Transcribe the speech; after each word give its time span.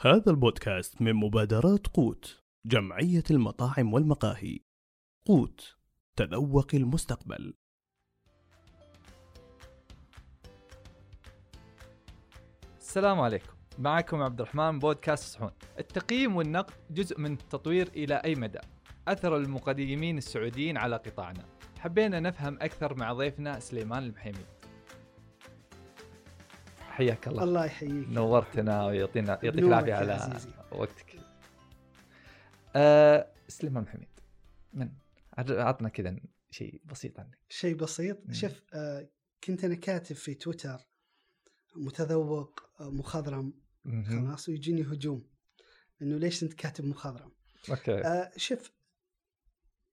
هذا 0.00 0.30
البودكاست 0.30 1.02
من 1.02 1.12
مبادرات 1.12 1.86
قوت 1.86 2.42
جمعية 2.66 3.22
المطاعم 3.30 3.94
والمقاهي. 3.94 4.58
قوت 5.26 5.76
تذوق 6.16 6.66
المستقبل. 6.74 7.54
السلام 12.80 13.20
عليكم. 13.20 13.52
معكم 13.78 14.22
عبد 14.22 14.40
الرحمن 14.40 14.78
بودكاست 14.78 15.34
صحون. 15.34 15.50
التقييم 15.78 16.36
والنقد 16.36 16.74
جزء 16.90 17.20
من 17.20 17.32
التطوير 17.32 17.88
إلى 17.88 18.14
أي 18.14 18.34
مدى؟ 18.34 18.60
أثر 19.08 19.36
المقيمين 19.36 20.18
السعوديين 20.18 20.76
على 20.76 20.96
قطاعنا. 20.96 21.44
حبينا 21.78 22.20
نفهم 22.20 22.54
أكثر 22.60 22.94
مع 22.94 23.12
ضيفنا 23.12 23.60
سليمان 23.60 24.02
المحيمي. 24.02 24.57
حياك 26.98 27.28
الله 27.28 27.44
الله 27.44 27.64
يحييك 27.64 28.08
نورتنا 28.08 28.86
ويعطينا 28.86 29.40
يعطيك 29.42 29.62
العافية 29.62 29.94
على 29.94 30.12
عزيزي. 30.12 30.50
وقتك. 30.72 31.20
أه 32.76 33.32
سليمان 33.48 33.82
محمد 33.82 34.08
من؟ 34.72 34.90
عطنا 35.38 35.88
كذا 35.88 36.16
شيء 36.50 36.82
بسيط 36.84 37.20
عنك. 37.20 37.38
شيء 37.48 37.74
بسيط. 37.74 38.32
شوف 38.32 38.62
آه 38.74 39.08
كنت 39.44 39.64
أنا 39.64 39.74
كاتب 39.74 40.16
في 40.16 40.34
تويتر 40.34 40.88
متذوق 41.76 42.60
آه، 42.80 42.90
مخضرم. 42.90 43.52
خلاص 44.08 44.48
ويجيني 44.48 44.82
هجوم 44.82 45.26
إنه 46.02 46.16
ليش 46.18 46.42
أنت 46.42 46.52
كاتب 46.52 46.84
مخضرم 46.84 47.32
أوكي 47.70 48.00
آه 48.00 48.30
شوف 48.36 48.72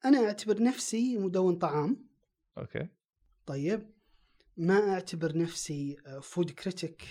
أنا 0.06 0.26
أعتبر 0.26 0.64
نفسي 0.64 1.18
مدون 1.18 1.56
طعام 1.56 2.08
okay 2.58 2.88
طيب 3.46 3.95
ما 4.58 4.94
أعتبر 4.94 5.38
نفسي 5.38 5.98
food 6.22 6.52
critic 6.52 7.04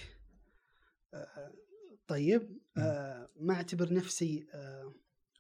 طيب 2.07 2.59
آه 2.79 3.31
ما 3.41 3.55
أعتبر 3.55 3.93
نفسي 3.93 4.47
آه 4.55 4.95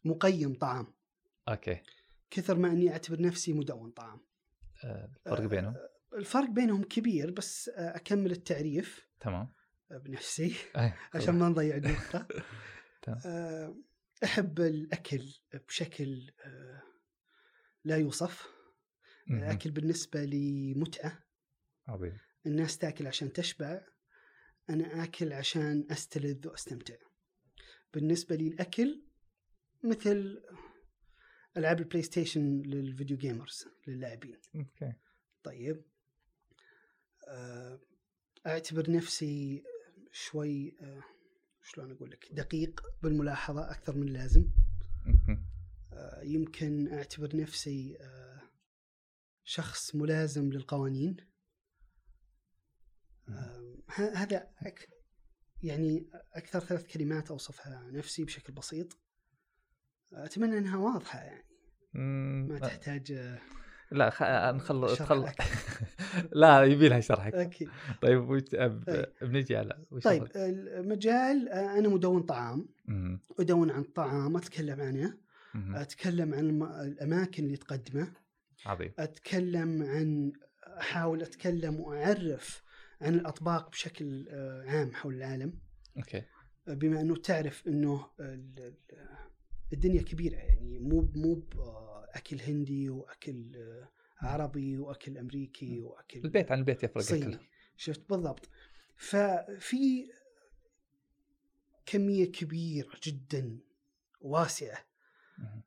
مقيم 0.05 0.55
طعام. 0.55 0.87
okay. 1.49 1.80
كثر 2.30 2.59
ما 2.59 2.69
أني 2.69 2.93
أعتبر 2.93 3.23
نفسي 3.23 3.52
مدون 3.52 3.91
طعام. 3.91 4.21
الفرق 4.85 5.41
آه، 5.41 5.46
بينهم؟ 5.46 5.74
الفرق 6.15 6.51
بينهم 6.51 6.83
كبير 6.83 7.30
بس 7.30 7.69
آه، 7.69 7.96
أكمل 7.96 8.30
التعريف. 8.30 9.09
تمام. 9.21 9.52
آه، 9.93 9.99
بنفسي 9.99 10.55
أي، 10.79 10.93
عشان 11.15 11.39
ما 11.39 11.49
نضيع. 11.49 11.80
آه، 13.27 13.77
أحب 14.24 14.61
الأكل 14.61 15.35
بشكل 15.68 16.30
آه، 16.45 16.83
لا 17.85 17.96
يوصف. 17.96 18.49
مهم. 19.27 19.39
الأكل 19.39 19.71
بالنسبة 19.71 20.24
لي 20.24 20.74
متعة. 20.74 21.24
عظيم. 21.88 22.18
الناس 22.46 22.79
تاكل 22.79 23.07
عشان 23.07 23.32
تشبع 23.32 23.80
أنا 24.71 25.04
آكل 25.04 25.32
عشان 25.32 25.87
أستلذ 25.90 26.49
وأستمتع. 26.49 26.96
بالنسبة 27.95 28.37
لي 28.37 28.49
الأكل 28.49 29.02
مثل 29.82 30.43
ألعاب 31.57 31.80
ال 31.80 32.02
PlayStation 32.02 32.63
لل 32.63 32.78
video 32.78 33.16
gamers 33.16 33.65
للاعبين. 33.87 34.40
okay. 34.57 34.93
طيب. 35.43 35.85
آه، 37.29 37.80
أعتبر 38.46 38.90
نفسي 38.90 39.65
شوي 40.12 40.77
آه، 40.80 41.02
شلون 41.62 41.90
أقول 41.90 42.10
لك؟ 42.10 42.29
دقيق 42.32 42.82
بالملاحظة 43.02 43.71
أكثر 43.71 43.96
من 43.96 44.09
اللازم. 44.09 44.51
آه، 45.93 46.23
يمكن 46.23 46.93
أعتبر 46.93 47.37
نفسي 47.37 47.99
شخص 49.45 49.95
ملازم 49.95 50.52
للقوانين. 50.52 51.16
هذا 53.97 54.49
أك 54.67 54.89
يعني 55.63 56.07
أكثر 56.35 56.61
ثلاث 56.61 56.87
كلمات 56.87 57.30
أوصفها 57.30 57.89
نفسي 57.93 58.25
بشكل 58.25 58.53
بسيط 58.53 58.99
أتمنى 60.13 60.59
أنها 60.59 60.77
واضحة 60.79 61.19
يعني 61.19 61.45
مم، 61.95 62.47
ما 62.51 62.59
تحتاج 62.59 63.13
آه، 63.13 63.39
لا 63.91 64.11
خ... 64.11 64.22
نخلص 64.56 64.95
شرح 64.99 65.06
تخل... 65.06 65.25
أكثر. 65.25 65.87
لا 66.41 66.65
يبي 66.65 66.89
لها 66.89 67.01
شرحك 67.01 67.34
أكيد 67.34 67.69
طيب 68.03 68.29
وش... 68.31 68.43
أب... 68.55 68.89
أي. 68.89 69.07
بنجي 69.23 69.57
على 69.57 69.84
وش 69.91 70.03
طيب؟ 70.03 70.29
المجال 70.37 71.49
آه، 71.49 71.79
أنا 71.79 71.89
مدون 71.89 72.23
طعام 72.23 72.69
مهم. 72.89 73.21
أدون 73.41 73.71
عن 73.71 73.81
الطعام 73.81 74.37
أتكلم 74.37 74.81
عنه 74.81 75.19
مهم. 75.55 75.77
أتكلم 75.77 76.34
عن 76.34 76.41
الم- 76.41 76.63
الأماكن 76.81 77.45
اللي 77.45 77.57
تقدمه 77.57 78.13
عظيم 78.67 78.93
أتكلم 78.99 79.83
عن 79.83 80.33
أحاول 80.81 81.23
أتكلم 81.23 81.81
وأعرف 81.81 82.64
عن 83.04 83.15
الأطباق 83.15 83.70
بشكل 83.70 84.26
آه، 84.28 84.65
عام 84.66 84.94
حول 84.94 85.15
العالم. 85.15 85.53
أوكي. 85.97 86.22
آه، 86.69 86.75
بما 86.75 87.00
أنه 87.00 87.16
تعرف 87.16 87.66
ال- 88.20 88.75
الدنيا 89.72 90.03
كبيرة 90.03 90.37
يعني 90.37 90.78
مو 90.78 91.12
مو 91.15 91.42
اكل 92.15 92.41
هندي 92.41 92.91
وأكل 92.91 93.56
آه، 93.56 93.88
عربي 94.20 94.78
وأكل 94.78 95.19
أمريكي 95.19 95.81
وأكل 95.81 96.20
البيت 96.25 96.53
عن 96.53 96.59
البيت 96.59 96.82
يفرق 96.84 97.03
صيني. 97.03 97.38
شفت؟ 97.76 98.09
بالضبط. 98.09 98.48
ففي 98.97 100.10
كمية 101.86 102.32
كبيرة 102.32 102.91
جدا. 103.04 103.59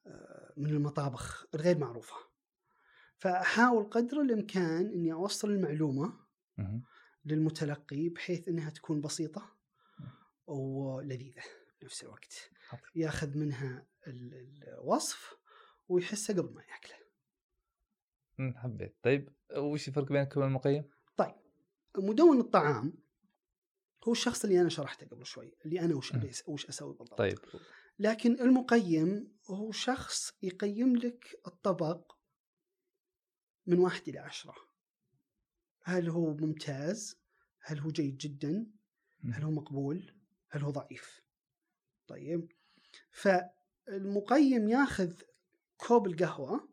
آه، 0.07 0.53
من 0.57 0.69
المطابخ 0.69 1.45
الغير 1.55 1.77
معروفة. 1.77 2.15
فأحاول 3.17 3.83
قدر 3.89 4.21
الإمكان 4.21 4.85
إني 4.85 5.13
أوصل 5.13 5.51
المعلومة 5.51 6.13
مهم. 6.57 6.83
للمتلقي 7.27 8.09
بحيث 8.09 8.47
إنها 8.47 8.69
تكون 8.69 9.01
بسيطة 9.01 9.55
ولذيذة 10.47 11.43
بنفس 11.81 12.03
الوقت. 12.03 12.51
ياخذ 12.95 13.37
منها 13.37 13.87
ال- 14.07 14.63
الوصف 14.67 15.33
ويحسه 15.87 16.33
قبل 16.33 16.53
ما 16.53 16.61
يأكله. 16.63 16.97
حبيت. 18.59 18.95
طيب 19.03 19.33
وش 19.57 19.87
الفرق 19.87 20.05
بينكم 20.11 20.41
والمقيم؟ 20.41 20.89
طيب 21.17 21.35
مدون 21.97 22.39
الطعام 22.39 22.93
هو 24.07 24.11
الشخص 24.11 24.43
اللي 24.43 24.61
أنا 24.61 24.69
شرحته 24.69 25.07
قبل 25.07 25.25
شوي 25.25 25.53
اللي 25.65 25.79
أنا 25.79 25.95
وش 25.95 26.13
وش 26.47 26.65
أسوي 26.65 26.93
بالضبط. 26.93 27.17
طيب. 27.17 27.39
لكن 27.99 28.41
المقيم 28.41 29.37
هو 29.49 29.71
شخص 29.71 30.37
يقيم 30.43 30.95
لك 30.95 31.39
الطبق 31.47 32.11
من 33.65 33.79
واحد 33.79 34.07
إلى 34.07 34.19
عشرة. 34.19 34.55
هل 35.87 36.09
هو 36.09 36.33
ممتاز؟ 36.33 37.17
هل 37.61 37.79
هو 37.79 37.89
جيد 37.89 38.17
جدا؟ 38.17 38.65
هل 39.31 39.43
هو 39.43 39.51
مقبول؟ 39.51 40.13
هل 40.49 40.61
هو 40.61 40.71
ضعيف؟ 40.71 41.21
طيب 42.07 42.51
فالمقيم 43.11 44.69
ياخذ 44.69 45.13
كوب 45.77 46.07
القهوة 46.07 46.69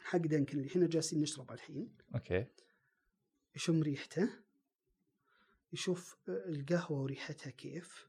حق 0.00 0.18
Dunkin' 0.18 0.58
اللي 0.58 0.68
إحنا 0.70 0.86
جالسين 0.86 1.20
نشربه 1.20 1.54
الحين. 1.54 1.94
okay. 2.14 2.46
يشم 3.56 3.82
ريحته. 3.82 4.30
يشوف 5.72 6.16
القهوة 6.28 7.02
وريحتها 7.02 7.50
كيف. 7.50 8.08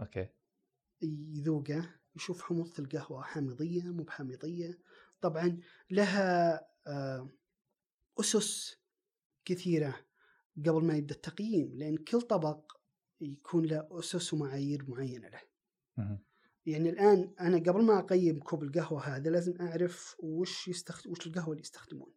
okay. 0.00 0.28
يذوقه. 1.02 1.94
يشوف 2.16 2.42
حموضة 2.42 2.72
القهوة 2.78 3.22
حامضية 3.22 3.82
مو 3.82 4.02
بحامضية. 4.02 4.78
طبعا 5.20 5.60
لها 5.90 6.60
آه، 6.86 7.28
أسس 8.20 8.79
كثيرة 9.54 9.96
قبل 10.66 10.84
ما 10.84 10.96
يبدأ 10.96 11.14
التقييم 11.14 11.70
لأن 11.74 11.96
كل 11.96 12.20
طبق 12.20 12.72
يكون 13.20 13.64
له 13.66 13.88
أسس 13.90 14.34
ومعايير 14.34 14.84
معينة 14.90 15.28
له. 15.28 15.40
يعني 16.66 16.90
الآن 16.90 17.34
أنا 17.40 17.56
قبل 17.58 17.82
ما 17.82 17.98
أقيم 17.98 18.40
كوب 18.40 18.62
القهوة 18.62 19.00
هذا 19.16 19.30
لازم 19.30 19.54
أعرف 19.60 20.16
وش 20.18 20.68
يستخدم 20.68 21.10
وش 21.10 21.26
القهوة 21.26 21.50
اللي 21.50 21.60
يستخدمون. 21.62 22.12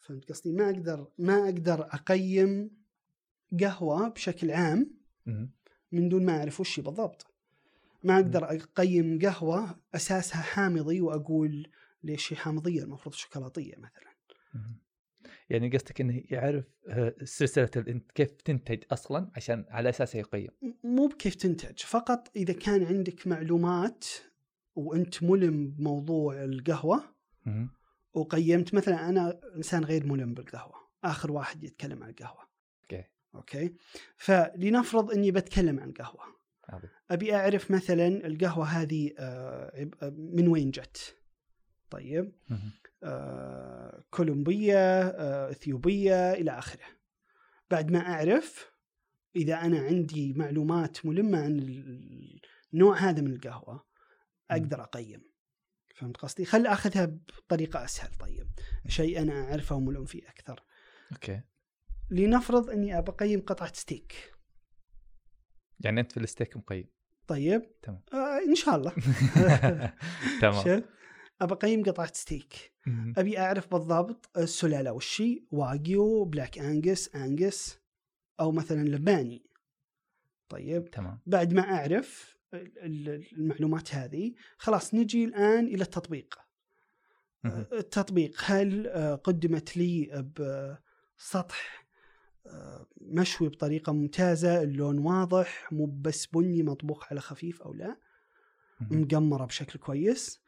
فهمت 0.00 0.28
قصدي 0.32 0.52
ما 0.52 0.70
أقدر 0.70 1.08
ما 1.18 1.44
أقدر 1.44 1.82
أقيم 1.82 2.70
قهوة 3.60 4.08
بشكل 4.08 4.50
عام. 4.50 4.90
من 5.92 6.08
دون 6.08 6.24
ما 6.24 6.38
أعرف 6.38 6.60
وش 6.60 6.80
بالضبط 6.80 7.26
ما 8.04 8.14
أقدر 8.16 8.44
أقيم 8.44 9.18
قهوة 9.18 9.78
أساسها 9.94 10.42
حامضي 10.42 11.00
وأقول 11.00 11.70
ليش 12.04 12.32
هي 12.32 12.36
حامضية 12.36 12.82
المفروض 12.82 13.14
شوكولاتية 13.14 13.76
مثلا. 13.76 14.12
يعني 15.52 15.68
قصدك 15.68 16.00
إنه 16.00 16.22
يعرف 16.30 16.64
آه، 16.88 17.14
سلسلة 17.24 17.66
كيف 18.14 18.30
تنتج 18.30 18.82
أصلا 18.92 19.30
عشان 19.36 19.64
على 19.68 19.88
اساسها 19.88 20.18
يقيم. 20.18 20.48
م- 20.62 20.72
مو 20.84 21.06
بكيف 21.06 21.34
تنتج 21.34 21.78
فقط 21.78 22.28
إذا 22.36 22.52
كان 22.52 22.84
عندك 22.84 23.26
معلومات 23.26 24.04
وأنت 24.74 25.22
ملم 25.22 25.68
بموضوع 25.68 26.44
القهوة 26.44 27.02
مهم. 27.46 27.70
وقيمت 28.14 28.74
مثلا 28.74 29.08
أنا 29.08 29.40
إنسان 29.56 29.84
غير 29.84 30.06
ملم 30.06 30.34
بالقهوة 30.34 30.74
آخر 31.04 31.32
واحد 31.32 31.64
يتكلم 31.64 32.02
عن 32.02 32.10
القهوة. 32.10 32.42
okay. 32.82 33.04
okay؟ 33.34 33.74
فلنفرض 34.16 35.10
إني 35.10 35.30
بتكلم 35.30 35.80
عن 35.80 35.92
قهوة. 35.92 36.20
أبي 37.10 37.34
أعرف 37.34 37.70
مثلا 37.70 38.26
القهوة 38.26 38.64
هذه 38.64 39.10
آه، 39.18 39.88
آه، 40.02 40.10
من 40.10 40.48
وين 40.48 40.70
جت؟ 40.70 41.16
طيب. 41.92 42.32
آه، 43.04 44.04
كولومبية 44.10 45.00
آه، 45.02 45.50
إثيوبية 45.50 46.32
إلى 46.32 46.58
آخره. 46.58 46.84
بعد 47.70 47.90
ما 47.90 47.98
أعرف 47.98 48.72
إذا 49.36 49.54
أنا 49.54 49.78
عندي 49.80 50.32
معلومات 50.32 51.06
ملمة 51.06 51.38
عن 51.44 51.58
ال- 51.58 52.40
النوع 52.74 52.96
هذا 52.98 53.20
من 53.22 53.32
القهوة 53.32 53.84
أقدر 54.50 54.82
أقيم. 54.82 55.22
فهمت 55.96 56.16
قصدي؟ 56.16 56.44
خل 56.44 56.66
أخذها 56.66 57.04
بطريقة 57.06 57.84
أسهل. 57.84 58.14
طيب. 58.14 58.48
شيء 58.88 59.22
أنا 59.22 59.44
أعرفه 59.44 59.76
وملم 59.76 60.04
فيه 60.04 60.28
أكثر. 60.28 60.62
okay. 61.12 61.40
لنفرض 62.10 62.70
إني 62.70 62.98
ابى 62.98 63.10
أقيم 63.12 63.40
قطعة 63.40 63.72
ستيك. 63.74 64.32
يعني 65.80 66.00
أنت 66.00 66.12
في 66.12 66.20
الستيك 66.20 66.56
مقيم. 66.56 66.86
طيب. 67.26 67.62
تمام. 67.82 68.02
آه 68.12 68.38
إن 68.48 68.54
شاء 68.54 68.76
الله. 68.76 68.92
تمام. 70.42 70.84
أبى 71.42 71.54
أقيم 71.54 71.82
قطعة 71.82 72.12
ستيك. 72.14 72.72
أبي 73.16 73.38
أعرف 73.38 73.70
بالضبط 73.74 74.30
السلالة 74.38 74.92
وشي 74.92 75.44
Wagyu 75.50 76.24
Black 76.24 76.58
Angus 76.58 77.14
Angus 77.14 77.78
أو 78.40 78.52
مثلا 78.52 78.88
ياباني. 78.88 79.42
طيب 80.48 80.90
تمام. 80.90 81.18
بعد 81.26 81.52
ما 81.52 81.62
أعرف 81.62 82.36
ال- 82.54 82.78
ال- 82.78 83.26
المعلومات 83.32 83.94
هذه 83.94 84.34
خلاص 84.58 84.94
نجي 84.94 85.24
الآن 85.24 85.66
إلى 85.66 85.82
التطبيق. 85.82 86.38
التطبيق 87.72 88.34
هل 88.44 88.88
قدمت 89.24 89.76
لي 89.76 90.24
بسطح 91.18 91.86
مشوي 93.00 93.48
بطريقة 93.48 93.92
ممتازة 93.92 94.62
اللون 94.62 94.98
واضح 94.98 95.72
مو 95.72 95.86
بس 95.86 96.26
بني 96.26 96.62
مطبوخ 96.62 97.06
على 97.10 97.20
خفيف 97.20 97.62
أو 97.62 97.74
لا. 97.74 97.96
مقمرة 98.80 99.44
بشكل 99.44 99.78
كويس؟ 99.78 100.41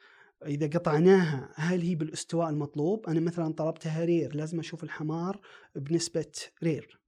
إذا 0.47 0.67
قطعناها 0.67 1.53
هل 1.55 1.81
هي 1.83 1.95
بالاستواء 1.95 2.51
المطلوب؟ 2.51 3.07
أنا 3.07 3.21
مثلا 3.21 3.53
طلبتها 3.53 4.05
rare 4.05 4.37
لازم 4.37 4.59
أشوف 4.61 4.85
الحمار 4.85 5.41
بنسبة 5.77 6.33
rare. 6.63 7.01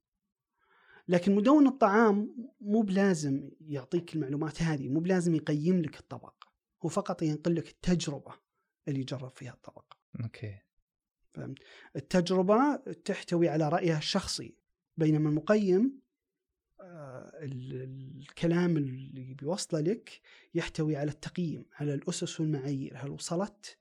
لكن 1.09 1.35
مدون 1.35 1.67
الطعام 1.67 2.35
مو 2.61 2.81
بلازم 2.83 3.51
يعطيك 3.61 4.15
المعلومات 4.17 4.63
هذه 4.63 4.89
مو 4.89 5.01
بلازم 5.01 5.35
يقيم 5.35 5.83
لك 5.83 6.01
الطبق 6.01 6.35
هو 6.85 6.89
فقط 6.89 7.23
ينقل 7.23 7.55
لك 7.57 7.69
التجربة 7.69 8.33
اللي 8.89 9.05
جرب 9.05 9.31
فيها 9.31 9.53
الطبق. 9.53 9.93
okay. 10.23 10.59
فهمت؟ 11.35 11.59
التجربة 11.97 12.77
تحتوي 12.77 13.49
على 13.49 13.69
رأيها 13.69 13.99
الشخصي 13.99 14.57
بينما 14.97 15.29
المقيم 15.29 15.83
ال- 15.85 16.06
الكلام 16.81 18.77
اللي 18.77 19.35
بيوصله 19.35 19.81
لك 19.81 20.21
يحتوي 20.55 20.97
على 20.97 21.11
التقييم 21.11 21.65
على 21.75 21.95
الأسس 21.95 22.41
والمعايير 22.41 22.93
هل 22.97 23.11
وصلت 23.11 23.79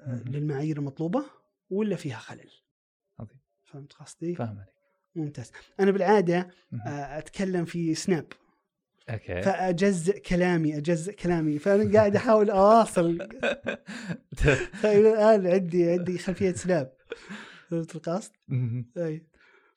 آه،. 0.00 0.22
للمعايير 0.26 0.78
المطلوبة 0.78 1.24
ولا 1.70 1.96
فيها 1.96 2.18
خلل؟ 2.18 2.50
عظيم. 3.18 3.38
فهمت 3.64 3.92
قصدي؟ 3.92 4.34
فاهم 4.34 4.58
عليك. 4.58 4.74
ممتاز. 5.14 5.52
أنا 5.80 5.90
بالعادة 5.90 6.50
مهم. 6.72 6.80
آه، 6.88 7.18
أتكلم 7.18 7.64
في 7.64 7.94
سناب. 7.94 8.26
أوكي. 9.10 9.42
فأجزء 9.42 10.18
كلامي 10.18 10.76
أجزء 10.76 11.12
كلامي. 11.12 11.58
فأنا 11.58 11.92
قاعد 11.92 12.16
أحاول 12.16 12.50
أواصل. 12.50 13.28
فالى 14.72 15.10
الآن 15.12 15.46
عندي 15.46 15.90
عندي 15.90 16.18
خلفية 16.18 16.52
سناب. 16.52 16.92
فهمت 17.68 17.96
القصد؟ 17.96 18.32
اي 18.96 19.26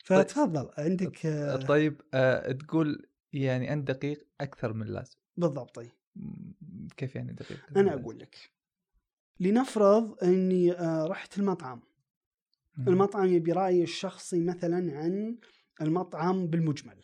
فتفضل 0.04 0.70
عندك 0.78 1.26
آه، 1.26 1.56
طيب 1.56 2.02
آه 2.14 2.52
تقول 2.52 3.08
يعني 3.34 3.74
أنت 3.74 3.92
دقيق 3.92 4.28
أكثر 4.42 4.74
من 4.74 4.82
اللازم. 4.82 5.18
بالضبط 5.38 5.76
طيب 5.76 5.92
كيف 6.98 7.16
يعني 7.16 7.34
دقيق 7.34 7.60
أنا؟ 7.78 7.94
أقول 7.94 8.20
لك 8.20 8.52
لنفرض 9.40 10.24
إني 10.24 10.72
آه، 10.72 11.08
رحت 11.08 11.38
المطعم. 11.38 11.82
المطعم 12.88 13.26
يبي 13.26 13.52
رايي 13.52 13.84
الشخصي 13.84 14.42
مثلا 14.42 14.98
عن 14.98 15.38
المطعم 15.82 16.48
بالمجمل. 16.48 17.02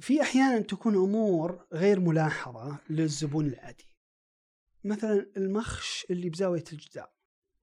في 0.00 0.22
أحيانا 0.22 0.58
تكون 0.60 0.94
أمور 0.94 1.66
غير 1.72 2.00
ملاحظة 2.00 2.78
للزبون 2.90 3.46
العادي. 3.46 3.88
مثلا 4.84 5.26
المخش 5.36 6.06
اللي 6.10 6.30
بزاوية 6.30 6.64
الجدار. 6.72 7.10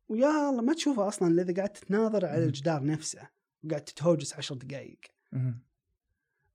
ويا 0.07 0.49
الله 0.49 0.61
ما 0.61 0.73
تشوفه 0.73 1.07
أصلا 1.07 1.41
إذا 1.41 1.61
قعدت 1.61 1.77
تناظر 1.77 2.25
على. 2.25 2.45
الجدار 2.45 2.85
نفسه. 2.85 3.29
وقعدت 3.65 3.89
تتهوجس 3.89 4.33
عشر 4.33 4.55
دقائق. 4.55 4.99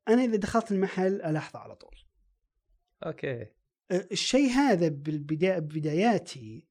أنا 0.09 0.25
إذا 0.25 0.37
دخلت 0.37 0.73
المحل 0.73 1.23
ألاحظه 1.23 1.59
على 1.59 1.77
طول. 1.77 1.97
أوكي. 3.07 3.47
الشيء 3.93 4.51
هذا 4.51 4.89
بالبداية 4.89 5.59
بداياتي 5.59 6.69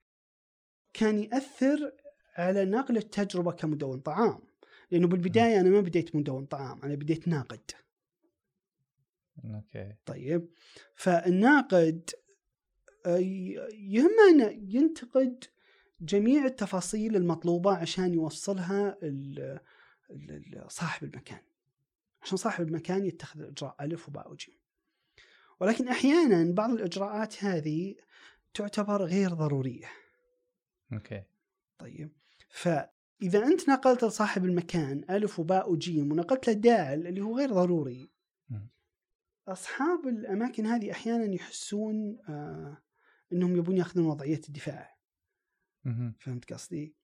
كان 0.94 1.20
يأثر 1.20 1.92
على 2.38 2.66
نقل 2.66 2.98
التجربة 2.98 3.52
كمدون 3.52 4.00
طعام. 4.00 4.40
لأنه 4.92 5.08
بالبداية 5.08 5.60
أنا 5.60 5.70
ما 5.70 5.82
بديت 5.82 6.16
مدون 6.16 6.46
طعام 6.46 6.82
أنا 6.84 6.96
بديت 6.96 7.28
ناقد. 7.28 7.72
okay. 9.46 9.96
طيب. 10.06 10.50
فالناقد 10.96 12.10
يهمه 13.74 14.30
انه 14.30 14.76
ينتقد 14.76 15.44
جميع 16.02 16.46
التفاصيل 16.46 17.16
المطلوبة 17.16 17.76
عشان 17.76 18.14
يوصلها 18.14 18.98
صاحب 20.68 21.04
المكان. 21.04 21.42
عشان 22.22 22.38
صاحب 22.38 22.68
المكان 22.68 23.06
يتخذ 23.06 23.40
الاجراء 23.40 23.76
ألف 23.82 24.10
وباء 24.10 24.32
وجيم. 24.32 24.56
ولكن 25.60 25.88
أحيانا 25.88 26.54
بعض 26.54 26.70
الإجراءات 26.70 27.44
هذه 27.44 27.96
تعتبر 28.54 29.04
غير 29.04 29.34
ضرورية. 29.34 29.90
okay. 30.94 31.24
طيب. 31.78 32.12
فإذا 32.50 33.44
أنت 33.46 33.70
نقلت 33.70 34.04
لصاحب 34.04 34.46
المكان 34.46 35.06
ألف 35.10 35.40
وباء 35.40 35.72
وجيم 35.72 36.12
ونقلت 36.12 36.48
له 36.48 36.54
دال 36.54 37.08
اللي 37.08 37.22
هو 37.22 37.38
غير 37.38 37.54
ضروري. 37.54 38.10
أصحاب 39.48 40.08
الأماكن 40.08 40.66
هذه 40.66 40.92
أحيانا 40.92 41.34
يحسون 41.34 42.20
آه 42.30 42.78
إنهم 43.34 43.58
يبون 43.58 43.78
يأخذون 43.78 44.06
وضعية 44.06 44.42
الدفاع. 44.50 44.98
فهمت 46.20 46.54
قصدي؟ 46.54 46.96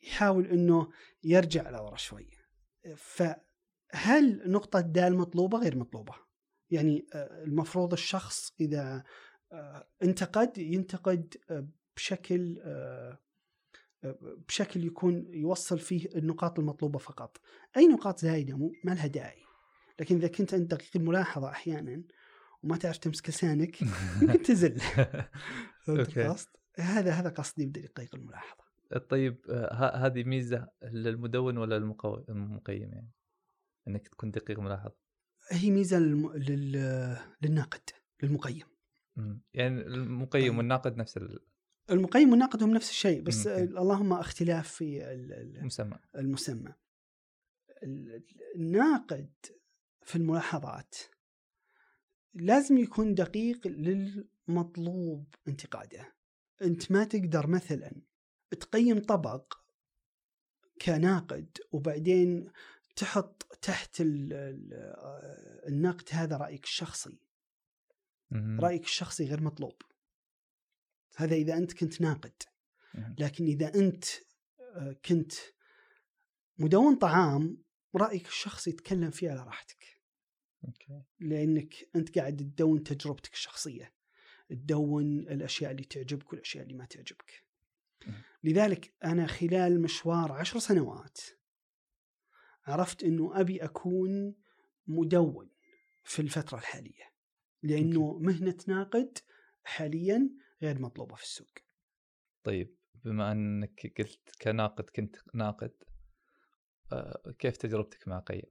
فيحاول 0.00 0.46
إنه 0.46 0.88
يرجع 1.24 1.70
لورا 1.70 1.96
شوي. 1.96 2.30
فهل 2.96 4.50
نقطة 4.50 4.80
دال 4.80 5.16
مطلوبة 5.16 5.58
غير 5.58 5.76
مطلوبة؟ 5.76 6.14
يعني 6.70 7.06
آه، 7.14 7.44
المفروض 7.44 7.92
الشخص 7.92 8.52
إذا 8.60 9.04
آه، 9.52 9.88
انتقد 10.02 10.58
ينتقد 10.58 11.36
آه، 11.50 11.68
بشكل 11.96 12.62
بشكل 14.48 14.84
يكون 14.84 15.26
يوصل 15.30 15.78
فيه 15.78 16.08
النقاط 16.16 16.58
المطلوبة 16.58 16.98
فقط. 16.98 17.40
أي 17.76 17.86
نقاط 17.86 18.18
زايدة 18.18 18.56
مو 18.56 18.72
ما 18.84 18.92
لها 18.92 19.06
داعي. 19.06 19.42
لكن 20.00 20.16
إذا 20.16 20.28
كنت 20.28 20.54
أنت 20.54 20.74
دقيق 20.74 20.90
الملاحظة 20.96 21.48
أحيانا 21.48 22.02
وما 22.62 22.76
تعرف 22.76 22.98
تمسك 22.98 23.28
لسانك 23.28 23.82
يمكن 24.22 24.42
تزل؟ 24.48 24.80
هذا 26.78 27.12
هذا 27.12 27.28
قصدي 27.28 27.66
بدقيق 27.66 28.14
الملاحظة. 28.14 28.65
طيب 29.08 29.36
ه- 29.50 30.06
هذه 30.06 30.24
ميزة 30.24 30.68
للمدون 30.82 31.56
ولا 31.58 31.76
المقو... 31.76 32.14
المقيم 32.28 32.92
يعني 32.92 33.10
إنك 33.88 34.08
تكون 34.08 34.30
دقيق 34.30 34.58
ملاحظ 34.60 34.90
هي 35.50 35.70
ميزة 35.70 35.98
للم... 35.98 36.32
لل... 36.32 36.72
للناقد 37.42 37.90
للمقيم 38.22 38.64
مم. 39.16 39.42
يعني 39.54 39.80
المقيم 39.80 40.42
طيب. 40.42 40.58
والناقد 40.58 40.96
نفس 40.96 41.20
المقيم 41.90 42.30
والناقد 42.30 42.62
هم 42.62 42.70
نفس 42.74 42.90
الشيء 42.90 43.22
بس 43.22 43.46
أوكي. 43.46 43.62
اللهم 43.64 44.12
اختلاف 44.12 44.68
في 44.72 45.12
ال- 45.12 45.32
ال- 45.32 45.56
المسمى 45.56 45.98
المسمى 46.16 46.72
ال- 47.82 48.24
الناقد 48.56 49.30
في 50.02 50.16
الملاحظات 50.16 50.94
لازم 52.34 52.78
يكون 52.78 53.14
دقيق 53.14 53.66
للمطلوب 53.66 55.34
انتقاده 55.48 56.14
أنت 56.62 56.92
ما 56.92 57.04
تقدر 57.04 57.46
مثلا 57.46 57.92
تقيم 58.50 58.98
طبق 58.98 59.54
كناقد 60.82 61.58
وبعدين 61.72 62.50
تحط 62.96 63.42
تحت 63.62 64.00
ال- 64.00 64.32
ال- 64.32 65.68
النقد 65.68 66.08
هذا 66.10 66.36
رأيك 66.36 66.64
الشخصي. 66.64 67.18
رأيك 68.60 68.84
الشخصي 68.84 69.24
غير 69.28 69.42
مطلوب 69.42 69.82
هذا 71.16 71.34
إذا 71.34 71.56
أنت 71.56 71.72
كنت 71.72 72.00
ناقد. 72.00 72.42
لكن 73.18 73.44
إذا 73.44 73.74
أنت 73.74 74.04
آه، 74.60 74.96
كنت 75.04 75.32
مدون 76.58 76.94
طعام 76.96 77.62
رأيك 77.96 78.26
الشخصي 78.28 78.72
تكلم 78.72 79.10
فيه 79.10 79.30
على 79.30 79.42
راحتك 79.42 80.00
لأنك 81.20 81.74
أنت 81.96 82.18
قاعد 82.18 82.36
تدون 82.36 82.82
تجربتك 82.82 83.32
الشخصية 83.32 83.92
تدون 84.48 85.18
الأشياء 85.18 85.70
اللي 85.70 85.84
تعجبك 85.84 86.32
والأشياء 86.32 86.62
اللي 86.64 86.74
ما 86.74 86.84
تعجبك. 86.84 87.45
لذلك 88.46 88.94
أنا 89.04 89.26
خلال 89.26 89.82
مشوار 89.82 90.32
عشر 90.32 90.58
سنوات 90.58 91.20
عرفت 92.66 93.04
إنه 93.04 93.40
أبي 93.40 93.64
أكون 93.64 94.34
مدون 94.86 95.50
في 96.04 96.22
الفترة 96.22 96.58
الحالية 96.58 97.12
لأنه 97.62 98.18
مهنة 98.18 98.56
ناقد 98.68 99.18
حاليا 99.64 100.30
غير 100.62 100.78
مطلوبة 100.78 101.14
في 101.14 101.22
السوق 101.22 101.58
طيب 102.44 102.76
بما 103.04 103.32
أنك 103.32 103.92
قلت 103.98 104.30
كناقد 104.42 104.90
كنت 104.90 105.16
ناقد 105.34 105.72
آه، 106.92 107.34
كيف 107.38 107.56
تجربتك 107.56 108.08
مع 108.08 108.18
قيم؟ 108.18 108.50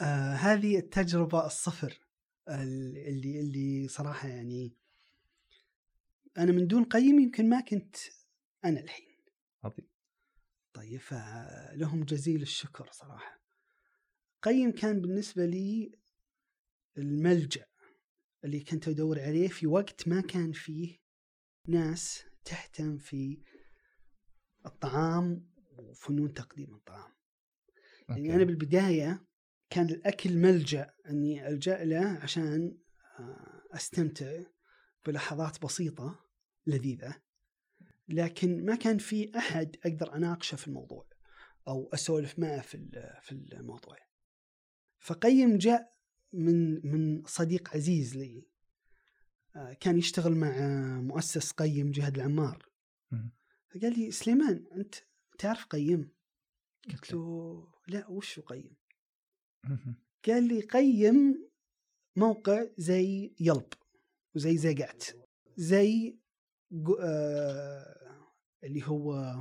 آه 0.00 0.32
هذه 0.32 0.78
التجربة 0.78 1.46
الصفر 1.46 2.00
اللي 2.48 3.40
اللي 3.40 3.88
صراحة 3.88 4.28
يعني 4.28 4.72
أنا 6.38 6.52
من 6.52 6.66
دون 6.66 6.84
قيم 6.84 7.20
يمكن 7.20 7.48
ما 7.48 7.60
كنت 7.60 7.96
أنا 8.68 8.80
الحين. 8.80 9.16
عظيم. 9.64 9.88
طيب 10.74 11.00
فلهم 11.00 12.04
جزيل 12.04 12.42
الشكر 12.42 12.88
صراحة. 12.92 13.42
قيم 14.42 14.72
كان 14.72 15.00
بالنسبة 15.00 15.46
لي 15.46 15.92
الملجأ 16.98 17.66
اللي 18.44 18.60
كنت 18.60 18.88
أدور 18.88 19.20
عليه 19.20 19.48
في 19.48 19.66
وقت 19.66 20.08
ما 20.08 20.20
كان 20.20 20.52
فيه 20.52 20.98
ناس 21.68 22.24
تهتم 22.44 22.98
في 22.98 23.42
الطعام 24.66 25.52
وفنون 25.78 26.32
تقديم 26.34 26.74
الطعام. 26.74 27.12
يعني 28.08 28.20
أوكي. 28.20 28.34
أنا 28.34 28.44
بالبداية 28.44 29.26
كان 29.70 29.90
الأكل 29.90 30.36
ملجأ 30.36 30.94
أني 31.10 31.48
ألجأ 31.48 31.84
له 31.84 32.06
عشان 32.06 32.78
آه، 33.18 33.62
أستمتع 33.72 34.42
بلحظات 35.06 35.62
بسيطة 35.62 36.24
لذيذة. 36.66 37.25
لكن 38.08 38.64
ما 38.64 38.74
كان 38.76 38.98
في 38.98 39.38
أحد 39.38 39.76
أقدر 39.86 40.14
أناقشه 40.14 40.56
في 40.56 40.68
الموضوع 40.68 41.06
أو 41.68 41.90
أسولف 41.94 42.38
معه 42.38 42.60
في 42.60 42.90
في 43.22 43.32
الموضوع 43.32 43.96
فقيم 44.98 45.58
جاء 45.58 45.96
من 46.32 46.86
من 46.86 47.22
صديق 47.26 47.70
عزيز 47.74 48.16
لي 48.16 48.46
آه، 49.56 49.72
كان 49.72 49.98
يشتغل 49.98 50.34
مع 50.34 50.50
مؤسس 51.00 51.52
قيم 51.52 51.90
جهاد 51.90 52.16
العمار. 52.16 52.68
فقال 53.68 53.98
لي 53.98 54.10
سليمان 54.10 54.66
أنت 54.72 54.94
تعرف 55.38 55.64
قيم؟ 55.64 56.10
قلت 56.90 57.12
له 57.12 57.68
لا 57.88 58.08
وش 58.08 58.38
هو 58.38 58.44
قيم؟ 58.44 58.76
قال 60.26 60.48
لي 60.48 60.60
قيم 60.60 61.48
موقع 62.16 62.66
زي 62.78 63.34
يلب 63.40 63.68
وزي 64.34 64.56
زيقات 64.56 65.04
زي 65.56 66.18
جو 66.70 66.94
آه 66.94 68.26
اللي 68.64 68.88
هو 68.88 69.34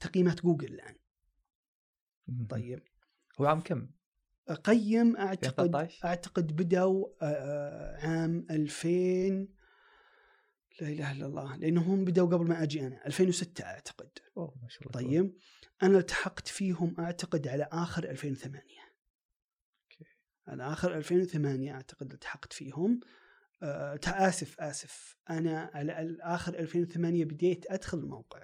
تقييمات 0.00 0.42
جوجل 0.42 0.74
الآن. 0.74 0.96
طيب. 2.48 2.82
هو 3.40 3.46
عام 3.46 3.60
كم؟ 3.60 3.88
قيم 4.64 5.16
أعتقد 5.16 5.60
2013 5.60 6.04
أعتقد 6.04 6.56
بدأوا 6.56 7.08
آه، 7.22 7.96
عام 8.06 8.46
2000 8.50 9.48
لا 10.80 10.88
إله 10.88 11.12
إلا 11.12 11.26
الله 11.26 11.56
لأنهم 11.56 12.04
بدأوا 12.04 12.28
قبل 12.28 12.46
ما 12.46 12.62
أجي 12.62 12.86
أنا 12.86 13.06
2006 13.06 13.64
أعتقد. 13.64 14.10
أوه 14.36 14.58
ما 14.62 14.68
شاء 14.68 14.82
الله. 14.82 14.92
طيب. 14.92 15.38
أنا 15.82 15.98
التحقت 15.98 16.48
فيهم 16.48 16.96
أعتقد 16.98 17.48
على 17.48 17.68
آخر 17.72 18.04
2008 18.04 18.60
أوكي. 19.82 20.04
على 20.46 20.72
آخر 20.72 20.96
2008 20.96 21.72
أعتقد 21.72 22.12
التحقت 22.12 22.52
فيهم. 22.52 23.00
آه 23.64 23.98
آسف 24.06 24.60
آسف. 24.60 25.16
أنا 25.30 25.70
على 25.74 26.16
آخر 26.20 26.54
2008 26.58 27.24
بديت 27.24 27.64
أدخل 27.70 27.98
الموقع. 27.98 28.42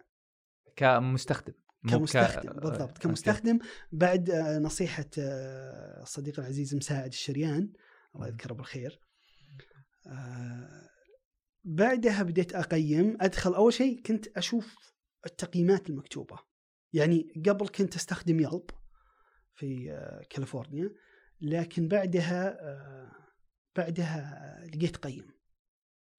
كمستخدم. 0.76 1.52
مو 1.82 1.90
ك- 1.90 1.94
كمستخدم 1.94 2.52
بالضبط. 2.52 2.80
okay. 2.80 3.00
كمستخدم. 3.00 3.58
بعد 3.92 4.30
آه، 4.30 4.58
نصيحة 4.58 5.04
آه، 5.18 6.02
الصديق 6.02 6.40
العزيز 6.40 6.74
مساعد 6.74 7.06
الشريان. 7.12 7.72
الله. 8.16 8.28
يذكره 8.28 8.54
بالخير. 8.54 9.00
آه، 10.06 10.88
بعدها 11.64 12.22
بديت 12.22 12.54
أقيم. 12.54 13.16
أدخل 13.20 13.54
أول 13.54 13.72
شيء 13.72 14.02
كنت 14.02 14.26
أشوف 14.28 14.76
التقييمات 15.26 15.90
المكتوبة. 15.90 16.38
يعني 16.92 17.32
قبل 17.48 17.68
كنت 17.68 17.96
أستخدم 17.96 18.40
Yelp 18.40 18.70
في 19.54 19.92
آه، 19.92 20.22
كاليفورنيا. 20.30 20.90
لكن 21.40 21.88
بعدها 21.88 22.48
آه، 22.62 23.12
بعدها 23.76 24.64
لقيت 24.74 24.96
قيم. 24.96 25.30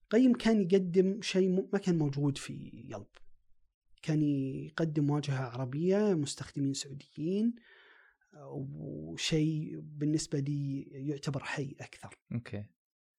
قيم 0.10 0.34
كان 0.34 0.62
يقدم 0.62 1.22
شيء 1.22 1.50
ما 1.74 1.80
كان 1.80 1.98
موجود 1.98 2.38
في 2.38 2.72
يلب. 2.74 3.08
كان 4.02 4.22
يقدم 4.22 5.10
واجهة 5.10 5.44
عربية 5.44 6.14
مستخدمين 6.14 6.74
سعوديين 6.74 7.56
وشيء 8.34 9.80
بالنسبة 9.80 10.40
لي 10.40 10.82
يعتبر 10.82 11.44
حي 11.44 11.76
أكثر. 11.80 12.16
أوكي. 12.34 12.66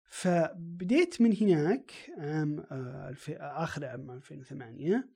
فبديت 0.04 1.20
من 1.20 1.36
هناك 1.36 1.92
عام 2.18 2.60
آه، 2.60 3.14
آخر 3.40 3.84
عام 3.84 4.10
2008 4.10 5.08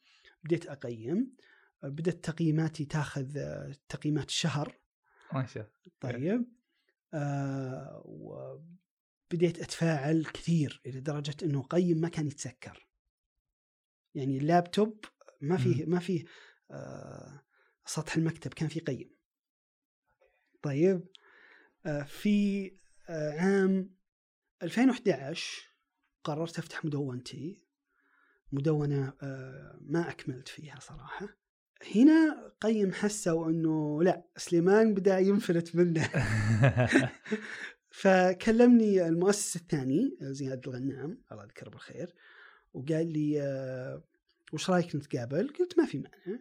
بديت 0.44 0.66
أقيم. 0.66 1.36
بدأت 1.82 2.24
تقييماتي 2.24 2.84
تاخذ 2.84 3.38
آه، 3.38 3.72
تقييمات 3.88 4.28
الشهر. 4.28 4.78
ما 5.32 5.46
شاء 5.46 5.70
طيب. 6.00 6.46
آه 7.14 8.56
وبديت 9.32 9.58
أتفاعل 9.58 10.24
كثير 10.24 10.80
إلى 10.86 11.00
درجة 11.00 11.36
إنه 11.42 11.62
قيم 11.62 11.98
ما 11.98 12.08
كان 12.08 12.26
يتسكر. 12.26 12.86
يعني 14.14 14.38
اللابتوب 14.38 15.04
ما 15.40 15.56
فيه 15.56 15.84
ما 15.86 15.98
فيه 15.98 16.24
آه 16.70 17.42
سطح 17.86 18.16
المكتب 18.16 18.54
كان 18.54 18.68
فيه 18.68 18.80
قيم. 18.80 19.16
طيب 20.62 21.06
آه 21.86 22.02
في 22.02 22.66
آه 23.08 23.40
عام 23.40 23.96
2011 24.62 25.72
قررت 26.24 26.58
أفتح 26.58 26.84
مدونتي. 26.84 27.62
مدونة 28.52 29.12
آه 29.22 29.78
ما 29.80 30.10
أكملت 30.10 30.48
فيها 30.48 30.80
صراحة. 30.80 31.28
هنا 31.94 32.52
قيم 32.60 32.92
حسوا 32.92 33.50
إنه 33.50 34.02
لا 34.02 34.26
سليمان 34.36 34.94
بدأ 34.94 35.18
ينفلت 35.18 35.76
منه. 35.76 36.10
فكلمني 37.96 39.08
المؤسس 39.08 39.56
الثاني 39.56 40.16
زياد 40.20 40.68
الغنام 40.68 41.22
الله 41.32 41.44
يذكره 41.44 41.70
بالخير 41.70 42.14
وقال 42.74 43.12
لي 43.12 43.42
آه، 43.42 44.02
وش 44.52 44.70
رأيك 44.70 44.96
نتقابل؟ 44.96 45.48
قلت 45.58 45.78
ما 45.78 45.86
في 45.86 45.98
مانع 45.98 46.40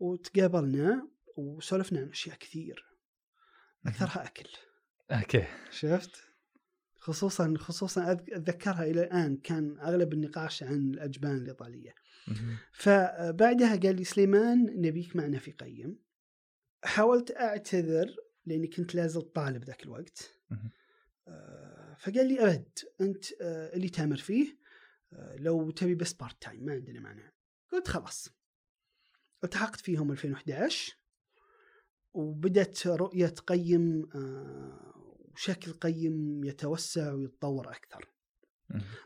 وتقابلنا 0.00 1.08
وسولفنا 1.36 2.00
عن 2.00 2.08
أشياء 2.08 2.36
كثير 2.36 2.86
أكثرها 3.86 4.26
أكل 4.26 4.48
أوكي 5.10 5.44
شفت؟ 5.70 6.10
خصوصا 6.96 7.54
خصوصا 7.58 8.12
أتذكرها 8.12 8.84
إلى 8.84 9.02
الآن 9.02 9.36
كان 9.36 9.78
أغلب 9.80 10.12
النقاش 10.12 10.62
عن 10.62 10.90
الأجبان 10.90 11.36
الإيطالية. 11.36 11.94
فبعدها 12.72 13.76
قال 13.76 13.96
لي 13.96 14.04
سليمان 14.04 14.80
نبيك 14.80 15.16
معنا 15.16 15.38
في 15.38 15.52
قيم 15.52 15.98
حاولت 16.84 17.30
أعتذر 17.30 18.16
لأني 18.46 18.66
كنت 18.66 18.94
لازل 18.94 19.22
طالب 19.22 19.64
ذاك 19.64 19.82
الوقت. 19.82 20.30
آه، 21.28 21.94
فقال 21.98 22.28
لي 22.28 22.40
أبد 22.44 22.78
أنت 23.00 23.24
آه، 23.42 23.74
اللي 23.76 23.88
تأمر 23.88 24.16
فيه 24.16 24.58
آه، 25.12 25.36
لو 25.36 25.70
تبي 25.70 25.94
بس 25.94 26.12
part 26.12 26.42
time 26.42 26.64
ما 26.64 26.72
عندنا 26.72 27.00
مانع. 27.00 27.32
قلت 27.72 27.88
خلاص. 27.88 28.28
التحقت 29.44 29.80
فيهم 29.80 30.10
2011 30.12 30.96
وبدت 32.14 32.86
رؤية 32.86 33.34
قيم 33.46 34.08
آه، 34.14 34.94
وشكل 35.32 35.72
قيم 35.72 36.44
يتوسع 36.44 37.12
ويتطور 37.12 37.70
أكثر. 37.70 38.08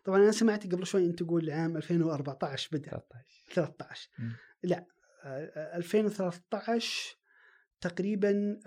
طبعا 0.05 0.19
أنا 0.19 0.31
سمعت 0.31 0.73
قبل 0.73 0.87
شوي 0.87 1.07
أنت 1.07 1.23
تقول 1.23 1.51
عام 1.51 1.77
2014 1.77 2.69
بدأ. 2.73 2.91
13 2.91 3.55
13 3.55 4.09
مم. 4.19 4.33
لا 4.63 4.87
آه، 5.25 5.77
2013 5.77 7.17
تقريبا 7.81 8.61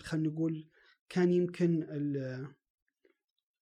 خلينا 0.00 0.28
نقول 0.28 0.68
كان 1.08 1.30
يمكن 1.32 1.82
ال- 1.82 2.46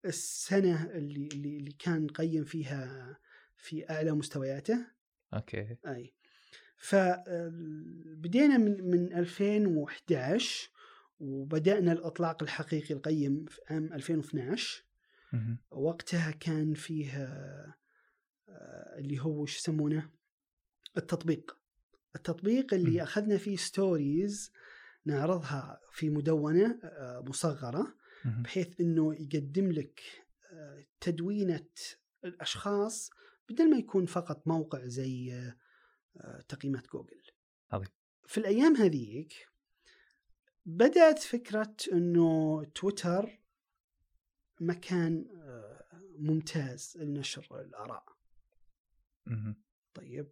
السنة 0.05 0.83
اللي 0.91 1.27
اللي 1.33 1.71
كان 1.79 2.07
قيم 2.07 2.43
فيها 2.43 3.17
في 3.55 3.89
أعلى 3.89 4.11
مستوياته. 4.11 4.85
أوكي. 5.33 5.77
أي. 5.87 6.13
فبدينا 6.77 8.57
من 8.57 8.89
من 8.91 9.13
2011 9.13 10.69
وبدأنا 11.19 11.91
الإطلاق 11.91 12.43
الحقيقي 12.43 12.93
القيم 12.95 13.45
في 13.45 13.61
عام 13.69 13.93
2012 13.93 14.83
مهم. 15.33 15.57
وقتها 15.71 16.31
كان 16.31 16.73
فيه 16.73 17.11
آه، 17.17 17.73
آه، 18.49 18.99
اللي 18.99 19.19
هو 19.19 19.45
شو 19.45 19.57
يسمونه؟ 19.57 20.09
التطبيق. 20.97 21.57
التطبيق 22.15 22.73
اللي. 22.73 23.03
أخذنا 23.03 23.37
فيه 23.37 23.55
stories 23.57 24.51
نعرضها 25.07 25.81
في 25.91 26.09
مدونة 26.09 26.79
آه، 26.83 27.23
مصغرة. 27.27 27.95
بحيث 28.25 28.81
إنه 28.81 29.13
يقدم 29.15 29.71
لك 29.71 30.01
آه، 30.51 30.85
تدوينة 30.99 31.69
الأشخاص 32.25 33.09
بدل 33.49 33.69
ما 33.69 33.77
يكون 33.77 34.05
فقط 34.05 34.47
موقع 34.47 34.85
زي 34.85 35.33
آه، 36.17 36.41
تقييمات 36.41 36.87
جوجل. 36.87 37.21
عظيم. 37.71 37.87
في 38.27 38.37
الأيام 38.37 38.75
هذيك 38.75 39.33
بدأت 40.65 41.19
فكرة 41.19 41.75
إنه 41.91 42.63
تويتر 42.63 43.39
مكان 44.61 45.25
ممتاز 46.19 46.97
لنشر 46.97 47.61
الآراء. 47.61 48.05
طيب 49.93 50.31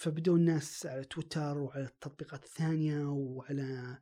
فبدوا 0.00 0.36
الناس 0.36 0.86
على 0.86 1.04
تويتر 1.04 1.58
وعلى 1.58 1.84
التطبيقات 1.84 2.44
الثانية 2.44 3.04
وعلى 3.04 3.98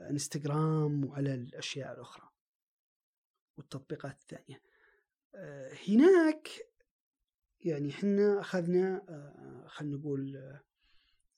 انستغرام 0.00 1.04
وعلى 1.04 1.34
الأشياء 1.34 1.92
الأخرى 1.92 2.28
والتطبيقات 3.56 4.20
الثانية. 4.20 4.62
آه، 5.34 5.72
هناك 5.88 6.48
يعني 7.60 7.90
إحنا 7.90 8.40
أخذنا 8.40 9.04
آه، 9.08 9.66
خلينا 9.68 9.96
نقول 9.96 10.36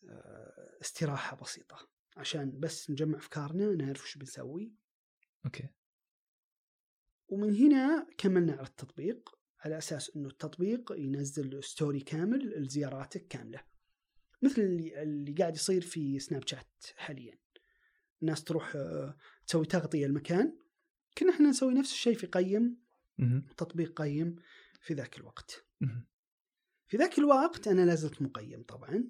آه، 0.08 0.78
استراحة 0.80 1.36
بسيطة 1.36 1.88
عشان 2.16 2.60
بس 2.60 2.90
نجمع 2.90 3.18
أفكارنا 3.18 3.72
نعرف 3.72 4.02
وش 4.02 4.18
بنسوي. 4.18 4.72
okay. 5.44 5.68
ومن 7.28 7.54
هنا 7.54 8.06
كملنا 8.18 8.52
على 8.52 8.66
التطبيق 8.66 9.38
على 9.60 9.78
أساس 9.78 10.16
إنه 10.16 10.28
التطبيق 10.28 10.92
ينزل 10.92 11.64
story 11.64 12.00
كامل 12.00 12.62
لزياراتك 12.62 13.26
كاملة. 13.26 13.73
مثل 14.44 14.62
اللي, 14.62 15.02
اللي 15.02 15.32
قاعد 15.32 15.54
يصير 15.54 15.80
في 15.80 16.18
سناب 16.18 16.48
شات 16.48 16.84
حاليا. 16.96 17.38
الناس 18.22 18.44
تروح 18.44 18.76
آه، 18.76 19.16
تسوي 19.46 19.66
تغطية 19.66 20.06
المكان. 20.06 20.56
كنا 21.18 21.30
إحنا 21.30 21.48
نسوي 21.48 21.74
نفس 21.74 21.92
الشيء 21.92 22.14
في 22.14 22.26
قيم. 22.26 22.78
تطبيق 23.56 24.02
قيم 24.02 24.36
في 24.80 24.94
ذاك 24.94 25.18
الوقت. 25.18 25.64
في 26.86 26.96
ذاك 26.96 27.18
الوقت 27.18 27.68
أنا 27.68 27.86
لازلت 27.86 28.22
مقيم 28.22 28.62
طبعا 28.62 29.04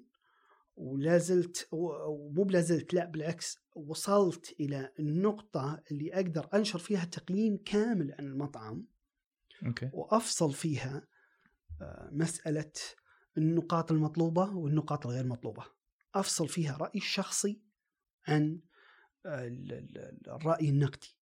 ولا 0.75 1.17
زلت 1.17 1.67
ومو 1.71 2.43
بلا 2.43 2.61
زلت 2.61 2.93
لا 2.93 3.05
بالعكس 3.05 3.57
وصلت 3.75 4.55
إلى 4.59 4.91
النقطة 4.99 5.83
اللي 5.91 6.13
أقدر 6.13 6.49
أنشر 6.53 6.79
فيها 6.79 7.05
تقييم 7.05 7.57
كامل 7.57 8.15
عن 8.19 8.25
المطعم. 8.25 8.87
أوكي. 9.65 9.89
وأفصل 9.93 10.53
فيها 10.53 11.07
آه، 11.81 12.09
مسألة 12.11 12.71
النقاط 13.37 13.91
المطلوبة 13.91 14.49
والنقاط 14.55 15.05
الغير 15.07 15.25
مطلوبة. 15.25 15.63
أفصل 16.15 16.47
فيها 16.47 16.77
رأيي 16.77 16.91
الشخصي 16.99 17.61
عن 18.27 18.59
آه، 19.25 19.47
ال- 19.47 19.73
ال- 19.73 20.29
الرأي 20.29 20.69
النقدي. 20.69 21.17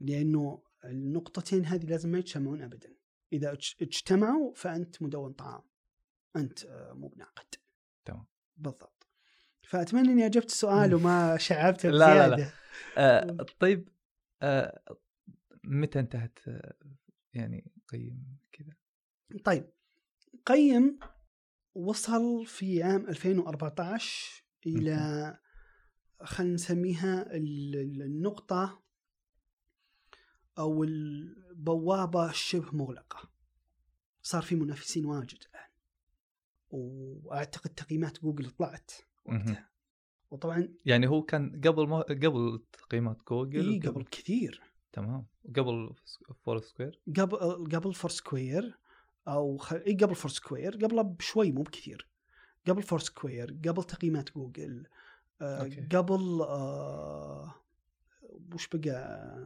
لأنه 0.00 0.62
النقطتين 0.84 1.66
هذه 1.66 1.86
لازم 1.86 2.08
ما 2.08 2.18
يجتمعون 2.18 2.62
ابدا. 2.62 2.94
إذا 3.32 3.52
اج- 3.52 3.74
اجتمعوا 3.82 4.54
فأنت 4.54 5.02
مدون 5.02 5.32
طعام. 5.32 5.62
أنت 6.36 6.64
آه، 6.64 6.92
مو 6.92 7.08
بناقد. 7.08 7.54
تمام. 8.04 8.26
بالضبط. 8.56 9.06
فأتمنى 9.62 10.08
إني 10.08 10.26
أجبت 10.26 10.44
السؤال 10.50 10.94
وما 10.94 11.36
شعبته 11.36 11.88
لا، 11.90 12.28
لا، 12.28 12.36
لا. 12.36 12.50
آه 12.98 13.36
طيب 13.60 13.88
آه 14.42 14.82
متى 15.64 15.98
انتهت؟ 16.00 16.38
آه، 16.48 16.74
يعني 17.34 17.72
قيم 17.88 18.38
كذا؟ 18.52 18.72
طيب 19.44 19.70
قيم 20.46 20.98
وصل 21.74 22.46
في 22.46 22.82
عام 22.82 23.06
2014 23.08 24.44
إلى 24.66 25.38
خلينا 26.22 26.54
نسميها 26.54 27.36
ال- 27.36 27.76
ال- 27.76 28.02
النقطة 28.02 28.82
أو 30.58 30.84
البوابة 30.84 32.32
شبه 32.32 32.70
مغلقة. 32.76 33.30
صار 34.22 34.42
في 34.42 34.54
منافسين 34.54 35.04
واجد 35.06 35.38
الآن. 35.50 35.68
وأعتقد 36.70 37.70
تقييمات 37.70 38.20
جوجل 38.22 38.50
طلعت 38.50 38.90
وقتها. 39.24 39.70
وطبعا 40.30 40.74
يعني 40.84 41.06
هو 41.08 41.22
كان 41.22 41.60
قبل 41.64 41.88
ما 41.88 42.00
قبل 42.00 42.64
تقييمات 42.72 43.18
جوجل 43.28 43.70
إيه 43.70 43.80
قبل 43.80 44.04
كثير. 44.04 44.62
تمام. 44.92 45.26
قبل 45.56 45.94
Foursquare؟ 46.44 47.00
قبل 47.16 47.36
قبل 47.76 47.94
Foursquare. 47.94 48.78
أو 49.28 49.56
خ... 49.58 49.72
اي 49.72 49.94
قبل 49.94 50.14
Foursquare 50.14 50.76
قبله 50.76 51.02
بشوي 51.02 51.52
مو 51.52 51.62
بكثير 51.62 52.08
قبل 52.68 52.82
Foursquare 52.82 53.58
قبل 53.68 53.84
تقييمات 53.84 54.30
جوجل 54.34 54.86
آه 55.40 55.62
okay. 55.62 55.80
قبل 55.96 56.40
آه 56.42 57.54
وش 58.54 58.68
بقى 58.74 59.36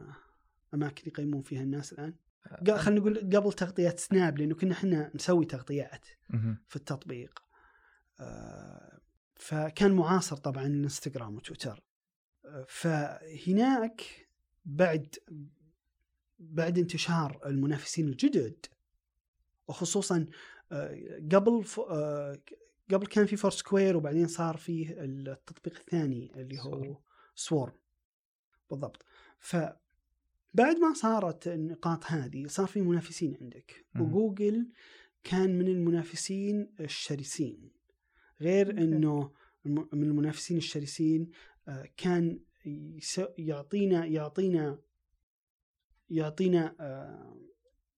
أماكن 0.73 1.03
يقيمون 1.09 1.41
فيها 1.41 1.61
الناس 1.61 1.93
الآن 1.93 2.13
ق- 2.67 2.77
خلينا 2.77 2.99
نقول 3.01 3.17
قبل 3.35 3.53
تغطيات 3.53 3.99
سناب 3.99 4.37
لأنه 4.37 4.55
كنا 4.55 4.71
إحنا 4.73 5.11
نسوي 5.15 5.45
تغطيات. 5.45 6.05
في 6.67 6.75
التطبيق 6.75 7.43
آه، 8.19 8.99
فكان 9.35 9.91
معاصر 9.91 10.35
طبعا 10.37 10.65
الانستغرام 10.67 11.35
وتويتر 11.35 11.83
آه، 12.45 12.65
فهناك 12.69 14.27
بعد 14.65 15.15
بعد 16.39 16.77
انتشار 16.77 17.41
المنافسين 17.45 18.07
الجدد 18.07 18.65
وخصوصا 19.69 20.25
آه، 20.71 21.19
قبل 21.31 21.63
ف- 21.63 21.79
آه، 21.79 22.39
قبل 22.91 23.07
كان 23.07 23.25
في 23.25 23.35
Foursquare 23.35 23.97
وبعدين 23.97 24.27
صار 24.27 24.57
فيه 24.57 24.95
التطبيق 25.03 25.79
الثاني 25.79 26.31
اللي 26.35 26.59
هو. 26.59 26.97
سوورم 27.35 27.73
بالضبط 28.69 29.05
فبعد 29.39 29.77
ما 30.81 30.93
صارت 30.95 31.47
النقاط 31.47 32.05
هذه 32.05 32.47
صار 32.47 32.67
في 32.67 32.81
منافسين 32.81 33.37
عندك. 33.41 33.85
وجوجل 34.01 34.69
كان 35.23 35.57
من 35.59 35.67
المنافسين 35.67 36.73
الشرسين 36.79 37.71
غير. 38.41 38.71
إنه 38.71 39.31
من 39.65 40.03
المنافسين 40.03 40.57
الشرسين 40.57 41.31
آه، 41.67 41.89
كان 41.97 42.39
يعطينا 43.37 44.05
يعطينا 44.05 44.79
يعطينا 46.09 46.75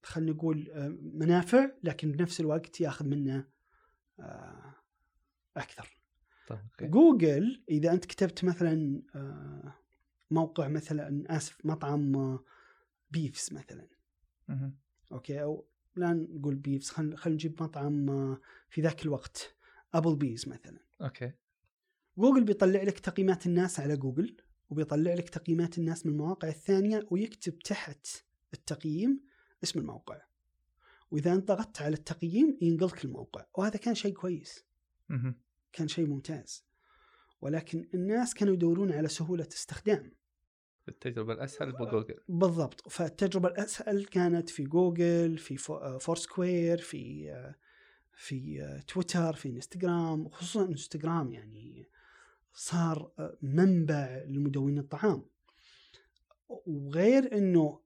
خلينا 0.04 0.32
نقول 0.32 0.70
آه، 0.72 0.88
منافع 1.02 1.72
لكن 1.84 2.12
بنفس 2.12 2.40
الوقت 2.40 2.82
ياخذ 2.82 3.06
منا 3.06 3.48
آه، 4.20 4.76
أكثر. 5.58 5.98
طيب 6.48 6.92
جوجل 6.92 7.64
إذا 7.70 7.92
أنت 7.94 8.06
كتبت 8.06 8.44
مثلا 8.44 9.02
آه، 9.16 9.74
موقع 10.32 10.68
مثلا 10.68 11.38
آسف 11.38 11.66
مطعم 11.66 12.40
بيفس 13.12 13.54
مثلا. 13.54 13.88
مهم. 14.48 14.78
okay 15.12 15.42
أو 15.42 15.68
لا 15.96 16.14
نقول 16.14 16.56
بيفس 16.56 16.90
خلينا 16.90 17.18
خلينا 17.18 17.36
نجيب 17.36 17.64
مطعم 17.64 18.06
في 18.70 18.82
ذاك 18.82 19.06
الوقت 19.06 19.56
Applebee's 19.94 20.50
مثلا. 20.50 20.80
okay. 21.02 21.32
جوجل 22.18 22.44
بيطلع 22.44 22.84
لك 22.84 23.00
تقييمات 23.00 23.46
الناس 23.46 23.80
على 23.80 23.98
جوجل 23.98 24.38
وبيطلع 24.70 25.14
لك 25.14 25.30
تقييمات 25.30 25.78
الناس 25.78 26.06
من 26.06 26.12
المواقع 26.12 26.48
الثانية 26.48 27.08
ويكتب 27.12 27.60
تحت 27.60 28.08
التقييم 28.54 29.24
اسم 29.64 29.80
الموقع. 29.80 30.22
وإذا 31.12 31.34
انت 31.34 31.48
ضغطت 31.48 31.82
على 31.82 31.94
التقييم 31.94 32.58
ينقلك 32.62 33.06
الموقع. 33.06 33.46
وهذا 33.58 33.78
كان 33.78 33.96
شيء 33.96 34.14
كويس. 34.14 34.66
كان 35.74 35.88
شيء 35.88 36.08
ممتاز. 36.08 36.66
ولكن 37.42 37.90
الناس 37.94 38.34
كانوا 38.34 38.54
يدورون 38.54 38.92
على 38.92 39.08
سهولة 39.08 39.48
استخدام. 39.48 40.12
التجربة 40.90 41.34
الأسهل 41.34 41.72
بجوجل 41.72 42.20
بالضبط. 42.30 42.90
فالتجربة 42.90 43.50
الأسهل 43.50 44.06
كانت 44.06 44.50
في 44.50 44.64
جوجل 44.64 45.38
في 45.38 45.58
فو- 45.58 46.00
Foursquare 46.00 46.78
في 46.78 47.32
في 48.14 48.64
تويتر 48.88 49.34
في 49.34 49.50
انستغرام. 49.50 50.30
خصوصا 50.30 50.66
انستغرام 50.66 51.32
يعني 51.34 51.90
صار 52.54 53.12
منبع 53.42 54.24
لمدونين 54.28 54.78
الطعام. 54.80 55.26
وغير 56.50 57.38
إنه 57.38 57.81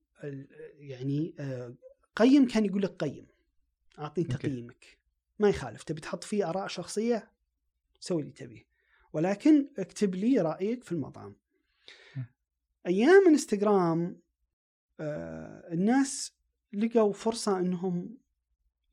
يعني 0.80 1.36
قيم 2.16 2.48
كان 2.48 2.66
يقول 2.66 2.82
لك 2.82 2.92
قيم. 2.92 3.28
اعطيني. 4.00 4.28
تقييمك. 4.28 4.98
ما 5.40 5.50
يخالف. 5.50 5.84
تبي 5.84 6.02
تحط 6.02 6.24
فيه 6.24 6.50
آراء 6.50 6.68
شخصية؟ 6.68 7.32
سوي 8.00 8.22
اللي 8.22 8.34
تبيه. 8.34 8.66
ولكن 9.14 9.70
اكتب 9.78 10.16
لي 10.16 10.40
رأيك 10.40 10.84
في 10.84 10.92
المطعم. 10.92 11.36
أيام 12.88 13.28
إنستغرام 13.28 14.22
آه 15.00 15.74
الناس 15.74 16.36
لقوا 16.74 17.14
فرصة 17.14 17.60
إنهم 17.60 18.18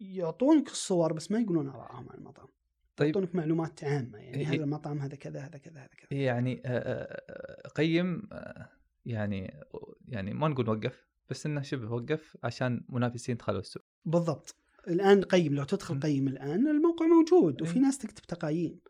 يعطونك 0.01 0.69
الصور 0.69 1.13
بس 1.13 1.31
ما 1.31 1.41
يقولون 1.41 1.69
ارائهم 1.69 2.11
عن 2.11 2.19
المطعم. 2.19 2.49
طيب. 2.97 3.09
يعطونك 3.09 3.35
معلومات 3.35 3.85
عامة. 3.85 4.19
يعني 4.19 4.39
إيه. 4.39 4.49
هذا 4.49 4.65
المطعم 4.65 4.99
هذا 4.99 5.17
كذا 5.17 5.41
هذا 5.41 5.59
كذا 5.59 5.81
هذا 5.81 5.89
كذا. 5.89 6.19
يعني 6.19 6.63
آه، 6.67 6.79
آه، 6.79 7.69
قيم 7.69 8.29
آه، 8.33 8.69
يعني 9.07 9.65
يعني 10.09 10.35
ما 10.35 10.49
نقول 10.49 10.69
وقف. 10.69 11.12
بس 11.33 11.47
إنه 11.47 11.63
شبه 11.63 11.93
وقف 11.93 12.37
عشان 12.45 12.85
منافسين 12.89 13.37
دخلوا 13.37 13.61
السوق 13.61 13.83
بالضبط 14.05 14.57
الآن 14.89 15.23
قيم 15.23 15.55
لو 15.55 15.65
تدخل. 15.65 16.01
قيم 16.01 16.29
الآن 16.29 16.69
الموقع 16.69 17.07
موجود 17.07 17.63
وفي 17.63 17.77
إيه. 17.77 17.83
ناس 17.83 17.99
تكتب 17.99 18.23
تقايم 18.23 18.81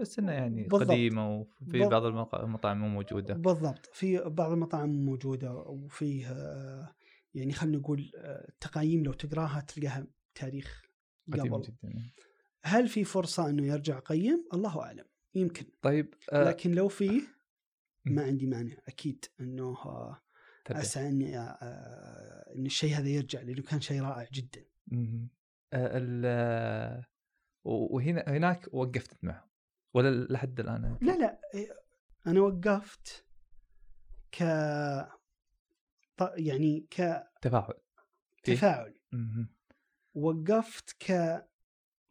بس 0.00 0.18
إنه 0.18 0.32
يعني 0.32 0.62
بالضبط. 0.62 0.90
قديمة 0.90 1.36
وفي. 1.36 1.78
بعض 1.78 2.04
المطاعم 2.04 2.78
مو 2.78 2.88
موجودة 2.88 3.34
بالضبط 3.34 3.90
في 3.92 4.18
بعض 4.18 4.52
المطاعم 4.52 4.88
موجودة 4.88 5.54
وفيه 5.54 6.26
آه، 6.26 6.94
يعني 7.34 7.52
خلينا 7.52 7.78
نقول 7.78 8.10
آه، 8.16 8.48
التقايم 8.48 9.04
لو 9.04 9.12
تقراها 9.12 9.60
تلقاها 9.60 10.06
تاريخ 10.34 10.82
قبل 11.32 11.60
جدا 11.60 11.76
هل 12.62 12.88
في 12.88 13.04
فرصة 13.04 13.50
إنه 13.50 13.66
يرجع 13.66 13.98
قيم 13.98 14.48
الله 14.54 14.82
أعلم 14.82 15.04
يمكن 15.34 15.66
طيب 15.82 16.14
آه، 16.32 16.48
لكن 16.48 16.70
لو 16.70 16.88
فيه. 16.88 17.22
ما 18.04 18.22
عندي 18.22 18.46
مانع 18.46 18.76
أكيد 18.88 19.24
إنه 19.40 19.76
آه، 20.66 20.68
ترجع. 20.68 20.80
اسعى 20.80 21.08
إني 21.08 21.38
آه، 21.38 22.54
إن 22.56 22.66
الشيء 22.66 22.94
هذا 22.94 23.08
يرجع 23.08 23.40
لأنه 23.40 23.62
كان 23.62 23.80
شيء 23.80 24.02
رائع 24.02 24.28
جدا 24.32 24.64
مم. 24.86 25.28
آه، 25.72 25.98
ال 25.98 26.22
آه، 26.26 27.04
وهنا 27.64 28.24
هناك 28.28 28.74
وقفت 28.74 29.24
معهم 29.24 29.48
ولا 29.94 30.26
لحد 30.30 30.60
الآن 30.60 30.98
لا 31.02 31.18
لا 31.18 31.40
إيه، 31.54 31.68
أنا 32.26 32.40
وقفت 32.40 33.26
ك 34.32 34.40
يعني 36.36 36.86
تفاعل 37.42 37.74
كتفاعل 38.42 38.94
مهم. 39.12 39.48
وقفت 40.14 40.96
ك 40.98 41.10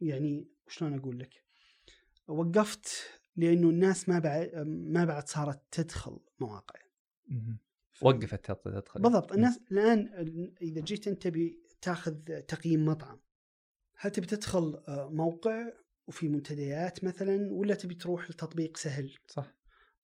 يعني 0.00 0.48
شلون 0.68 0.98
أقول 0.98 1.18
لك؟ 1.18 1.44
وقفت 2.28 2.88
لأنه 3.36 3.70
الناس 3.70 4.08
ما 4.08 4.18
بعد 4.18 4.54
ما 4.66 5.04
بعد 5.04 5.28
صارت 5.28 5.62
تدخل 5.70 6.20
مواقع 6.40 6.80
مهم. 7.28 7.58
وقفت 8.02 8.50
تدخل. 8.50 9.02
بالضبط. 9.02 9.32
الناس 9.32 9.60
الآن 9.72 10.08
إذا 10.62 10.80
جيت 10.80 11.08
أنت 11.08 11.22
تبي 11.22 11.62
تاخذ 11.80 12.14
تقييم 12.48 12.84
مطعم 12.84 13.20
هل 13.96 14.10
تبي 14.10 14.26
تدخل 14.26 14.82
آه، 14.88 15.08
موقع 15.12 15.72
وفي 16.06 16.28
منتديات 16.28 17.04
مثلا 17.04 17.52
ولا 17.52 17.74
تبي 17.74 17.94
تروح 17.94 18.30
لتطبيق 18.30 18.76
سهل؟ 18.76 19.14
صح. 19.26 19.56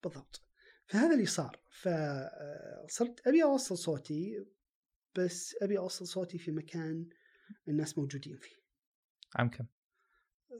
بالضبط. 0.02 0.42
فهذا 0.87 1.14
اللي 1.14 1.26
صار. 1.26 1.61
فصرت 1.70 3.26
أبي 3.26 3.42
أوصل 3.42 3.78
صوتي 3.78 4.46
بس 5.18 5.57
أبي 5.62 5.78
أوصل 5.78 6.07
صوتي 6.07 6.38
في 6.38 6.50
مكان 6.50 7.09
الناس 7.68 7.98
موجودين 7.98 8.37
فيه. 8.37 8.57
عام 9.35 9.50
كم؟ 9.50 9.66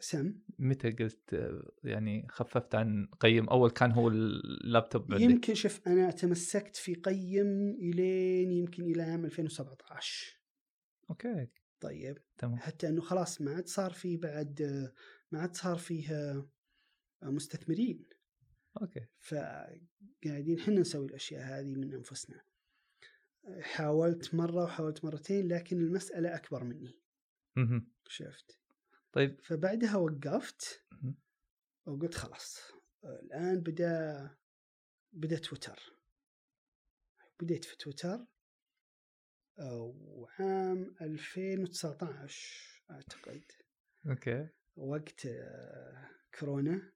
سم. 0.00 0.35
متى 0.59 0.90
قلت 0.90 1.52
يعني 1.85 2.26
خففت 2.28 2.74
عن 2.74 3.09
قيم؟ 3.20 3.48
أول 3.48 3.70
كان 3.70 3.90
هو 3.92 4.09
اللابتوب 4.09 5.12
عندك 5.12 5.22
يمكن 5.22 5.55
شوف 5.55 5.88
أنا 5.88 6.11
تمسكت 6.11 6.76
في 6.76 6.94
قيم 6.94 7.70
إلين 7.70 8.52
يمكن 8.52 8.83
إلى 8.83 9.02
عام 9.02 9.24
2017 9.24 10.40
okay. 11.11 11.48
طيب. 11.81 12.18
تمام. 12.38 12.57
حتى 12.57 12.88
إنه 12.88 13.00
خلاص 13.00 13.40
ما 13.40 13.55
عاد 13.55 13.66
صار 13.66 13.92
في 13.92 14.16
بعد 14.16 14.62
ما 15.33 15.40
عاد 15.40 15.55
صار 15.55 15.76
فيه 15.76 16.12
آه، 16.12 16.48
مستثمرين. 17.22 18.09
okay. 18.83 19.07
فقاعدين 19.20 20.59
إحنا 20.59 20.81
نسوي 20.81 21.07
الأشياء 21.07 21.42
هذه 21.42 21.74
من 21.74 21.94
أنفسنا. 21.94 22.40
حاولت 23.61 24.35
مرة 24.35 24.64
وحاولت 24.64 25.05
مرتين 25.05 25.48
لكن 25.48 25.76
المسألة 25.76 26.35
أكبر 26.35 26.64
مني. 26.64 26.98
شفت؟ 28.09 28.62
طيب 29.12 29.40
فبعدها 29.40 29.96
وقفت. 29.96 30.85
وقلت 31.87 32.14
خلاص 32.14 32.59
الآن 33.05 33.61
بدأ 33.61 34.31
بدأ 35.12 35.38
تويتر 35.38 35.81
بديت 37.40 37.64
في 37.64 37.77
تويتر 37.77 38.27
وعام 39.59 40.94
2019 41.01 42.83
أعتقد 42.90 43.44
أوكي 44.07 44.48
وقت 44.77 45.29
كورونا 46.38 46.92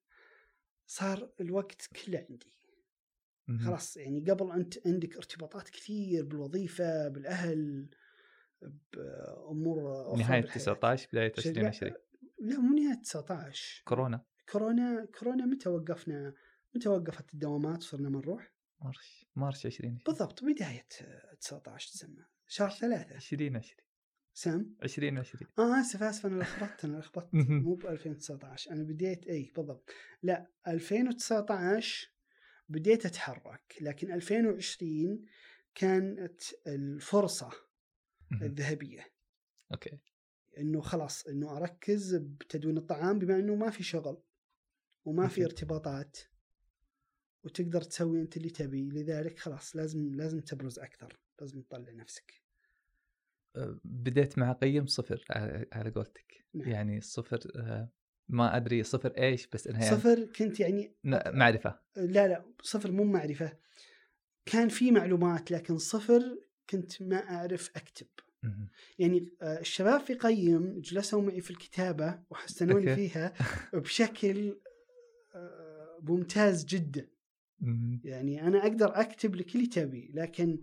صار 0.86 1.32
الوقت 1.40 1.86
كله 1.86 2.26
عندي. 2.30 2.56
خلاص 3.64 3.96
يعني 3.96 4.30
قبل 4.30 4.52
أنت 4.52 4.86
عندك 4.86 5.16
ارتباطات 5.16 5.68
كثير 5.68 6.24
بالوظيفة 6.24 7.08
بالأهل 7.08 7.90
بأمور 8.92 9.80
ثانية 10.16 10.40
بالحياة. 10.40 10.58
19 10.62 11.08
بداية 11.12 11.32
شيء- 11.34 11.52
2020 11.52 11.94
لا 12.38 12.58
مو 12.60 12.74
نهاية 12.76 13.00
19 13.02 13.82
كورونا. 13.84 14.24
كورونا 14.52 15.06
كورونا 15.18 15.46
متى 15.46 15.68
وقفنا؟ 15.68 16.34
متى 16.74 16.88
وقفت 16.88 17.34
الدوامات؟ 17.34 17.78
وصرنا 17.78 18.08
ما 18.08 18.18
نروح؟ 18.18 18.52
مارش 18.80 19.26
مارش 19.36 19.66
20 19.66 19.98
بالضبط 20.06 20.44
بداية 20.44 20.86
آه، 21.02 21.34
19 21.40 21.92
تسمى 21.92 22.24
شهر 22.46 22.70
ثلاثة. 22.70 23.14
20 23.16 23.56
20 23.56 23.76
سام 24.34 24.76
20 24.82 25.18
20 25.18 25.50
آه 25.58 25.80
آسف 25.80 26.02
آسف 26.02 26.26
أنا 26.26 26.42
لخبطت 26.42 26.84
أنا 26.84 26.96
لخبطت. 26.96 27.28
مو 27.64 27.74
ب 27.74 27.86
2019 27.86 28.70
أنا 28.70 28.82
بديت 28.82 29.26
إي 29.26 29.52
بالضبط. 29.56 29.90
لا 30.22 30.46
2019 30.68 32.08
بديت 32.68 33.06
أتحرك 33.06 33.76
لكن 33.80 34.12
2020 34.12 35.24
كانت 35.74 36.40
الفرصة. 36.66 37.50
الذهبية. 38.42 39.06
أوكي. 39.72 39.98
إنه 40.58 40.80
خلاص 40.80 41.26
إنه 41.26 41.56
أركز 41.56 42.14
بتدوين 42.14 42.78
الطعام 42.78 43.18
بما 43.18 43.36
إنه 43.36 43.54
ما 43.54 43.70
في 43.70 43.82
شغل 43.82 44.22
وما 45.04 45.28
في. 45.28 45.44
ارتباطات 45.44 46.18
وتقدر 47.44 47.82
تسوي 47.82 48.20
أنت 48.20 48.36
اللي 48.36 48.50
تبي 48.50 48.88
لذلك 48.88 49.38
خلاص 49.38 49.76
لازم 49.76 50.14
لازم 50.14 50.40
تبرز 50.40 50.78
أكثر 50.78 51.20
لازم 51.40 51.62
تطلع 51.62 51.92
نفسك 51.92 52.42
أه، 53.56 53.80
بديت 53.84 54.38
مع 54.38 54.52
قيم 54.52 54.86
صفر 54.86 55.24
على 55.72 55.90
قولتك 55.90 56.44
نعم. 56.54 56.68
يعني 56.68 57.00
صفر 57.00 57.40
أه، 57.56 57.90
ما 58.28 58.56
أدري 58.56 58.82
صفر 58.82 59.12
إيش 59.18 59.46
بس 59.46 59.66
إنها 59.66 59.84
يعني 59.84 59.96
صفر 59.96 60.24
كنت 60.24 60.60
يعني 60.60 60.94
معرفة 61.26 61.80
لا 61.96 62.28
لا 62.28 62.44
صفر 62.62 62.92
مو 62.92 63.04
معرفة 63.04 63.58
كان 64.46 64.68
في 64.68 64.90
معلومات 64.90 65.50
لكن 65.50 65.78
صفر 65.78 66.38
كنت 66.70 67.02
ما 67.02 67.16
أعرف 67.16 67.70
أكتب 67.76 68.06
مهم. 68.06 68.25
يعني 68.98 69.28
آه، 69.42 69.60
الشباب 69.60 70.00
في 70.00 70.14
قيم 70.14 70.80
جلسوا 70.80 71.22
معي 71.22 71.40
في 71.40 71.50
الكتابة 71.50 72.22
وحسنوني. 72.30 72.94
فيها 72.94 73.32
بشكل 73.74 74.60
آه، 75.34 75.98
ممتاز 76.02 76.64
جدا. 76.64 77.08
يعني 78.04 78.42
أنا 78.42 78.58
أقدر 78.62 79.00
أكتب 79.00 79.34
لك 79.34 79.54
اللي 79.54 79.66
تبي 79.66 80.10
لكن 80.14 80.62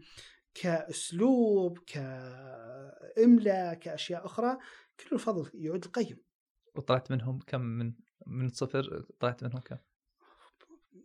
كأسلوب 0.54 1.80
كإملاء 1.88 3.74
كأشياء 3.74 4.26
أخرى 4.26 4.58
كل 5.00 5.16
الفضل 5.16 5.52
يعود 5.54 5.86
القيم 5.86 6.18
وطلعت 6.76 7.12
منهم 7.12 7.40
كم 7.40 7.62
من 7.62 7.94
من 8.28 8.50
صفر 8.50 9.06
طلعت 9.20 9.44
منهم 9.44 9.60
كم؟ 9.60 9.78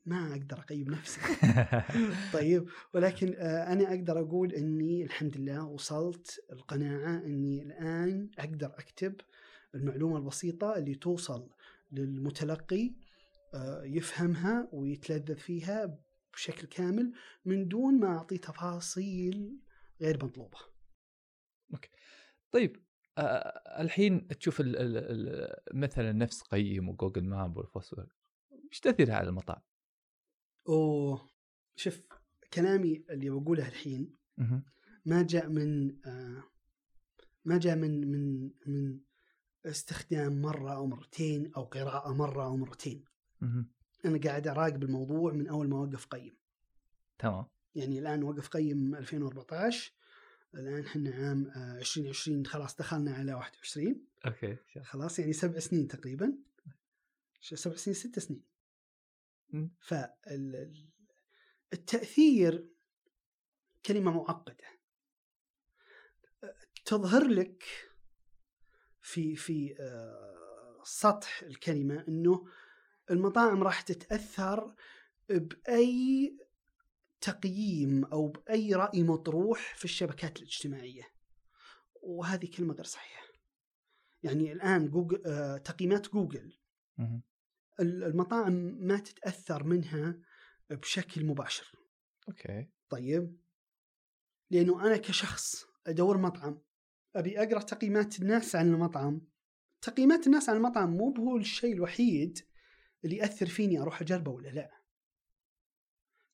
ما 0.06 0.32
أقدر 0.32 0.58
أقيم 0.58 0.90
نفسي 0.90 1.20
طيب 2.38 2.68
ولكن 2.94 3.34
آه، 3.38 3.72
أنا 3.72 3.88
أقدر 3.88 4.20
أقول 4.20 4.52
إني 4.52 5.04
الحمد 5.04 5.36
لله 5.36 5.64
وصلت 5.64 6.40
القناعة 6.52 7.16
إني 7.24 7.62
الآن 7.62 8.30
أقدر 8.38 8.66
أكتب 8.66 9.20
المعلومة 9.74 10.16
البسيطة 10.16 10.76
اللي 10.76 10.94
توصل 10.94 11.50
للمتلقي 11.92 12.94
آه، 13.54 13.82
يفهمها 13.84 14.68
ويتلذذ 14.72 15.36
فيها 15.36 15.98
بشكل 16.32 16.66
كامل 16.66 17.12
من 17.44 17.68
دون 17.68 18.00
ما 18.00 18.08
اعطيه 18.08 18.36
تفاصيل 18.36 19.58
غير 20.00 20.24
مطلوبة. 20.24 20.58
طيب 22.52 22.76
أه، 23.18 23.80
الحين 23.80 24.28
تشوف 24.28 24.62
مثلا 25.74 26.12
نفس 26.12 26.42
قيم 26.42 26.88
وجوجل 26.88 27.24
ماب 27.24 27.56
والفوسفور 27.56 28.06
إيش 28.72 28.80
تأثيرها 28.80 29.14
على 29.14 29.28
المطاعم؟ 29.28 29.60
أوه 30.68 31.28
شوف 31.76 32.00
كلامي 32.52 33.04
اللي 33.10 33.30
بقوله 33.30 33.68
الحين. 33.68 34.14
ما 35.06 35.22
جاء 35.22 35.48
من 35.48 35.96
آه، 36.06 36.42
ما 37.44 37.58
جاء 37.58 37.76
من 37.76 38.10
من 38.10 38.50
من 38.66 38.98
استخدام 39.66 40.42
مرة 40.42 40.72
أو 40.74 40.86
مرتين 40.86 41.52
أو 41.56 41.64
قراءة 41.64 42.12
مرة 42.12 42.44
أو 42.44 42.56
مرتين. 42.56 43.04
أنا 44.04 44.18
قاعد 44.24 44.48
أراقب 44.48 44.82
الموضوع 44.82 45.32
من 45.32 45.46
أول 45.48 45.68
ما 45.68 45.76
وقف 45.80 46.06
قيم. 46.06 46.34
تمام. 47.18 47.44
يعني 47.74 47.98
الآن 47.98 48.22
وقف 48.22 48.48
قيم 48.48 48.94
2014 48.94 49.92
الآن 50.54 50.84
إحنا 50.84 51.10
عام 51.10 51.46
آه، 51.56 51.78
2020 51.78 52.46
خلاص 52.46 52.76
دخلنا 52.76 53.14
على 53.14 53.34
21 53.34 54.04
أوكي 54.26 54.56
خلاص 54.82 55.18
يعني 55.18 55.32
سبع 55.32 55.58
سنين 55.58 55.88
تقريبا. 55.88 56.32
سبع 57.42 57.76
سنين 57.76 57.94
ست 57.94 58.18
سنين. 58.18 58.42
كلمة 63.86 64.10
معقده 64.10 64.64
أه، 66.44 66.54
تظهر 66.84 67.24
لك 67.28 67.64
في 69.02 69.36
في 69.36 69.76
آه، 69.80 70.82
سطح 70.84 71.42
الكلمة 71.42 72.04
إنه 72.08 72.46
المطاعم 73.10 73.62
راح 73.62 73.80
تتأثر 73.80 74.74
بأي 75.28 76.36
تقييم 77.20 78.04
أو 78.04 78.28
بأي 78.28 78.74
رأي 78.74 79.02
مطروح 79.02 79.74
في 79.76 79.84
الشبكات 79.84 80.36
الاجتماعية. 80.38 81.02
وهذه 82.02 82.50
كلمة 82.56 82.74
غير 82.74 82.84
صحيحة. 82.84 83.28
يعني 84.22 84.52
الآن 84.52 84.90
جوجل 84.90 85.22
آه، 85.26 85.56
تقييمات 85.56 86.12
جوجل 86.12 86.58
المطاعم 87.80 88.52
ما 88.80 88.98
تتأثر 88.98 89.64
منها 89.64 90.20
بشكل 90.70 91.24
مباشر. 91.24 91.72
okay. 92.28 92.68
طيب؟ 92.88 93.40
لأنه 94.50 94.86
أنا 94.86 94.96
كشخص 94.96 95.66
أدور 95.86 96.18
مطعم 96.18 96.62
أبي 97.16 97.42
أقرأ 97.42 97.60
تقييمات 97.60 98.20
الناس 98.20 98.56
عن 98.56 98.68
المطعم. 98.68 99.20
تقييمات 99.82 100.26
الناس 100.26 100.48
عن 100.48 100.56
المطعم 100.56 100.90
مو 100.90 101.14
هو 101.18 101.36
الشيء 101.36 101.72
الوحيد 101.72 102.38
اللي 103.04 103.16
يأثر 103.16 103.46
فيني 103.46 103.80
أروح 103.80 104.00
أجربه 104.00 104.30
ولا 104.30 104.48
لا. 104.48 104.70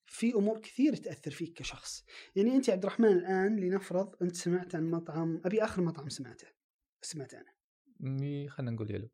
في 0.06 0.34
أمور 0.34 0.60
كثير 0.60 0.96
تأثر 0.96 1.30
فيك 1.30 1.58
كشخص. 1.58 2.04
يعني 2.36 2.56
أنت 2.56 2.70
عبد 2.70 2.84
الرحمن 2.84 3.08
الآن 3.08 3.60
لنفرض 3.60 4.22
أنت 4.22 4.36
سمعت 4.36 4.74
عن 4.74 4.90
مطعم 4.90 5.40
أبي 5.44 5.64
آخر 5.64 5.82
مطعم 5.82 6.08
سمعته 6.08 6.46
سمعت 7.02 7.34
انا 7.34 7.54
خلينا 8.48 8.70
نقول 8.70 8.90
يلو. 8.90 9.10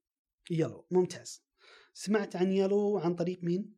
يلو 0.50 0.86
ممتاز. 0.90 1.49
سمعت 2.00 2.36
عن 2.36 2.52
يلو 2.52 2.98
عن 2.98 3.14
طريق 3.14 3.44
مين؟ 3.44 3.74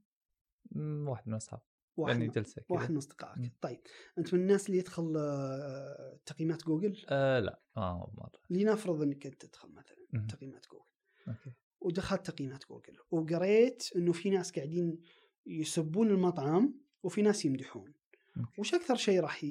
واحد 0.76 1.22
من 1.26 1.32
الاصحاب 1.32 1.60
واحد 1.96 2.12
يعني 2.12 2.26
من- 2.26 2.32
جلسة 2.32 2.62
واحد 2.68 2.90
من 2.90 2.96
أصدقائك. 2.96 3.52
طيب. 3.60 3.80
أنت 4.18 4.34
من 4.34 4.40
الناس 4.40 4.66
اللي 4.66 4.78
يدخل 4.78 5.14
آه، 5.16 6.18
تقييمات 6.26 6.64
جوجل؟ 6.64 7.02
آه 7.08 7.40
لا 7.40 7.62
آه 7.76 8.12
مرة. 8.18 8.40
لنفرض 8.50 9.02
إنك 9.02 9.26
أنت 9.26 9.44
تدخل 9.46 9.68
مثلا. 9.72 10.26
تقييمات 10.28 10.66
جوجل. 10.72 10.84
okay. 11.28 11.52
ودخلت 11.80 12.26
تقييمات 12.30 12.64
جوجل. 12.68 12.96
وقريت 13.10 13.82
إنه 13.96 14.12
في 14.12 14.30
ناس 14.30 14.52
قاعدين 14.52 14.98
يسبون 15.46 16.10
المطعم 16.10 16.74
وفي 17.02 17.22
ناس 17.22 17.44
يمدحون. 17.44 17.92
okay. 18.36 18.60
وش 18.60 18.74
أكثر 18.74 18.94
شيء 18.96 19.20
راح 19.20 19.44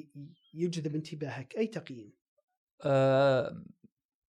يجذب 0.54 0.94
انتباهك؟ 0.94 1.56
أي 1.56 1.66
تقييم؟ 1.66 2.12
آه 2.84 3.64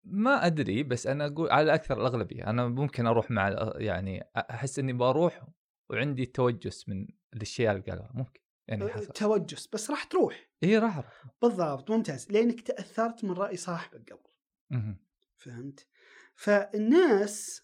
ما 0.03 0.45
أدري 0.45 0.83
بس 0.83 1.07
أنا 1.07 1.25
أقول 1.25 1.49
على 1.49 1.73
أكثر 1.73 2.01
الأغلبية 2.01 2.47
أنا 2.47 2.67
ممكن 2.67 3.07
أروح 3.07 3.31
مع 3.31 3.73
يعني 3.75 4.29
أحس 4.37 4.79
إني 4.79 4.93
بروح 4.93 5.47
وعندي 5.89 6.25
توجس 6.25 6.89
من 6.89 7.07
الاشياء 7.33 7.75
اللي 7.75 7.83
قالها 7.91 8.11
ممكن 8.13 8.41
يعني 8.67 8.83
أه، 8.83 8.87
حسب 8.87 9.13
توجس 9.13 9.67
بس 9.67 9.89
راح 9.91 10.03
تروح 10.03 10.49
إي 10.63 10.77
راح 10.77 10.97
أروح. 10.97 11.23
بالضبط 11.41 11.91
ممتاز 11.91 12.31
لأنك 12.31 12.61
تأثرت 12.61 13.23
من 13.23 13.31
رأي 13.31 13.57
صاحبك 13.57 14.13
قبل 14.13 14.29
مهم. 14.69 14.97
فهمت 15.37 15.87
فالناس 16.35 17.61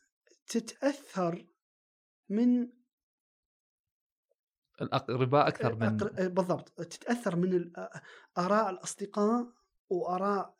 تتأثر 0.48 1.46
من 2.30 2.70
الاقرباء 4.82 5.48
أكثر 5.48 5.76
من 5.76 6.00
أقر- 6.00 6.22
بالضبط 6.22 6.70
تتأثر 6.82 7.36
من 7.36 7.72
آراء 8.38 8.70
الأصدقاء 8.70 9.48
وآراء 9.90 10.59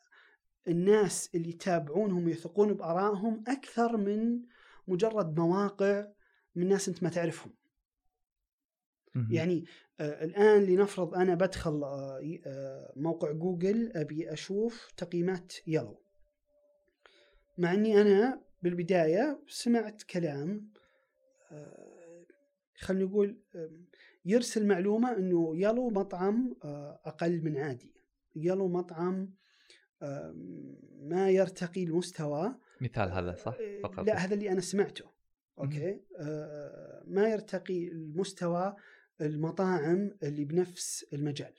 الناس 0.70 1.30
اللي 1.34 1.48
يتابعونهم 1.48 2.24
ويثقون 2.26 2.74
بآرائهم 2.74 3.44
أكثر 3.48 3.96
من 3.96 4.42
مجرد 4.88 5.38
مواقع 5.40 6.06
من 6.54 6.68
ناس 6.68 6.88
أنت 6.88 7.02
ما 7.02 7.08
تعرفهم. 7.08 7.52
يعني 9.30 9.64
آه 10.00 10.24
الآن 10.24 10.62
لنفرض 10.62 11.14
أنا 11.14 11.34
بدخل 11.34 11.84
آه 11.84 12.40
آه 12.46 12.92
موقع 12.96 13.32
جوجل 13.32 13.92
أبي 13.94 14.32
أشوف 14.32 14.90
تقييمات 14.96 15.52
يلو. 15.66 16.00
مع 17.58 17.74
إني 17.74 18.00
أنا 18.00 18.40
بالبداية 18.62 19.42
سمعت 19.48 20.02
كلام 20.02 20.70
خلينا 22.74 23.04
نقول 23.04 23.40
يرسل 24.24 24.66
معلومة 24.66 25.16
إنه 25.16 25.56
يلو 25.56 25.90
مطعم 25.90 26.56
أقل 27.04 27.44
من 27.44 27.56
عادي. 27.56 27.92
يلو 28.36 28.68
مطعم 28.68 29.34
ما 31.00 31.30
يرتقي 31.30 31.84
المستوى. 31.84 32.54
مثال 32.80 33.12
هذا 33.12 33.34
صح؟ 33.34 33.56
آه، 33.60 33.80
فقط. 33.82 34.06
لا 34.06 34.16
هذا 34.16 34.34
اللي 34.34 34.52
أنا 34.52 34.60
سمعته. 34.60 35.10
okay؟ 35.58 36.00
آه 36.18 37.02
ما 37.06 37.28
يرتقي 37.28 37.88
المستوى 37.88 38.76
المطاعم 39.20 40.10
اللي 40.22 40.44
بنفس 40.44 41.06
المجال. 41.12 41.54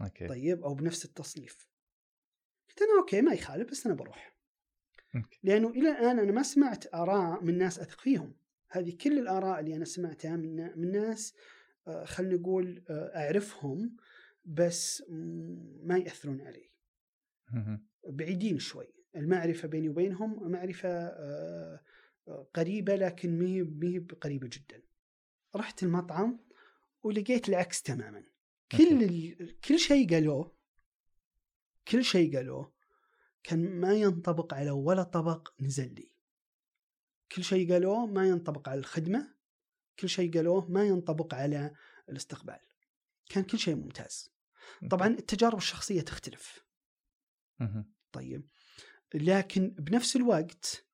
okay. 0.00 0.28
طيب؟ 0.28 0.62
أو 0.62 0.74
بنفس 0.74 1.04
التصنيف. 1.04 1.68
قلت 2.68 2.82
أنا 2.82 3.00
okay 3.00 3.20
ما 3.20 3.32
يخالف 3.32 3.70
بس 3.70 3.86
أنا 3.86 3.94
بروح. 3.94 4.36
okay. 5.16 5.38
لأنه 5.42 5.68
إلى 5.68 5.90
الآن 5.90 6.18
أنا 6.18 6.32
ما 6.32 6.42
سمعت 6.42 6.94
آراء 6.94 7.44
من 7.44 7.58
ناس 7.58 7.78
اثق 7.78 8.00
فيهم 8.00 8.34
هذه 8.68 8.96
كل 8.96 9.18
الآراء 9.18 9.60
اللي 9.60 9.76
أنا 9.76 9.84
سمعتها 9.84 10.36
من 10.36 10.78
من 10.78 10.92
ناس 10.92 11.34
آه، 11.86 12.04
خلينا 12.04 12.34
نقول 12.34 12.82
أعرفهم 12.90 13.96
بس 14.44 15.04
ما 15.82 15.98
يأثرون 15.98 16.40
علي. 16.40 16.71
بعيدين 18.08 18.58
شوي. 18.58 18.94
المعرفة 19.16 19.68
بيني 19.68 19.88
وبينهم 19.88 20.50
معرفة 20.50 20.88
آه، 20.88 21.80
قريبة 22.54 22.94
لكن 22.96 23.38
مي 23.38 23.62
مي 23.62 23.98
قريبة 23.98 24.48
جدا. 24.52 24.82
رحت 25.56 25.82
المطعم 25.82 26.40
ولقيت 27.02 27.48
العكس 27.48 27.82
تماما. 27.82 28.24
كل 28.72 29.02
ال... 29.02 29.60
كل 29.60 29.78
شيء 29.78 30.10
قالوه 30.14 30.56
كل 31.88 32.04
شيء 32.04 32.36
قالوه 32.36 32.72
كان 33.42 33.80
ما 33.80 33.92
ينطبق 33.94 34.54
على 34.54 34.70
ولا 34.70 35.02
طبق 35.02 35.48
نزل 35.60 35.94
لي. 35.94 36.12
كل 37.32 37.44
شيء 37.44 37.72
قالوه 37.72 38.06
ما 38.06 38.28
ينطبق 38.28 38.68
على 38.68 38.78
الخدمة 38.78 39.34
كل 39.98 40.08
شيء 40.08 40.34
قالوه 40.34 40.70
ما 40.70 40.84
ينطبق 40.84 41.34
على 41.34 41.74
الاستقبال. 42.08 42.58
كان 43.28 43.44
كل 43.44 43.58
شيء 43.58 43.74
ممتاز. 43.74 44.32
طبعا 44.90 45.08
التجارب 45.08 45.56
الشخصية 45.56 46.00
تختلف. 46.00 46.64
طيب. 48.12 48.48
لكن 49.14 49.68
بنفس 49.78 50.16
الوقت 50.16 50.86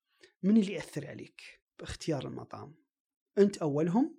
من 0.43 0.57
اللي 0.57 0.73
يأثر 0.73 1.07
عليك 1.07 1.61
باختيار 1.79 2.27
المطعم؟ 2.29 2.75
أنت 3.39 3.57
أولهم 3.59 4.19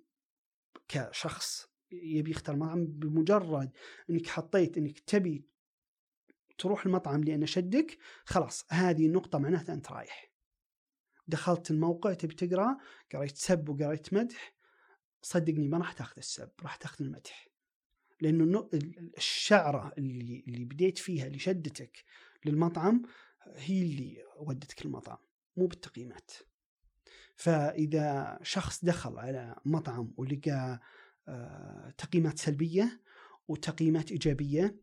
كشخص 0.88 1.66
يبي 1.92 2.30
يختار 2.30 2.56
مطعم 2.56 2.86
بمجرد 2.86 3.70
أنك 4.10 4.26
حطيت 4.26 4.78
أنك 4.78 4.98
تبي 4.98 5.44
تروح 6.58 6.86
المطعم 6.86 7.24
لأنه 7.24 7.46
شدك 7.46 7.98
خلاص 8.24 8.64
هذه 8.70 9.06
النقطة 9.06 9.38
معناتها 9.38 9.74
أنت 9.74 9.92
رايح. 9.92 10.30
دخلت 11.28 11.70
الموقع 11.70 12.14
تبي 12.14 12.34
تقرأ 12.34 12.76
قريت 13.14 13.36
سب 13.36 13.68
وقريت 13.68 14.14
مدح 14.14 14.54
صدقني 15.22 15.68
ما 15.68 15.78
راح 15.78 15.92
تاخذ 15.92 16.14
السب 16.18 16.50
راح 16.62 16.76
تاخذ 16.76 17.04
المدح. 17.04 17.48
لأنه 18.20 18.44
النق- 18.44 18.74
الشعرة 19.16 19.92
اللي 19.98 20.44
اللي 20.48 20.64
بديت 20.64 20.98
فيها 20.98 21.26
اللي 21.26 21.38
شدتك 21.38 22.04
للمطعم 22.44 23.02
هي 23.46 23.82
اللي 23.82 24.24
ودتك 24.36 24.84
المطعم 24.84 25.18
مو 25.56 25.66
بالتقييمات. 25.66 26.30
فإذا 27.36 28.38
شخص 28.42 28.84
دخل 28.84 29.18
على 29.18 29.56
مطعم 29.64 30.14
ولقى 30.16 30.80
آه، 31.28 31.94
تقييمات 31.98 32.38
سلبية 32.38 33.00
وتقييمات 33.48 34.10
إيجابية 34.10 34.76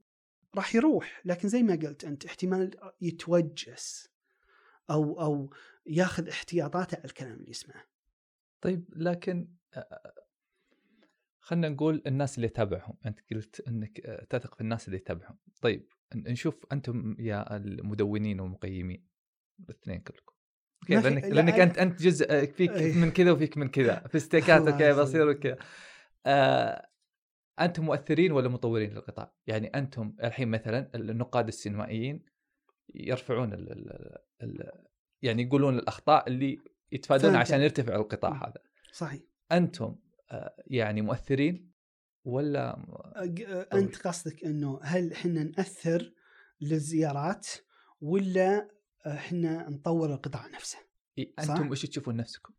راح 0.55 0.75
يروح. 0.75 1.21
لكن 1.25 1.49
زي 1.49 1.63
ما 1.63 1.75
قلت 1.75 2.05
أنت 2.05 2.25
احتمال 2.25 2.91
يتوجس 3.01 4.09
أو 4.89 5.21
أو 5.21 5.53
ياخذ 5.85 6.29
احتياطاته 6.29 6.95
على 6.95 7.05
الكلام 7.05 7.33
اللي 7.33 7.49
يسمعه. 7.49 7.83
طيب 8.61 8.89
لكن 8.95 9.47
آه، 9.73 10.13
خلينا 11.47 11.69
نقول 11.69 12.01
الناس 12.07 12.38
اللي 12.38 12.49
تابعهم 12.49 12.97
أنت 13.05 13.19
قلت 13.33 13.67
إنك 13.67 14.01
آه، 14.05 14.23
تثق 14.23 14.55
في 14.55 14.62
الناس 14.62 14.88
اللي 14.88 14.99
تتابعهم 14.99 15.38
طيب 15.62 15.88
نشوف 16.15 16.65
أنتم 16.71 17.15
يا 17.19 17.55
المدونين 17.55 18.39
والمقيمين 18.39 19.07
الاثنين 19.60 19.99
كلكم 19.99 20.33
كيف 20.88 21.03
لأنك 21.03 21.23
لا، 21.23 21.29
لأنك 21.29 21.60
أنت 21.60 21.77
أنت 21.77 22.01
جزء 22.01 22.25
آه، 22.29 22.45
فيك 22.45 22.71
إيه. 22.71 22.93
من 22.95 23.12
كذا 23.12 23.31
وفيك 23.31 23.57
من 23.57 23.67
كذا 23.69 23.99
في 24.12 24.19
ستيكات 24.19 24.62
الله 24.62 24.71
أوكي. 24.71 25.01
بصير 25.01 25.29
وكذا 25.29 25.57
آه 26.25 26.88
أنتم 27.60 27.86
مؤثرين 27.86 28.31
ولا 28.31 28.49
مطورين 28.49 28.93
للقطاع؟ 28.93 29.33
يعني 29.47 29.67
أنتم 29.67 30.15
الحين 30.23 30.47
مثلا 30.47 30.91
النقاد 30.95 31.47
السينمائيين 31.47 32.25
يرفعون 32.95 33.53
ال 33.53 33.71
ال 33.71 34.17
ال 34.43 34.71
يعني 35.21 35.43
يقولون 35.43 35.79
الأخطاء 35.79 36.27
اللي 36.27 36.57
يتفادون 36.91 37.31
فهمت. 37.31 37.41
عشان 37.41 37.62
يرتفع 37.62 37.95
القطاع. 37.95 38.47
هذا 38.47 38.62
صحيح 38.91 39.21
أنتم 39.51 39.95
يعني 40.67 41.01
مؤثرين 41.01 41.71
ولا 42.25 42.77
أنت 43.73 44.07
قصدك 44.07 44.43
إنه 44.43 44.79
هل 44.83 45.13
إحنا 45.13 45.43
نأثر 45.43 46.13
للزيارات 46.61 47.47
ولا 48.01 48.69
إحنا 49.07 49.69
نطور 49.69 50.13
القطاع 50.13 50.47
نفسه؟ 50.47 50.77
إيه،؟ 51.17 51.33
أنتم 51.39 51.69
إيش 51.69 51.81
تشوفون 51.81 52.15
نفسكم؟ 52.15 52.53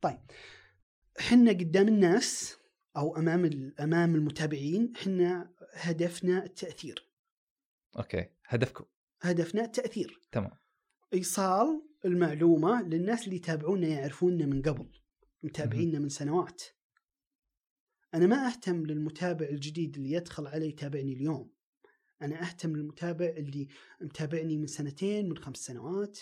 إحنا 1.20 1.50
قدام 1.50 1.88
الناس 1.88 2.59
أو 2.96 3.16
أمام 3.16 3.72
أمام 3.81 4.14
المتابعين 4.14 4.92
إحنا 4.96 5.50
هدفنا 5.72 6.44
التأثير 6.44 7.09
أوكي 7.98 8.26
هدفكم 8.46 8.85
هدفنا 9.20 9.64
التأثير 9.64 10.20
تمام 10.33 10.50
إيصال 11.14 11.83
المعلومة 12.04 12.83
للناس 12.83 13.24
اللي 13.24 13.37
يتابعونا 13.37 13.88
يعرفوننا 13.88 14.46
من 14.46 14.62
قبل 14.62 14.88
متابعينا 15.42 15.98
من 15.98 16.09
سنوات 16.09 16.62
أنا 18.14 18.27
ما 18.27 18.47
أهتم 18.49 18.87
للمتابع 18.87 19.47
الجديد 19.47 19.97
اللي 19.97 20.11
يدخل 20.12 20.47
علي 20.47 20.68
يتابعني 20.68 21.12
اليوم. 21.12 21.51
أنا 22.23 22.42
أهتم 22.42 22.77
للمتابع 22.77 23.27
اللي 23.27 23.68
متابعني 24.01 24.59
من 24.59 24.66
سنتين 24.66 25.29
من 25.29 25.37
خمس 25.38 25.57
سنوات. 25.57 26.18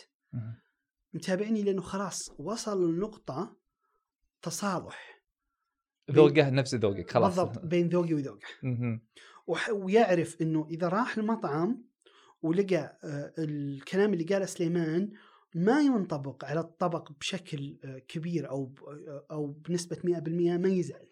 متابعني 1.14 1.62
لأنه 1.62 1.83
خلاص 1.83 2.31
وصل 2.38 2.94
لنقطه 2.94 3.57
تصالح. 4.42 5.22
ذوقه 6.11 6.51
نفس 6.51 6.75
ذوقك 6.75 7.11
خلاص. 7.11 7.37
بالضبط 7.40 7.64
بين 7.64 7.88
ذوقي 7.88 8.14
وذوقه. 8.14 8.46
ويعرف 9.72 10.42
إنه 10.42 10.66
إذا 10.70 10.88
راح 10.88 11.18
المطعم 11.18 11.85
ولقى 12.42 12.99
آه، 13.05 13.33
الكلام 13.38 14.12
اللي 14.12 14.25
قاله 14.25 14.46
سليمان 14.46 15.11
ما 15.55 15.81
ينطبق 15.81 16.44
على 16.44 16.61
الطبق 16.61 17.12
بشكل 17.12 17.79
آه، 17.85 17.99
كبير 17.99 18.49
أو 18.51 18.64
ب- 18.64 18.79
آه، 18.85 19.27
أو 19.31 19.46
بنسبة 19.46 19.96
100% 20.05 20.57
ما 20.57 20.68
يزعل. 20.68 21.09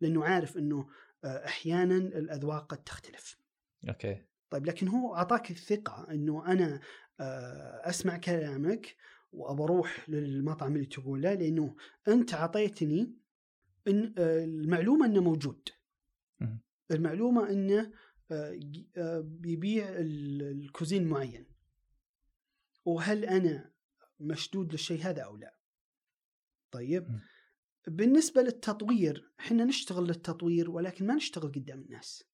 لأنه 0.00 0.24
عارف 0.24 0.56
إنه 0.56 0.88
آه، 1.24 1.44
أحيانا 1.46 1.96
الأذواق 1.96 2.66
قد 2.66 2.84
تختلف. 2.84 3.38
أوكي. 3.88 4.22
طيب 4.50 4.66
لكن 4.66 4.88
هو 4.88 5.14
أعطاك 5.16 5.50
الثقة 5.50 6.06
إنه 6.10 6.46
أنا 6.52 6.80
آه، 7.20 7.88
أسمع 7.88 8.16
كلامك 8.16 8.96
وبروح 9.32 10.08
للمطعم 10.10 10.74
اللي 10.76 10.86
تقوله 10.86 11.34
لأنه 11.34 11.76
أنت 12.08 12.34
أعطيتني 12.34 13.16
إن 13.88 14.14
آه، 14.18 14.44
المعلومة 14.44 15.06
إنه 15.06 15.20
موجود. 15.22 15.68
المعلومة 16.90 17.50
إنه 17.50 17.92
بيبيع 19.20 19.88
ال- 19.88 20.42
الكوزين 20.42 21.08
معين. 21.08 21.46
وهل 22.84 23.24
أنا 23.24 23.70
مشدود 24.20 24.72
للشيء 24.72 25.00
هذا 25.02 25.22
أو 25.22 25.36
لا؟ 25.36 25.54
طيب. 26.70 27.20
بالنسبة 27.88 28.42
للتطوير 28.42 29.32
إحنا 29.40 29.64
نشتغل 29.64 30.04
للتطوير 30.06 30.70
ولكن 30.70 31.06
ما 31.06 31.14
نشتغل 31.14 31.52
قدام 31.52 31.78
الناس 31.80 32.24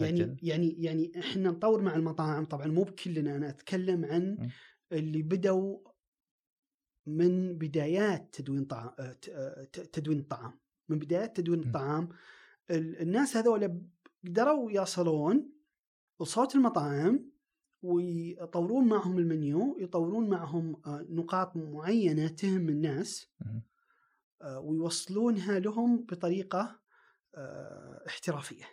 يعني 0.00 0.22
أجل. 0.22 0.36
يعني 0.42 0.82
يعني 0.82 1.12
إحنا 1.18 1.50
نطور 1.50 1.82
مع 1.82 1.94
المطاعم 1.96 2.44
طبعا 2.44 2.66
مو 2.66 2.82
بكلنا 2.82 3.36
أنا 3.36 3.48
أتكلم 3.48 4.04
عن. 4.04 4.50
اللي 4.92 5.22
بدوا 5.22 5.78
من 7.06 7.58
بدايات 7.58 8.28
تدوين 8.34 8.64
طعام 8.64 8.90
تدوين 9.72 10.18
الطعام 10.18 10.60
من 10.88 10.98
بدايات 10.98 11.36
تدوين. 11.36 11.60
الطعام 11.60 12.08
ال- 12.70 13.00
الناس 13.02 13.36
هذول 13.36 13.82
قدروا 14.26 14.70
يصلون 14.72 15.52
لصوت 16.22 16.54
المطاعم 16.54 17.32
ويطورون 17.82 18.88
معهم 18.88 19.18
المنيو 19.18 19.76
يطورون 19.80 20.28
معهم 20.30 20.82
آه، 20.86 21.06
نقاط 21.10 21.56
معينة 21.56 22.28
تهم 22.28 22.68
الناس. 22.68 23.26
آه، 23.42 23.62
ويوصلونها 24.42 25.58
لهم 25.58 26.04
بطريقة 26.04 26.80
آه، 27.34 28.04
احترافية. 28.06 28.64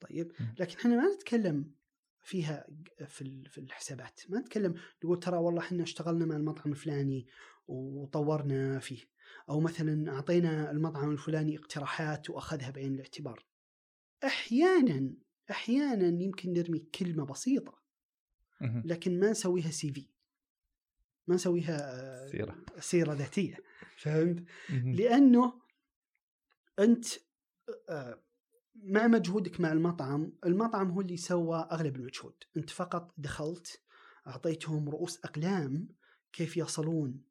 طيب. 0.00 0.32
لكن 0.58 0.78
إحنا 0.78 0.96
ما 0.96 1.14
نتكلم 1.14 1.74
فيها 2.22 2.66
في 3.06 3.44
في 3.48 3.58
الحسابات. 3.58 4.20
ما 4.28 4.38
نتكلم 4.40 4.74
نقول 5.04 5.20
ترى 5.20 5.36
والله 5.36 5.60
إحنا 5.60 5.82
اشتغلنا 5.82 6.26
مع 6.26 6.36
المطعم 6.36 6.70
الفلاني 6.70 7.26
وطورنا 7.66 8.78
فيه. 8.78 9.00
أو 9.48 9.60
مثلا 9.60 10.12
أعطينا 10.12 10.70
المطعم 10.70 11.10
الفلاني 11.10 11.58
اقتراحات 11.58 12.30
وأخذها 12.30 12.70
بعين 12.70 12.94
الاعتبار. 12.94 13.46
أحيانا 14.24 15.14
أحيانا 15.50 16.22
يمكن 16.22 16.52
نرمي 16.52 16.78
كلمة 16.78 17.24
بسيطة. 17.24 17.80
لكن 18.84 19.20
ما 19.20 19.30
نسويها 19.30 19.70
سي 19.70 19.92
في. 19.92 20.09
ما 21.30 21.34
نسويها 21.36 21.78
آه، 22.24 22.26
سيرة. 22.26 22.56
سيره 22.80 23.12
ذاتية 23.12 23.56
فهمت. 23.98 24.44
لأنه 24.84 25.60
أنت 26.78 27.06
آه، 27.88 28.22
مع 28.74 29.06
مجهودك 29.06 29.60
مع 29.60 29.72
المطعم 29.72 30.32
المطعم 30.46 30.90
هو 30.90 31.00
اللي 31.00 31.16
سوى 31.16 31.68
أغلب 31.72 31.96
المجهود 31.96 32.34
أنت 32.56 32.70
فقط 32.70 33.14
دخلت 33.18 33.82
أعطيتهم 34.26 34.88
رؤوس 34.88 35.24
أقلام 35.24 35.88
كيف 36.32 36.56
يصلون 36.56 37.22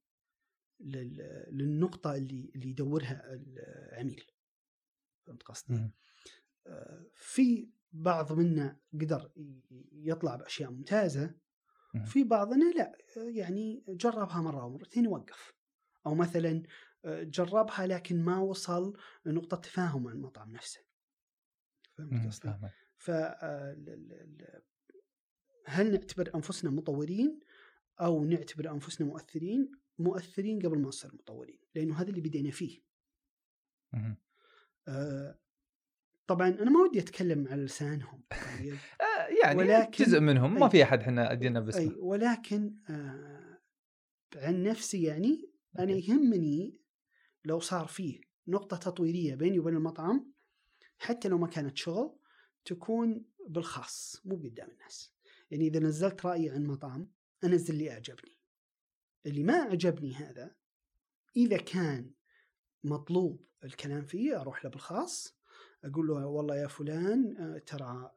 لل- 0.79 1.45
للنقطة 1.51 2.15
اللي 2.15 2.51
اللي 2.55 2.69
يدورها 2.69 3.21
العميل 3.33 4.23
فهمت 5.25 5.43
قصدي؟ 5.43 5.89
آه، 6.67 7.05
في 7.15 7.69
بعض 7.91 8.33
منا 8.33 8.79
قدر 8.93 9.31
يطلع 9.91 10.35
بأشياء 10.35 10.71
ممتازة. 10.71 11.35
في 12.05 12.23
بعضنا 12.23 12.65
لا 12.65 12.97
يعني 13.17 13.83
جربها 13.87 14.41
مرة 14.41 14.65
ومرتين 14.65 15.07
وقف 15.07 15.53
أو 16.05 16.15
مثلا 16.15 16.63
آه، 17.05 17.23
جربها 17.23 17.87
لكن 17.87 18.23
ما 18.23 18.37
وصل 18.37 18.97
لنقطه 19.25 19.57
تفاهم 19.57 20.03
مع 20.03 20.11
المطعم 20.11 20.51
نفسه 20.51 20.79
فهمت. 21.97 22.27
قصدي؟ 22.27 22.53
ف 22.97 23.09
آه، 23.11 23.77
هل 25.65 25.91
نعتبر 25.91 26.35
أنفسنا 26.35 26.71
مطورين 26.71 27.39
أو 28.01 28.25
نعتبر 28.25 28.71
أنفسنا 28.71 29.07
مؤثرين؟ 29.07 29.71
مؤثرين 29.99 30.59
قبل 30.59 30.79
ما 30.79 30.87
نصير 30.87 31.13
مطورين 31.13 31.59
لأنه 31.75 32.01
هذا 32.01 32.09
اللي 32.09 32.21
بدينا 32.21 32.51
فيه. 32.51 32.81
آه، 34.87 35.39
طبعا 36.27 36.47
أنا 36.49 36.69
ما 36.69 36.79
ودي 36.79 36.99
أتكلم 36.99 37.47
على 37.47 37.63
لسانهم 37.63 38.23
يعني 39.43 39.57
ولكن- 39.57 40.03
جزء 40.05 40.19
منهم 40.19 40.53
ما 40.59 40.65
أي. 40.65 40.69
في 40.71 40.83
أحد 40.83 40.99
إحنا 40.99 41.31
أدينا 41.31 41.59
باسمه 41.59 41.81
أي 41.81 41.95
ولكن 41.99 42.75
آه، 42.89 43.59
عن 44.35 44.63
نفسي 44.63 45.03
يعني 45.03 45.51
أنا. 45.79 45.91
يهمني 45.91 46.79
لو 47.45 47.59
صار 47.59 47.87
فيه 47.87 48.21
نقطة 48.47 48.77
تطويرية 48.77 49.35
بيني 49.35 49.59
وبين 49.59 49.75
المطعم 49.75 50.33
حتى 50.97 51.27
لو 51.27 51.37
ما 51.37 51.47
كانت 51.47 51.77
شغل 51.77 52.19
تكون 52.65 53.25
بالخاص 53.47 54.21
مو 54.25 54.35
قدام 54.35 54.69
الناس 54.71 55.13
يعني 55.51 55.67
إذا 55.67 55.79
نزلت 55.79 56.25
رأيي 56.25 56.49
عن 56.49 56.63
مطعم 56.65 57.11
أنزل 57.43 57.73
اللي 57.73 57.91
أعجبني 57.91 58.37
اللي 59.25 59.43
ما 59.43 59.53
أعجبني 59.53 60.13
هذا 60.13 60.55
إذا 61.37 61.57
كان 61.57 62.11
مطلوب 62.83 63.45
الكلام 63.63 64.05
فيه 64.05 64.41
أروح 64.41 64.65
له 64.65 64.71
بالخاص 64.71 65.38
أقول 65.83 66.07
له 66.07 66.25
والله 66.25 66.55
يا 66.55 66.67
فلان 66.67 67.37
آه، 67.37 67.57
ترى 67.57 68.11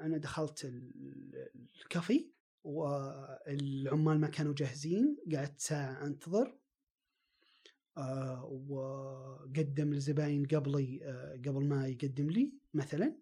أنا 0.00 0.18
دخلت 0.18 0.64
ال- 0.64 1.50
الكافي 1.82 2.30
والعمال 2.64 4.20
ما 4.20 4.28
كانوا 4.28 4.54
جاهزين 4.54 5.16
قعدت 5.34 5.60
ساعة 5.60 6.06
أنتظر 6.06 6.56
آه، 7.98 8.44
وقدم 8.68 9.92
الزباين 9.92 10.46
قبلي 10.46 11.00
آه، 11.04 11.32
قبل 11.36 11.64
ما 11.64 11.86
يقدم 11.88 12.30
لي 12.30 12.52
مثلا 12.74 13.16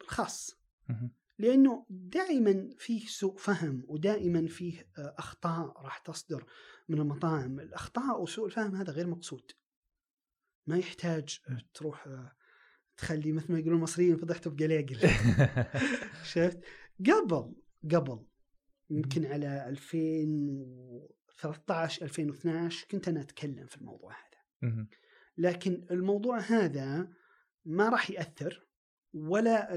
بالخاص. 0.00 0.56
لأنه 1.38 1.86
دائما 1.90 2.70
فيه 2.78 3.06
سوء 3.06 3.36
فهم 3.36 3.84
ودائما 3.88 4.46
فيه 4.46 4.86
أخطاء 4.96 5.80
راح 5.82 5.98
تصدر 5.98 6.44
من 6.88 7.00
المطاعم، 7.00 7.60
الأخطاء 7.60 8.22
وسوء 8.22 8.46
الفهم 8.46 8.74
هذا 8.76 8.92
غير 8.92 9.06
مقصود. 9.06 9.50
ما 10.66 10.78
يحتاج 10.78 11.40
تروح 11.74 12.08
تخلي 12.96 13.32
مثل 13.32 13.52
ما 13.52 13.58
يقولون 13.58 13.78
المصريين 13.78 14.16
فضحته 14.16 14.50
بقلاقل 14.50 15.10
شفت؟ 16.32 16.60
قبل 17.00 17.54
قبل 17.92 18.26
يمكن 18.90 19.26
على 19.26 19.68
2013 19.68 22.04
2012 22.04 22.86
كنت 22.90 23.08
أنا 23.08 23.20
أتكلم 23.20 23.66
في 23.66 23.76
الموضوع 23.76 24.12
هذا. 24.12 24.38
لكن 25.38 25.86
الموضوع 25.90 26.38
هذا 26.38 27.08
ما 27.64 27.88
راح 27.88 28.10
يأثر 28.10 28.66
ولا 29.14 29.68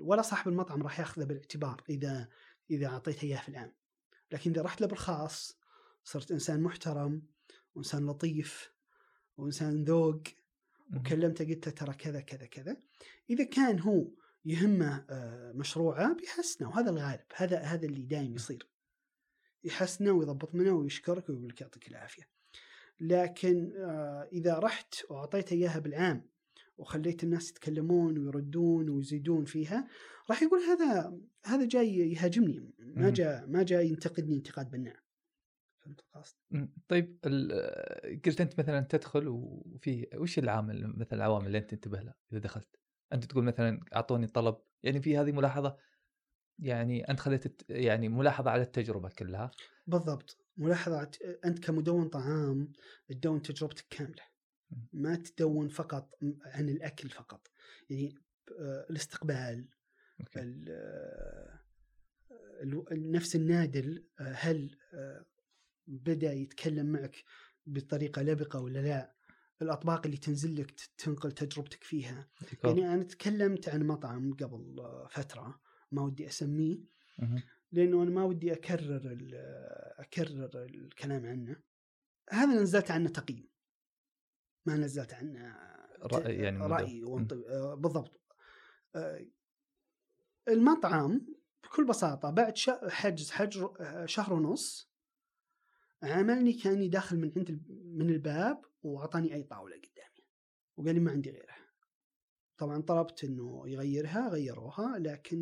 ولا 0.00 0.22
صاحب 0.22 0.48
المطعم 0.48 0.82
راح 0.82 1.00
ياخذه 1.00 1.24
بالاعتبار 1.24 1.82
إذا 1.90 2.28
إذا 2.70 2.86
أعطيته 2.86 3.24
إياه 3.24 3.40
في 3.40 3.48
العام 3.48 3.74
لكن 4.32 4.50
إذا 4.50 4.62
رحت 4.62 4.80
له 4.80 4.86
بالخاص 4.86 5.58
صرت 6.04 6.32
إنسان 6.32 6.60
محترم 6.60 7.22
وإنسان 7.74 8.06
لطيف 8.06 8.72
وإنسان 9.36 9.84
ذوق. 9.84 10.22
وكلمته 10.96 11.44
قلت 11.44 11.66
له 11.66 11.72
ترى 11.72 11.94
كذا 11.94 12.20
كذا 12.20 12.46
كذا. 12.46 12.76
إذا 13.30 13.44
كان 13.44 13.80
هو 13.80 14.08
يهمه 14.44 15.04
آه، 15.10 15.52
مشروعه 15.52 16.14
بيحسنه 16.14 16.68
وهذا 16.68 16.90
الغالب. 16.90 17.24
هذا 17.36 17.58
هذا 17.58 17.86
اللي 17.86 18.02
دايم 18.02 18.34
يصير. 18.34 18.68
يحسنه 19.64 20.12
ويضبط 20.12 20.54
منه 20.54 20.72
ويشكرك 20.72 21.28
ويقول 21.28 21.48
لك 21.48 21.60
يعطيك 21.60 21.88
العافية. 21.88 22.28
لكن 23.00 23.72
آه، 23.76 24.28
إذا 24.32 24.58
رحت 24.58 24.94
وأعطيته 25.10 25.54
إياها 25.54 25.78
بالعام 25.78 26.28
وخليت 26.78 27.24
الناس 27.24 27.50
يتكلمون 27.50 28.18
ويردون 28.18 28.90
ويزيدون 28.90 29.44
فيها 29.44 29.88
راح 30.30 30.42
يقول 30.42 30.60
هذا 30.60 31.18
هذا 31.44 31.64
جاي 31.64 32.12
يهاجمني. 32.12 32.74
ما. 32.78 33.10
جاء 33.10 33.46
ما 33.46 33.62
جاي 33.62 33.88
ينتقدني 33.88 34.36
انتقاد 34.36 34.70
بناء. 34.70 35.07
فهمت 35.88 36.00
القصد؟ 36.00 36.36
طيب 36.88 37.18
قلت 38.26 38.40
أنت 38.40 38.60
مثلا 38.60 38.80
تدخل 38.80 39.28
وفي 39.28 40.08
وش 40.14 40.38
العامل 40.38 40.98
مثلا 40.98 41.14
العوامل 41.14 41.46
اللي 41.46 41.58
أنت 41.58 41.70
تنتبه 41.70 42.00
لها 42.00 42.14
إذا 42.32 42.38
دخلت؟ 42.40 42.76
أنت 43.12 43.24
تقول 43.24 43.44
مثلا 43.44 43.80
أعطوني 43.94 44.26
طلب 44.26 44.56
يعني 44.82 45.02
في 45.02 45.18
هذه 45.18 45.32
ملاحظة 45.32 45.76
يعني 46.58 47.10
أنت 47.10 47.20
خليت 47.20 47.70
يعني 47.70 48.08
ملاحظة 48.08 48.50
على 48.50 48.62
التجربة 48.62 49.08
كلها. 49.08 49.50
بالضبط. 49.86 50.36
ملاحظة 50.56 51.10
أنت 51.44 51.58
كمدون 51.58 52.08
طعام 52.08 52.72
تدون 53.08 53.42
تجربتك 53.42 53.86
كاملة. 53.90 54.22
ما 54.92 55.16
تدون 55.16 55.68
فقط 55.68 56.18
عن 56.44 56.68
الأكل 56.68 57.08
فقط. 57.08 57.48
يعني 57.90 58.14
آه، 58.60 58.86
الاستقبال 58.90 59.68
آه، 60.36 61.58
نفس 62.92 63.36
النادل 63.36 64.04
آه، 64.20 64.32
هل 64.32 64.76
بدأ 65.88 66.32
يتكلم 66.32 66.86
معك 66.86 67.24
بطريقة 67.66 68.22
لبقة 68.22 68.60
ولا 68.60 68.78
لا؟ 68.78 69.14
الأطباق 69.62 70.06
اللي 70.06 70.16
تنزل 70.16 70.60
لك 70.60 70.70
تنقل 70.98 71.32
تجربتك 71.32 71.84
فيها. 71.84 72.28
ديكور. 72.50 72.78
يعني 72.78 72.94
أنا 72.94 73.02
تكلمت 73.02 73.68
عن 73.68 73.86
مطعم 73.86 74.34
قبل 74.34 74.80
آه، 74.80 75.06
فترة 75.10 75.60
ما 75.92 76.02
ودي 76.02 76.28
أسميه. 76.28 76.78
مهم. 77.18 77.42
لأنه 77.72 78.02
أنا 78.02 78.10
ما 78.10 78.24
ودي 78.24 78.52
أكرر 78.52 78.96
ال- 79.12 79.34
أكرر 79.98 80.50
الكلام 80.64 81.26
عنه. 81.26 81.56
هذا 82.30 82.62
نزلت 82.62 82.90
عنه 82.90 83.08
تقييم. 83.08 83.48
ما 84.66 84.76
نزلت 84.76 85.14
عنه 85.14 85.56
رأي 86.02 86.34
يعني. 86.36 86.58
رأي 86.66 87.02
آه، 87.04 87.74
بالضبط. 87.74 88.20
آه، 88.96 89.26
المطعم 90.48 91.26
بكل 91.64 91.86
بساطة 91.86 92.30
بعد 92.30 92.54
حجز 92.88 93.30
حجر 93.30 93.74
شهر 94.06 94.32
ونص 94.32 94.87
عاملني 96.02 96.52
كأني 96.52 96.88
داخل 96.88 97.16
من 97.16 97.32
عند 97.36 97.62
من 97.84 98.10
الباب 98.10 98.60
وأعطاني 98.82 99.34
أي 99.34 99.42
طاولة 99.42 99.76
قدامي. 99.76 100.26
وقال 100.76 100.94
لي 100.94 101.00
ما 101.00 101.10
عندي 101.10 101.30
غيرها. 101.30 101.68
طبعا 102.58 102.82
طلبت 102.82 103.24
إنه 103.24 103.62
يغيرها 103.66 104.28
غيروها 104.28 104.98
لكن 104.98 105.38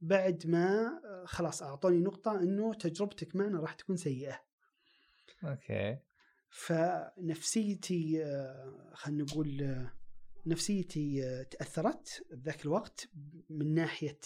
بعد 0.00 0.46
ما 0.46 0.86
آه، 1.04 1.24
خلاص 1.26 1.62
أعطوني 1.62 2.00
نقطة 2.00 2.40
إنه 2.40 2.74
تجربتك 2.74 3.36
معنا 3.36 3.60
راح 3.60 3.74
تكون 3.74 3.96
سيئة. 3.96 4.40
أوكي. 5.44 5.98
فنفسيتي 6.50 8.24
آه، 8.24 8.92
خلينا 8.94 9.22
نقول 9.22 9.62
آه، 9.62 9.92
نفسيتي 10.46 11.44
تأثرت 11.50 12.26
بذاك 12.30 12.64
الوقت 12.64 13.08
من 13.50 13.74
ناحية 13.74 14.18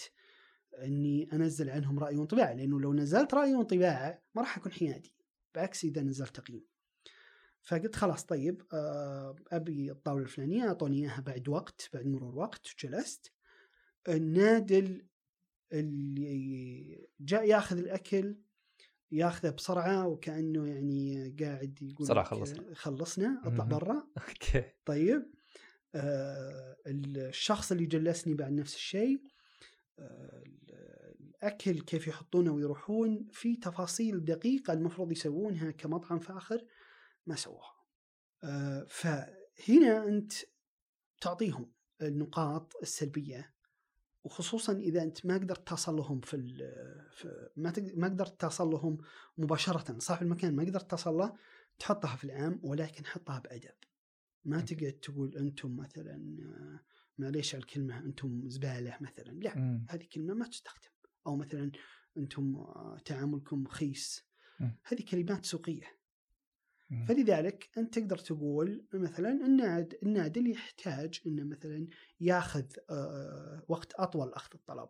إني 0.83 1.29
أنزل 1.33 1.69
عنهم 1.69 1.99
رأي 1.99 2.17
وانطباع 2.17 2.51
لأنه 2.51 2.79
لو 2.79 2.93
نزلت 2.93 3.33
رأي 3.33 3.55
وانطباع 3.55 4.21
ما 4.35 4.41
راح 4.41 4.57
أكون 4.57 4.71
حيادي 4.71 5.15
بعكس 5.55 5.83
إذا 5.83 6.01
نزلت 6.01 6.35
تقييم 6.35 6.65
فقلت 7.61 7.95
خلاص 7.95 8.25
طيب 8.25 8.61
آه، 8.73 9.35
أبي 9.51 9.91
الطاولة 9.91 10.23
الفلانية 10.23 10.67
أعطوني 10.67 10.97
إياها 10.97 11.21
بعد 11.21 11.49
وقت 11.49 11.89
بعد 11.93 12.05
مرور 12.05 12.35
وقت 12.35 12.67
وجلست 12.73 13.31
النادل 14.09 15.05
اللي 15.73 17.07
جاء 17.19 17.43
ياخذ 17.47 17.77
الأكل 17.77 18.37
ياخذه 19.11 19.49
بسرعة 19.49 20.07
وكأنه 20.07 20.67
يعني 20.67 21.35
قاعد 21.39 21.81
يقول 21.81 22.05
بسرعة 22.05 22.23
لك، 22.23 22.29
خلصنا. 22.29 22.73
خلصنا 22.73 23.41
اطلع. 23.45 23.63
برا 23.63 24.07
أوكي 24.29 24.63
طيب 24.85 25.33
آه 25.95 26.77
الشخص 26.87 27.71
اللي 27.71 27.85
جلسني 27.85 28.33
بعد 28.33 28.51
نفس 28.51 28.75
الشيء 28.75 29.21
الأكل 29.99 31.79
كيف 31.79 32.07
يحطونه 32.07 32.51
ويروحون 32.51 33.27
في 33.31 33.55
تفاصيل 33.55 34.25
دقيقة 34.25 34.73
المفروض 34.73 35.11
يسوونها 35.11 35.71
كمطعم 35.71 36.19
فاخر 36.19 36.65
ما 37.27 37.35
سووها 37.35 37.73
آه 38.43 38.85
فهنا 38.89 40.07
أنت 40.07 40.33
تعطيهم 41.21 41.71
النقاط 42.01 42.73
السلبية 42.81 43.53
وخصوصا 44.23 44.73
إذا 44.73 45.03
أنت 45.03 45.25
ما 45.25 45.33
قدرت 45.33 45.67
تصل 45.67 45.95
لهم 45.95 46.21
في, 46.21 46.37
في 47.11 47.49
ما 47.55 47.73
ما 47.95 48.07
قدرت 48.07 48.41
تصل 48.41 48.67
لهم 48.67 48.97
مباشرة 49.37 49.99
صاحب 49.99 50.23
المكان 50.23 50.55
ما 50.55 50.63
قدرت 50.63 50.91
تصل 50.91 51.13
له 51.13 51.33
تحطها 51.79 52.15
في 52.15 52.23
العام 52.23 52.59
ولكن 52.63 53.05
حطها 53.05 53.39
بأدب. 53.39 53.75
ما 54.45 54.61
تقعد 54.61 54.91
تقول 54.93 55.37
أنتم 55.37 55.75
مثلا 55.75 56.37
آه، 56.41 56.79
معليش 57.17 57.55
على 57.55 57.61
الكلمة 57.61 57.99
أنتم 57.99 58.49
زبالة 58.49 58.97
مثلا 59.01 59.31
لا 59.31 59.57
مم. 59.57 59.85
هذه 59.89 60.03
كلمة 60.13 60.33
ما 60.33 60.47
تستخدم 60.47 60.89
أو 61.27 61.35
مثلا 61.35 61.71
أنتم 62.17 62.55
آه، 62.55 62.97
تعاملكم 63.05 63.67
رخيص 63.67 64.25
مم. 64.59 64.77
هذه 64.85 65.01
كلمات 65.11 65.45
سوقية 65.45 66.03
مم. 66.89 67.05
فلذلك 67.05 67.69
أنت 67.77 67.99
تقدر 67.99 68.17
تقول 68.17 68.85
مثلا 68.93 69.31
الناد 69.31 69.99
النادل 70.03 70.51
يحتاج 70.51 71.21
إنه 71.25 71.43
مثلا 71.43 71.87
ياخذ 72.19 72.65
آه، 72.89 73.63
وقت 73.67 73.93
أطول 73.93 74.33
أخذ 74.33 74.49
الطلب 74.53 74.89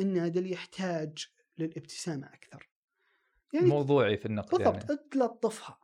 النادل 0.00 0.52
يحتاج 0.52 1.26
للابتسامة 1.58 2.26
أكثر 2.26 2.70
يعني 3.52 3.66
موضوعي 3.66 4.16
في 4.16 4.26
النقد 4.26 4.58
بالضبط 4.58 4.90
يعني 4.90 5.00
تلطفها. 5.10 5.78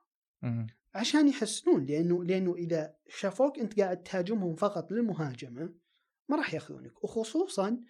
عشان 0.95 1.29
يحسنون 1.29 1.87
لأنه 1.87 2.25
لأنه 2.25 2.55
إذا 2.55 2.95
شافوك 3.09 3.59
أنت 3.59 3.81
قاعد 3.81 4.03
تهاجمهم 4.03 4.55
فقط 4.55 4.93
للمهاجمة 4.93 5.75
ما 6.29 6.37
راح 6.37 6.55
يأخذونك. 6.55 7.05
وخصوصا 7.05 7.81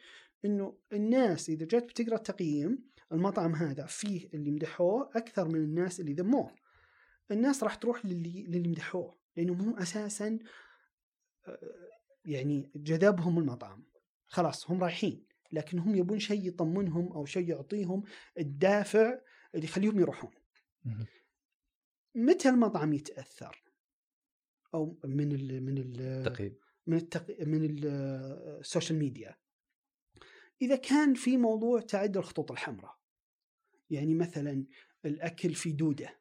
إنه 0.45 0.79
الناس 0.93 1.49
إذا 1.49 1.65
جت 1.65 1.85
بتقرأ 1.85 2.17
تقييم 2.17 2.91
المطعم 3.13 3.55
هذا 3.55 3.87
فيه 3.87 4.29
اللي 4.35 4.51
مدحوه 4.51 5.11
أكثر 5.15 5.49
من 5.49 5.57
الناس 5.57 6.01
اللي 6.01 6.13
ذموه. 6.13 6.55
الناس 7.31 7.63
راح 7.63 7.75
تروح 7.75 8.07
للي 8.07 8.47
للي 8.49 8.69
مدحوه 8.69 9.19
لانهم 9.37 9.61
هم 9.61 9.79
أساسا 9.79 10.39
آه، 11.47 11.59
يعني 12.25 12.71
جذبهم 12.77 13.39
المطعم. 13.39 13.85
خلاص 14.27 14.71
هم 14.71 14.83
رايحين 14.83 15.27
لكن 15.53 15.79
هم 15.79 15.95
يبون 15.95 16.19
شيء 16.19 16.49
يطمنهم 16.49 17.13
أو 17.13 17.25
شيء 17.25 17.49
يعطيهم 17.49 18.03
الدافع 18.39 19.19
اللي 19.55 19.65
يخليهم 19.65 20.01
يروحون. 20.01 20.31
متى 22.15 22.49
المطعم 22.49 22.93
يتأثر؟ 22.93 23.63
أو 24.75 24.99
من 25.05 25.33
ال 25.33 25.63
من 25.63 25.79
ال 25.79 26.23
تقييم 26.25 26.57
من 26.87 26.97
التق... 26.97 27.47
من 27.47 27.65
ال- 27.65 27.87
ال 28.61 28.66
social 28.66 28.99
media 28.99 29.39
إذا 30.63 30.77
كان 30.77 31.15
في 31.15 31.37
موضوع 31.37 31.81
تعدى 31.81 32.19
الخطوط 32.19 32.51
الحمراء 32.53 33.01
يعني 33.91 34.15
مثلا 34.15 34.67
الأكل 35.05 35.55
في 35.55 35.73
دودة. 35.73 36.21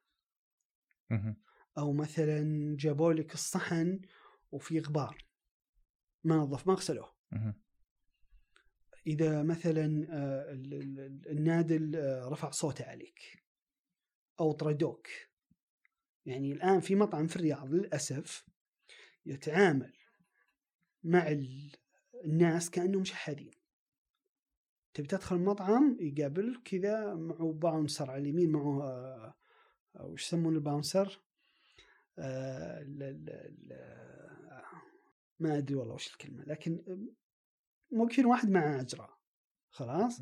أو 1.77 1.93
مثلا 1.93 2.75
جابوا 2.79 3.13
لك 3.13 3.33
الصحن 3.33 4.01
وفي 4.51 4.79
غبار. 4.79 5.25
ما 6.23 6.35
نظف 6.35 6.67
ما 6.67 6.73
غسلوه. 6.73 7.15
إذا 9.07 9.43
مثلا 9.43 10.07
آه، 10.09 10.51
ال- 10.51 10.73
ال- 10.73 10.99
ال- 10.99 11.29
النادل 11.29 11.95
آه، 11.95 12.29
رفع 12.29 12.51
صوته 12.51 12.85
عليك. 12.85 13.43
أو 14.39 14.51
طردوك. 14.51 15.07
يعني 16.29 16.51
الآن 16.51 16.79
في 16.79 16.95
مطعم 16.95 17.27
في 17.27 17.35
الرياض 17.35 17.73
للأسف 17.73 18.45
يتعامل 19.25 19.93
مع 21.03 21.27
ال- 21.27 21.71
الناس 22.25 22.69
كأنهم 22.69 23.03
شحاذين 23.03 23.51
تبي 24.93 25.07
تدخل 25.07 25.35
المطعم 25.35 25.97
يقابلك 25.99 26.63
كذا 26.63 27.13
معه 27.15 27.51
باونسر 27.53 28.11
على 28.11 28.21
اليمين 28.21 28.49
معه 28.51 28.83
آه، 28.83 29.33
آه، 29.95 30.05
وش 30.05 30.23
يسمون 30.23 30.55
الباونسر 30.55 31.21
آه، 32.19 32.81
ال- 32.81 33.03
ال- 33.03 33.29
ال- 33.29 34.09
ما 35.39 35.57
أدري 35.57 35.75
والله 35.75 35.93
وش 35.93 36.07
الكلمة 36.11 36.43
لكن 36.43 36.83
ممكن 37.91 38.25
واحد 38.25 38.49
مع 38.49 38.79
اجره 38.79 39.17
خلاص. 39.69 40.21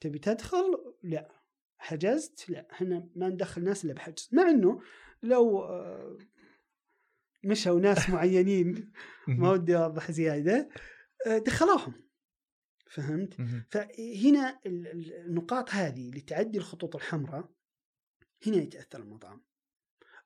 تبي 0.00 0.18
تدخل؟ 0.18 0.94
لا. 1.02 1.37
حجزت؟ 1.78 2.50
لا 2.50 2.68
إحنا 2.72 3.08
ما 3.16 3.28
ندخل 3.28 3.64
ناس 3.64 3.84
إلا 3.84 3.94
بحجز. 3.94 4.28
مع 4.32 4.50
إنه 4.50 4.80
لو 5.22 5.62
آه، 5.62 6.18
مشوا 7.44 7.80
ناس 7.80 7.98
معينين 8.10 8.92
ما 9.28 9.50
ودي 9.50 9.76
أوضح 9.76 10.10
زيادة 10.10 10.68
آه، 11.26 11.38
دخلوهم. 11.38 11.94
فهمت؟ 12.90 13.34
فهنا 13.70 14.60
ال- 14.66 14.86
ال- 14.86 15.12
النقاط 15.14 15.70
هذه 15.70 16.08
اللي 16.08 16.20
تعدي 16.20 16.58
الخطوط 16.58 16.96
الحمراء 16.96 17.48
هنا 18.46 18.56
يتأثر 18.56 18.98
المطعم. 19.02 19.42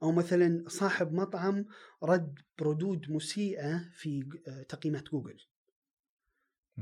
أو 0.02 0.12
مثلا 0.12 0.64
صاحب 0.68 1.12
مطعم 1.12 1.66
رد 2.02 2.38
بردود 2.58 3.10
مسيئة 3.10 3.90
في 3.92 4.40
آه، 4.48 4.62
تقييمات 4.62 5.08
جوجل. 5.08 5.38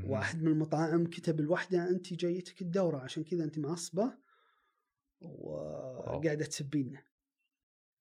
واحد 0.05 0.43
من 0.43 0.49
المطاعم 0.49 1.07
كتب 1.07 1.41
الوحدة 1.41 1.89
انت 1.91 2.13
جايتك 2.15 2.63
الدورة 2.63 2.99
عشان 2.99 3.25
كذا 3.25 3.45
انت 3.45 3.59
معصبة. 3.59 4.19
وقاعدة 5.21 6.45
تسبينا 6.45 7.03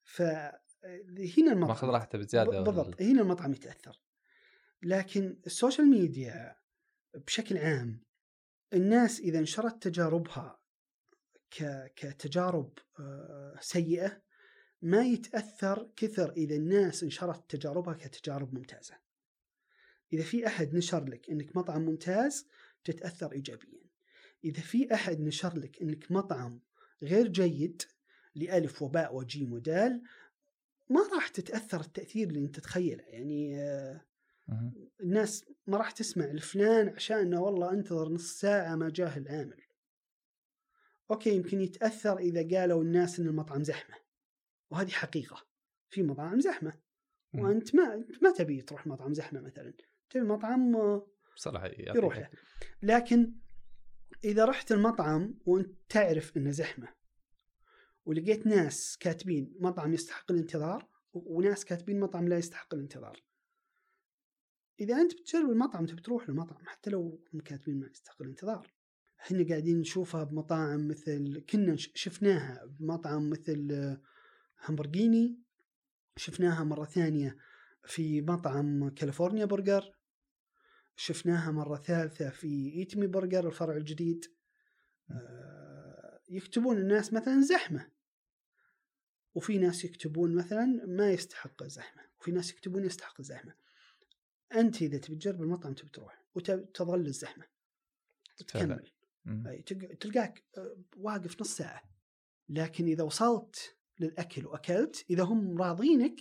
فهنا 0.04 1.52
المطعم 1.52 1.68
ماخذ 1.68 1.88
راحته 1.88 2.18
بزيادة 2.18 2.62
بالضبط 2.62 3.02
هنا 3.02 3.22
المطعم 3.22 3.54
يتأثر 3.54 4.02
لكن 4.84 5.40
ال 5.46 5.52
social 5.52 5.88
media 5.88 6.56
بشكل 7.14 7.58
عام 7.58 8.04
الناس 8.74 9.20
إذا 9.20 9.42
نشرت 9.42 9.84
تجاربها 9.88 10.60
كتجارب 11.96 12.74
آه، 13.00 13.56
سيئة 13.62 14.22
ما 14.82 15.06
يتأثر 15.06 15.92
كثر 15.96 16.32
إذا 16.32 16.56
الناس 16.56 17.04
نشرت 17.04 17.56
تجاربها 17.56 17.94
كتجارب 17.94 18.54
ممتازة. 18.54 18.98
إذا 20.14 20.24
في 20.24 20.48
أحد 20.48 20.76
نشر 20.76 21.06
لك 21.06 21.30
إنك 21.30 21.56
مطعم 21.56 21.82
ممتاز 21.82 22.48
تتأثر 22.84 23.32
ايجابيا. 23.32 23.90
إذا 24.44 24.62
في 24.62 24.94
أحد 24.94 25.20
نشر 25.20 25.58
لك 25.58 25.82
إنك 25.82 26.12
مطعم 26.12 26.62
غير 27.04 27.28
جيد 27.28 27.82
لألف 28.36 28.82
وباء 28.82 29.16
وجيم 29.16 29.54
ودال 29.54 30.02
ما 30.90 31.10
راح 31.14 31.28
تتأثر 31.28 31.82
التأثير 31.82 32.28
اللي 32.28 32.40
أنت 32.40 32.56
تتخيله 32.56 33.04
يعني 33.04 33.62
آه،. 33.62 34.02
الناس 35.02 35.46
ما 35.68 35.78
راح 35.78 35.92
تسمع 35.92 36.26
لفلان 36.26 36.90
عشان 36.90 37.34
والله 37.34 37.72
أنتظر 37.72 38.10
نص 38.10 38.40
ساعة 38.40 38.76
ما 38.76 38.90
جاه 38.90 39.18
العامل. 39.18 39.62
أوكي 41.12 41.36
يمكن 41.36 41.62
يتأثر 41.62 42.18
إذا 42.18 42.58
قالوا 42.58 42.84
الناس 42.84 43.20
إن 43.20 43.28
المطعم 43.28 43.64
زحمة. 43.64 43.96
وهذه 44.72 44.90
حقيقة. 44.90 45.48
في 45.90 46.04
مطاعم 46.04 46.40
زحمة. 46.40 46.74
مم. 47.34 47.42
وأنت 47.42 47.76
ما 47.76 47.94
أنت 47.94 48.24
ما 48.24 48.32
تبي 48.32 48.62
تروح 48.62 48.88
مطعم 48.88 49.14
زحمة 49.14 49.42
مثلا. 49.42 49.74
تبي 50.10 50.24
مطعم 50.24 50.76
آه، 50.76 51.08
يعطيك 51.46 51.96
يروح 51.96 52.18
له. 52.18 52.30
لكن 52.82 53.34
إذا 54.24 54.46
رحت 54.46 54.72
المطعم 54.72 55.36
وأنت 55.46 55.70
تعرف 55.90 56.38
إنه 56.38 56.52
زحمة 56.52 56.88
ولقيت 58.06 58.48
ناس 58.48 58.98
كاتبين 58.98 59.56
مطعم 59.60 59.94
يستحق 59.94 60.32
الانتظار 60.32 60.88
وناس 61.14 61.66
كاتبين 61.66 62.00
مطعم 62.00 62.28
لا 62.28 62.38
يستحق 62.38 62.74
الانتظار. 62.74 63.24
إذا 64.80 64.96
أنت 64.96 65.14
بتجرب 65.14 65.50
المطعم 65.50 65.86
تبي 65.86 66.02
تروح 66.02 66.30
للمطعم 66.30 66.66
حتى 66.66 66.90
لو 66.90 67.24
هم 67.34 67.40
كاتبين 67.40 67.80
ما 67.80 67.88
يستحق 67.88 68.22
الانتظار. 68.22 68.72
إحنا 69.22 69.48
قاعدين 69.50 69.80
نشوفها 69.80 70.24
بمطاعم 70.24 70.88
مثل 70.88 71.44
كنا 71.50 71.76
شفناها 71.78 72.66
بمطعم 72.66 73.30
مثل 73.30 73.68
آه، 73.72 74.02
همبرجيني 74.66 75.40
شفناها 76.18 76.64
مرة 76.64 76.86
ثانية 76.86 77.38
في 77.86 78.22
مطعم 78.22 78.90
كاليفورنيا 78.90 79.46
برجر 79.46 79.99
شفناها 81.00 81.52
مرة 81.52 81.78
ثالثة 81.78 82.30
في 82.30 82.74
إيتمي 82.76 83.08
برجر 83.08 83.48
الفرع 83.48 83.78
الجديد. 83.78 84.26
آه، 85.12 86.20
يكتبون 86.30 86.78
الناس 86.78 87.14
مثلا 87.14 87.42
زحمة. 87.42 87.90
وفي 89.36 89.58
ناس 89.58 89.86
يكتبون 89.86 90.36
مثلا 90.36 90.66
ما 90.88 91.12
يستحق 91.12 91.64
الزحمه 91.64 92.02
وفي 92.20 92.32
ناس 92.32 92.52
يكتبون 92.52 92.86
يستحق 92.86 93.16
الزحمه 93.20 93.54
أنت 94.56 94.82
إذا 94.82 94.98
تبي 94.98 95.16
تجرب 95.16 95.42
المطعم 95.42 95.74
تبي 95.74 95.90
تروح. 95.90 96.24
وتظل. 98.42 98.92
أي 99.48 99.62
تلق- 99.62 99.94
تلقاك 100.00 100.44
آه، 100.58 100.78
واقف 100.98 101.42
نص 101.42 101.58
ساعة. 101.58 101.84
لكن 102.50 102.86
إذا 102.86 103.04
وصلت 103.04 103.76
للأكل 104.00 104.46
وأكلت 104.46 105.06
إذا 105.10 105.24
هم 105.24 105.62
راضينك 105.62 106.20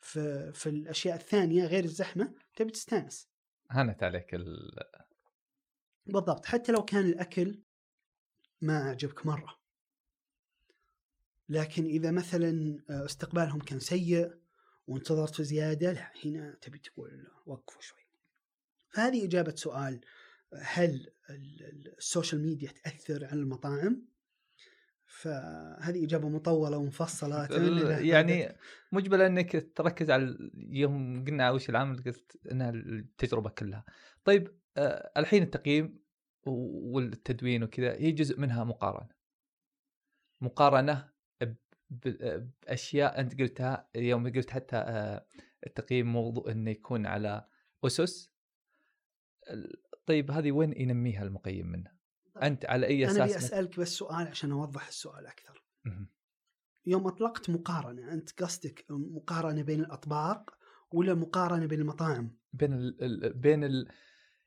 في 0.00 0.52
في 0.52 0.68
الأشياء 0.68 1.16
الثانية 1.16 1.64
غير 1.66 1.84
الزحمة 1.84 2.34
تبي 2.56 2.70
تستانس. 2.70 3.28
هانت 3.70 4.02
عليك 4.02 4.34
ال... 4.34 4.70
بالضبط 6.06 6.46
حتى 6.46 6.72
لو 6.72 6.84
كان 6.84 7.04
الأكل 7.06 7.62
ما 8.60 8.78
عجبك 8.78 9.26
مرة. 9.26 9.58
لكن 11.48 11.84
إذا 11.84 12.10
مثلا 12.10 12.78
آه، 12.90 13.04
استقبالهم 13.04 13.60
كان 13.60 13.80
سيء 13.80 14.34
وانتظرت 14.86 15.42
زيادة 15.42 15.92
لا 15.92 16.12
هنا 16.24 16.54
تبي 16.60 16.78
تقول 16.78 17.26
وقفوا 17.46 17.82
شوي. 17.82 18.04
فهذه 18.90 19.24
إجابة 19.24 19.54
سؤال 19.54 20.00
هل 20.62 21.12
ال- 21.30 21.62
ال- 21.62 21.94
السوشيال 21.98 22.42
ميديا 22.42 22.70
تأثر 22.70 23.24
على 23.24 23.40
المطاعم؟ 23.40 24.06
فهذه 25.14 26.04
إجابة 26.04 26.28
مطولة 26.28 26.78
ومفصلة 26.78 27.46
يعني 28.00 28.56
مجبل 28.92 29.22
انك 29.22 29.76
تركز 29.76 30.10
على 30.10 30.50
يوم 30.54 31.24
قلنا 31.24 31.50
وش 31.50 31.70
العامل 31.70 32.04
قلت 32.04 32.40
إنها 32.52 32.70
التجربة 32.70 33.50
كلها. 33.50 33.84
طيب 34.24 34.58
آه 34.76 35.12
الحين 35.16 35.42
التقييم 35.42 36.04
والتدوين 36.46 37.62
وكذا 37.62 37.92
هي 37.92 38.12
جزء 38.12 38.40
منها 38.40 38.64
مقارنة. 38.64 39.08
مقارنة 40.40 41.12
بأشياء 41.90 43.20
أنت 43.20 43.40
قلتها 43.40 43.88
يوم 43.94 44.32
قلت 44.32 44.50
حتى 44.50 44.76
آه 44.76 45.26
التقييم 45.66 46.12
موضوع 46.12 46.52
إنه 46.52 46.70
يكون 46.70 47.06
على 47.06 47.48
أسس 47.84 48.34
طيب 50.06 50.30
هذه 50.30 50.52
وين 50.52 50.80
ينميها 50.80 51.22
المقيم 51.22 51.66
منها؟ 51.66 52.03
أنت 52.42 52.66
على 52.66 52.86
أي 52.86 53.04
أساس 53.06 53.16
أنا 53.16 53.24
أبي 53.24 53.36
أسألك 53.36 53.80
بس 53.80 53.88
سؤال 53.88 54.28
عشان 54.28 54.52
أوضح 54.52 54.88
السؤال 54.88 55.26
أكثر. 55.26 55.64
يوم 56.86 57.06
أطلقت 57.06 57.50
مقارنة 57.50 58.12
أنت 58.12 58.42
قصدك 58.42 58.84
مقارنة 58.90 59.62
بين 59.62 59.80
الأطباق 59.80 60.58
ولا 60.90 61.14
مقارنة 61.14 61.66
بين 61.66 61.80
المطاعم؟ 61.80 62.36
بين 62.52 62.72
ال... 62.72 63.02
ال... 63.02 63.32
بين 63.32 63.64
ال... 63.64 63.88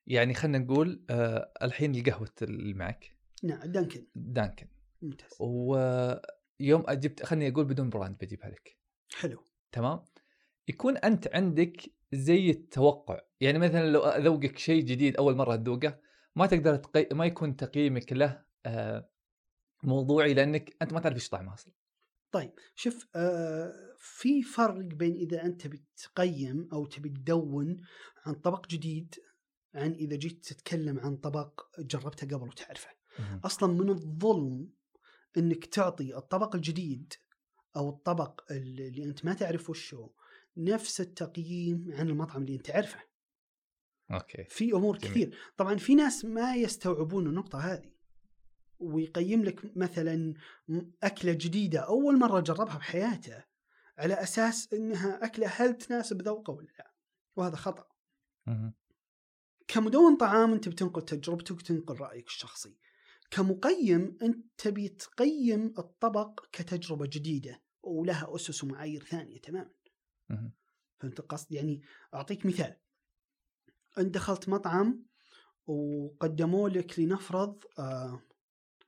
يعني 0.07 0.33
خلينا 0.33 0.57
نقول 0.57 1.05
آه 1.09 1.51
الحين 1.61 1.95
القهوة 1.95 2.33
اللي 2.41 2.73
معك 2.73 3.17
نعم 3.43 3.59
دنكن 3.71 4.07
دانكن. 4.15 4.67
ممتاز. 5.01 5.37
ويوم 5.39 6.83
جبت 6.89 7.23
خليني 7.23 7.49
أقول 7.49 7.65
بدون 7.65 7.89
براند 7.89 8.17
بجيبها 8.17 8.49
لك. 8.49 8.77
حلو. 9.15 9.43
تمام؟ 9.71 10.05
يكون 10.67 10.97
أنت 10.97 11.35
عندك 11.35 11.81
زي 12.13 12.49
التوقع. 12.49 13.19
يعني 13.39 13.59
مثلا 13.59 13.89
لو 13.89 14.01
أذوقك 14.01 14.57
شيء 14.57 14.83
جديد 14.83 15.17
أول 15.17 15.35
مرة 15.35 15.55
تذوقه 15.55 15.99
ما 16.37 16.45
تقدر 16.45 16.75
تقي... 16.75 17.07
ما 17.11 17.25
يكون 17.25 17.55
تقييمك 17.55 18.13
له 18.13 18.43
آه 18.65 19.09
موضوعي 19.83 20.33
لأنك 20.33 20.75
أنت 20.81 20.93
ما 20.93 20.99
تعرف 20.99 21.15
إيش 21.15 21.29
طعمه 21.29 21.53
أصلا. 21.53 21.73
طيب 22.31 22.51
شوف 22.75 23.07
آه 23.15 23.95
في 23.97 24.43
فرق 24.43 24.85
بين 24.85 25.15
إذا 25.15 25.45
أنت 25.45 25.67
بتقيم 25.67 26.69
أو 26.73 26.85
تبي 26.85 27.09
تدون 27.09 27.81
عن 28.25 28.33
طبق 28.33 28.67
جديد 28.67 29.15
عن 29.75 29.91
إذا 29.91 30.15
جيت 30.15 30.45
تتكلم 30.45 30.99
عن 30.99 31.17
طبق 31.17 31.61
جربته 31.79 32.27
قبل 32.37 32.47
وتعرفه. 32.47 32.89
أصلا 33.45 33.73
من 33.73 33.89
الظلم 33.89 34.69
إنك 35.37 35.65
تعطي 35.65 36.17
الطبق 36.17 36.55
الجديد 36.55 37.13
أو 37.75 37.89
الطبق 37.89 38.51
اللي 38.51 39.03
أنت 39.03 39.25
ما 39.25 39.33
تعرف 39.33 39.69
وشه 39.69 40.13
نفس 40.57 41.01
التقييم 41.01 41.87
عن 41.91 42.09
المطعم 42.09 42.41
اللي 42.41 42.55
أنت 42.55 42.65
تعرفه. 42.65 42.99
أوكي. 44.11 44.43
في 44.43 44.73
أمور 44.73 44.97
جميل. 44.97 45.11
كثير. 45.11 45.37
طبعا 45.57 45.75
في 45.75 45.95
ناس 45.95 46.25
ما 46.25 46.55
يستوعبون 46.55 47.27
النقطة 47.27 47.59
هذه 47.59 47.91
ويقيم 48.79 49.43
لك 49.43 49.77
مثلا 49.77 50.33
أكلة 51.03 51.33
جديدة 51.33 51.79
أول 51.79 52.19
مرة 52.19 52.39
جربها 52.39 52.77
بحياته 52.77 53.43
على 53.97 54.13
أساس 54.13 54.73
إنها 54.73 55.25
أكلة 55.25 55.47
هل 55.47 55.77
تناسب 55.77 56.21
ذوقه 56.21 56.53
ولا 56.53 56.67
لا 56.79 56.91
وهذا 57.35 57.55
خطأ. 57.55 57.87
كمدون 59.67 60.17
طعام 60.17 60.53
أنت 60.53 60.69
بتنقل 60.69 61.01
تجربتك 61.01 61.55
وتنقل 61.55 61.95
رأيك 61.95 62.27
الشخصي. 62.27 62.77
كمقيم 63.31 64.17
أنت 64.21 64.45
تبي 64.57 64.89
تقيم 64.89 65.73
الطبق 65.77 66.45
كتجربة 66.51 67.05
جديدة 67.05 67.61
ولها 67.83 68.35
أسس 68.35 68.63
ومعايير 68.63 69.03
ثانية 69.03 69.41
تماما. 69.41 69.71
فهمت 70.99 71.19
القصد؟ 71.19 71.51
يعني 71.51 71.81
أعطيك 72.13 72.45
مثال. 72.45 72.75
أنت 73.99 74.13
دخلت 74.13 74.49
مطعم 74.49 75.03
وقدموا 75.67 76.69
لك 76.69 76.99
لنفرض 76.99 77.63
آه 77.79 78.21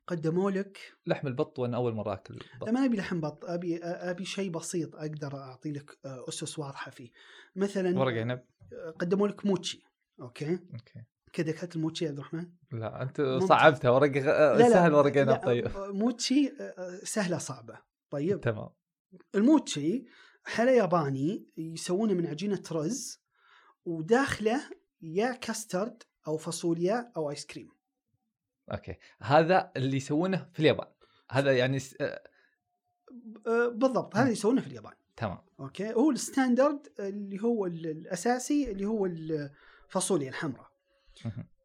قدموا 0.07 0.51
لك 0.51 0.77
لحم 1.07 1.27
البط 1.27 1.59
وأنا 1.59 1.77
أول 1.77 1.93
مرة 1.93 2.13
أكل 2.13 2.39
بط 2.61 2.69
ما 2.69 2.85
أبي 2.85 2.97
لحم 2.97 3.19
بط 3.21 3.45
أبي 3.45 3.77
أبي 3.83 4.25
شيء 4.25 4.51
بسيط 4.51 4.95
أقدر 4.95 5.37
أعطي 5.37 5.71
لك 5.71 5.97
آه، 6.05 6.25
أسس 6.29 6.59
واضحة 6.59 6.91
فيه. 6.91 7.09
مثلا 7.55 7.99
ورق 7.99 8.13
عنب. 8.13 8.41
آه، 8.73 8.89
قدموا 8.99 9.27
لك 9.27 9.45
موتشي 9.45 9.83
okay؟ 10.21 10.51
okay. 10.51 11.03
كذا 11.33 11.49
أكلت 11.49 11.75
الموتشي 11.75 12.05
يا 12.05 12.09
عبد 12.09 12.19
الرحمن؟ 12.19 12.49
لا 12.71 13.01
أنت. 13.01 13.21
صعبتها 13.47 13.91
ورق 13.91 14.17
غ... 14.17 14.23
سهل 14.69 14.93
ورق 14.93 15.17
عنب 15.17 15.29
لا، 15.29 15.35
طيب 15.37 15.67
موتشي 15.77 16.51
سهلة 17.03 17.37
صعبة. 17.37 17.77
طيب. 18.09 18.41
تمام. 18.41 18.69
الموتشي 19.35 20.05
حلا 20.43 20.71
ياباني 20.75 21.47
يسوونه 21.57 22.13
من 22.13 22.27
عجينة 22.27 22.63
رز 22.71 23.19
وداخله 23.85 24.61
يا 25.01 25.31
كاسترد 25.33 26.03
أو 26.27 26.37
فاصوليا 26.37 27.11
أو 27.17 27.29
آيس 27.29 27.45
كريم. 27.45 27.69
okay. 28.71 28.95
هذا 29.21 29.71
اللي 29.77 29.97
يسوونه 29.97 30.49
في 30.53 30.59
اليابان. 30.59 30.87
هذا 31.31 31.57
يعني 31.57 31.79
س... 31.79 31.95
آه، 32.01 32.23
آه، 33.47 33.67
بالضبط. 33.67 34.15
هذا 34.17 34.29
يسوونه 34.29 34.61
في 34.61 34.67
اليابان. 34.67 34.93
تمام. 35.17 35.41
okay. 35.59 35.93
هو 35.93 36.11
ال 36.11 36.20
standard 36.20 36.87
اللي 36.99 37.43
هو 37.43 37.65
ال- 37.65 37.87
الأساسي 37.87 38.71
اللي 38.71 38.85
هو 38.85 39.05
الفاصوليا 39.05 40.29
الحمراء. 40.29 40.69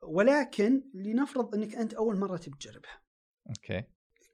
ولكن 0.03 0.91
لنفرض 0.95 1.55
إنك 1.55 1.75
أنت 1.75 1.95
أول 1.95 2.17
مرة 2.19 2.37
تبي 2.37 2.57
تجربها. 2.57 3.03
okay. 3.49 3.85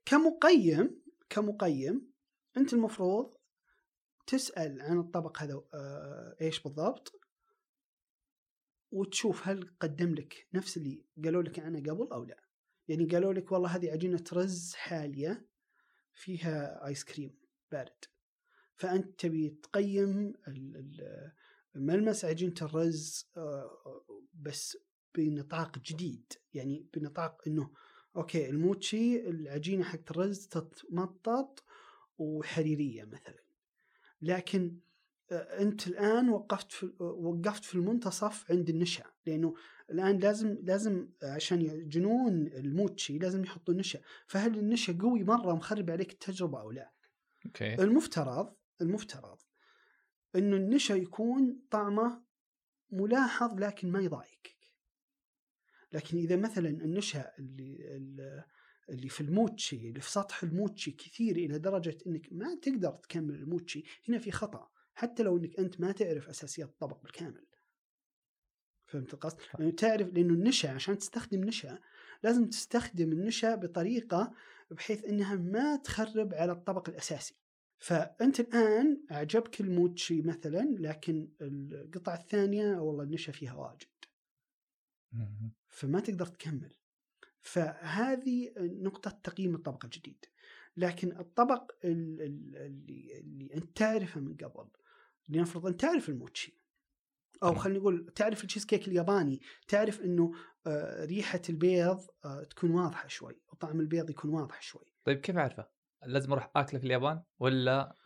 كمقيم 0.04 1.02
كمقيم 1.30 2.12
أنت 2.56 2.72
المفروض 2.72 3.34
تسأل 4.26 4.80
عن 4.80 4.98
الطبق 4.98 5.42
هذا 5.42 5.62
آه، 5.74 6.36
إيش 6.40 6.62
بالضبط؟ 6.62 7.19
وتشوف 8.92 9.48
هل 9.48 9.70
قدم 9.80 10.14
لك 10.14 10.46
نفس 10.54 10.76
اللي 10.76 11.04
قالوا 11.24 11.42
لك 11.42 11.58
عنه 11.58 11.78
قبل 11.78 12.08
أو 12.12 12.24
لا. 12.24 12.42
يعني 12.88 13.04
قالوا 13.04 13.32
لك 13.32 13.52
والله 13.52 13.76
هذه 13.76 13.90
عجينة 13.90 14.24
رز 14.32 14.74
حالية 14.74 15.46
فيها 16.12 16.86
ايس 16.86 17.04
كريم 17.04 17.38
بارد. 17.72 18.04
فأنت 18.76 19.20
تبي 19.20 19.48
تقيم 19.48 20.32
ملمس 21.74 22.24
عجينة 22.24 22.54
الرز 22.62 23.30
آه، 23.36 24.04
بس 24.34 24.78
بنطاق 25.14 25.78
جديد. 25.78 26.32
يعني 26.54 26.86
بنطاق 26.94 27.42
إنه 27.46 27.70
okay 28.16 28.50
الموتشي 28.50 29.28
العجينة 29.28 29.84
حق 29.84 30.10
الرز 30.10 30.46
تتمطط 30.46 31.64
وحريرية 32.18 33.04
مثلا. 33.04 33.44
لكن 34.22 34.80
أنت 35.32 35.86
الآن 35.86 36.28
وقفت 36.28 36.72
في 36.72 36.92
وقفت 37.00 37.64
في 37.64 37.74
المنتصف 37.74 38.50
عند 38.50 38.68
النشا 38.68 39.04
لأنه 39.26 39.54
الآن 39.90 40.18
لازم 40.18 40.58
لازم 40.62 41.08
عشان 41.22 41.62
يعجنون 41.62 42.46
الموتشي 42.46 43.18
لازم 43.18 43.44
يحطوا 43.44 43.74
نشا 43.74 44.00
فهل 44.26 44.58
النشا 44.58 44.98
قوي 45.00 45.24
مرة 45.24 45.54
مخرب 45.54 45.90
عليك 45.90 46.12
التجربة 46.12 46.60
أو 46.60 46.70
لا؟ 46.70 46.92
okay. 47.46 47.74
المفترض 47.74 48.54
المفترض 48.80 49.38
إنه 50.36 50.56
النشا 50.56 50.92
يكون 50.94 51.62
طعمه 51.70 52.22
ملاحظ 52.90 53.58
لكن 53.58 53.90
ما 53.92 54.00
يضايقك. 54.00 54.56
لكن 55.92 56.16
إذا 56.18 56.36
مثلا 56.36 56.68
النشا 56.68 57.32
اللي- 57.38 58.44
اللي 58.90 59.08
في 59.08 59.20
الموتشي 59.20 59.88
اللي 59.88 60.00
في 60.00 60.10
سطح 60.10 60.42
الموتشي 60.42 60.90
كثير 60.90 61.36
إلى 61.36 61.58
درجة 61.58 61.98
إنك 62.06 62.28
ما 62.32 62.54
تقدر 62.62 62.90
تكمل 62.90 63.34
الموتشي 63.34 63.84
هنا 64.08 64.18
في 64.18 64.30
خطأ. 64.30 64.68
حتى 65.00 65.22
لو 65.22 65.36
إنك 65.36 65.58
أنت 65.58 65.80
ما 65.80 65.92
تعرف 65.92 66.28
أساسيات 66.28 66.68
الطبق 66.68 67.02
بالكامل 67.02 67.46
فهمت 68.86 69.14
القصد؟ 69.14 69.38
لأنه 69.58 69.70
تعرف 69.70 70.08
لأنه 70.08 70.34
النشا 70.34 70.70
عشان 70.70 70.98
تستخدم 70.98 71.44
نشا 71.44 71.78
لازم 72.22 72.48
تستخدم 72.48 73.12
النشا 73.12 73.54
بطريقة 73.54 74.32
بحيث 74.70 75.04
إنها 75.04 75.34
ما 75.34 75.76
تخرب 75.76 76.34
على 76.34 76.52
الطبق 76.52 76.88
الأساسي. 76.88 77.34
فأنت 77.78 78.40
الآن 78.40 79.00
أعجبك 79.12 79.60
الموتشي 79.60 80.22
مثلا 80.22 80.76
لكن 80.78 81.28
القطعة 81.40 82.14
الثانية 82.14 82.76
والله 82.76 83.04
النشا 83.04 83.32
فيها 83.32 83.54
واجد. 83.54 83.88
فما 85.68 86.00
تقدر 86.00 86.26
تكمل 86.26 86.74
فهذه 87.40 88.52
نقطة 88.58 89.10
تقييم 89.24 89.54
الطبق 89.54 89.84
الجديد 89.84 90.24
لكن 90.76 91.18
الطبق 91.18 91.72
ال- 91.84 92.20
ال- 92.22 92.56
اللي, 92.56 93.18
اللي 93.18 93.54
أنت 93.54 93.76
تعرفه 93.76 94.20
من 94.20 94.36
قبل 94.36 94.68
لنفرض 95.30 95.66
أنت 95.66 95.80
تعرف 95.80 96.08
الموتشي 96.08 96.60
تمام. 97.40 97.54
خلينا 97.54 97.78
نقول 97.78 98.12
تعرف 98.14 98.42
التشيز 98.42 98.64
كيك 98.66 98.88
الياباني 98.88 99.40
تعرف 99.68 100.00
أنه 100.00 100.32
آه، 100.66 101.04
ريحة 101.04 101.42
البيض 101.48 102.00
آه، 102.24 102.42
تكون 102.44 102.70
واضحة 102.70 103.08
شوي 103.08 103.40
وطعم 103.48 103.80
البيض 103.80 104.10
يكون 104.10 104.30
واضح 104.30 104.62
شوي 104.62 104.84
طيب 105.04 105.20
كيف 105.20 105.36
أعرفه؟ 105.36 105.68
لازم 106.06 106.32
أروح 106.32 106.50
أكله 106.56 106.80
في 106.80 106.86
اليابان 106.86 107.22
ولا 107.38 107.96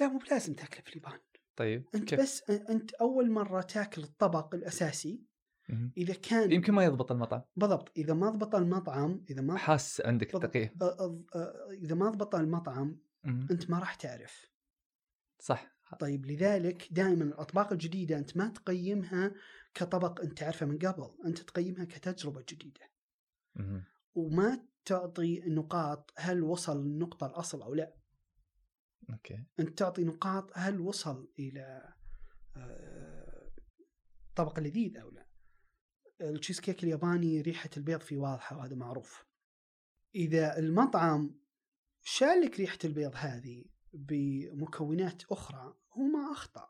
لا 0.00 0.08
مو 0.08 0.18
بلازم 0.18 0.54
تأكله 0.54 0.82
في 0.82 0.90
اليابان 0.96 1.18
طيب 1.56 1.84
أنت 1.94 2.08
كيف؟ 2.10 2.20
بس 2.20 2.50
أنت 2.50 2.94
أول 2.94 3.30
مرة 3.30 3.60
تأكل 3.60 4.02
الطبق 4.02 4.54
الأساسي 4.54 5.22
مهم. 5.68 5.92
إذا 5.96 6.14
كان 6.14 6.52
يمكن 6.52 6.72
ما 6.72 6.84
يضبط 6.84 7.12
المطعم 7.12 7.42
بالضبط 7.56 7.98
إذا 7.98 8.14
ما 8.14 8.30
ضبط 8.30 8.54
المطعم 8.54 9.24
إذا 9.30 9.42
ما 9.42 9.56
حاس 9.56 10.00
عندك 10.04 10.36
أ- 10.36 10.38
إذا 11.70 11.94
ما 11.94 12.10
ضبط 12.10 12.34
المطعم. 12.34 13.00
أنت 13.26 13.70
ما 13.70 13.78
راح 13.78 13.94
تعرف 13.94 14.50
صح 15.38 15.73
طيب 16.00 16.26
لذلك 16.26 16.88
دائما 16.90 17.24
الأطباق 17.24 17.72
الجديدة 17.72 18.18
أنت 18.18 18.36
ما 18.36 18.48
تقيمها 18.48 19.34
كطبق 19.74 20.20
أنت 20.20 20.38
تعرفه 20.38 20.66
من 20.66 20.78
قبل 20.78 21.10
أنت 21.26 21.38
تقيمها 21.38 21.84
كتجربة 21.84 22.44
جديدة. 22.48 22.90
وما 24.14 24.66
تعطي 24.84 25.40
نقاط 25.40 26.12
هل 26.16 26.42
وصل 26.42 26.84
للنقطه 26.84 27.26
الأصل 27.26 27.62
أو 27.62 27.74
لا. 27.74 27.94
okay. 29.10 29.44
أنت 29.60 29.78
تعطي 29.78 30.04
نقاط 30.04 30.50
هل 30.54 30.80
وصل 30.80 31.32
إلى 31.38 31.94
آه، 32.56 33.50
طبق 34.36 34.60
لذيذ 34.60 34.96
أو 34.96 35.10
لا. 35.10 35.26
التشيز 36.20 36.60
كيك 36.60 36.84
الياباني 36.84 37.40
ريحة 37.40 37.70
البيض 37.76 38.00
فيه 38.00 38.16
واضحة 38.16 38.56
وهذا 38.56 38.74
معروف. 38.74 39.24
إذا 40.14 40.58
المطعم 40.58 41.40
شال 42.02 42.40
لك 42.40 42.60
ريحة 42.60 42.78
البيض 42.84 43.12
هذه 43.14 43.64
بمكونات 43.94 45.22
أخرى 45.24 45.76
هو 45.92 46.02
ما 46.02 46.32
أخطأ 46.32 46.68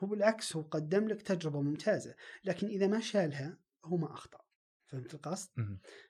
هو 0.00 0.06
بالعكس 0.06 0.56
هو 0.56 0.62
قدم 0.62 1.08
لك 1.08 1.22
تجربة 1.22 1.60
ممتازة 1.60 2.14
لكن 2.44 2.66
إذا 2.66 2.86
ما 2.86 3.00
شالها 3.00 3.58
هو 3.84 3.96
ما 3.96 4.12
أخطأ 4.12 4.40
فهمت 4.86 5.14
القصد. 5.14 5.50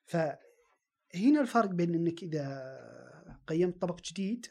فهنا 0.04 1.40
الفرق 1.40 1.70
بين 1.70 1.94
إنك 1.94 2.22
إذا 2.22 3.40
قيمت 3.46 3.82
طبق 3.82 4.00
جديد 4.00 4.46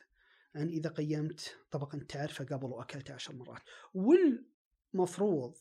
عن 0.55 0.68
إذا 0.68 0.89
قيمت 0.89 1.57
طبق 1.72 1.95
انت 1.95 2.12
تعرفه 2.12 2.45
قبل 2.45 2.66
واكلته 2.66 3.14
عشر 3.14 3.36
مرات 3.36 3.62
والمفروض 3.93 5.57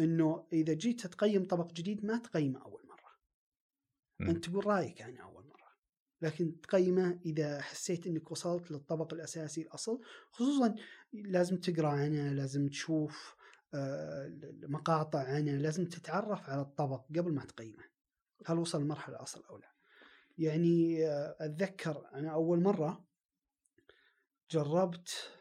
إنه 0.00 0.46
إذا 0.52 0.72
جيت 0.72 1.06
تقيم 1.06 1.46
طبق 1.46 1.72
جديد 1.72 2.04
ما 2.04 2.18
تقيمه 2.18 2.62
أول 2.62 2.82
مرة 2.86 3.12
مم. 4.20 4.28
أنت 4.30 4.44
تقول 4.44 4.66
رأيك 4.66 5.02
عنه 5.02 5.22
أول 5.22 5.34
مره 5.34 5.41
لكن 6.22 6.60
تقيمه 6.60 7.20
إذا 7.26 7.60
حسيت 7.60 8.06
إنك 8.06 8.30
وصلت 8.30 8.70
للطبق 8.70 9.14
الأساسي 9.14 9.62
الأصل. 9.62 10.00
خصوصا 10.30 10.74
لازم 11.12 11.56
تقرأ 11.56 11.88
عنه 11.88 12.32
لازم 12.32 12.68
تشوف 12.68 13.36
آه، 13.74 14.38
مقاطع 14.62 15.18
عنه 15.18 15.52
لازم 15.52 15.84
تتعرف 15.86 16.50
على 16.50 16.60
الطبق 16.60 17.04
قبل 17.16 17.32
ما 17.32 17.44
تقيمه. 17.44 17.84
هل 18.46 18.58
وصل 18.58 18.82
المرحله 18.82 19.16
الأصل 19.16 19.44
أو 19.50 19.56
لا؟ 19.56 19.72
يعني 20.38 21.06
آه، 21.06 21.36
أتذكر 21.40 22.10
أنا 22.14 22.30
أول 22.32 22.60
مرة 22.60 23.04
جربت 24.50 25.32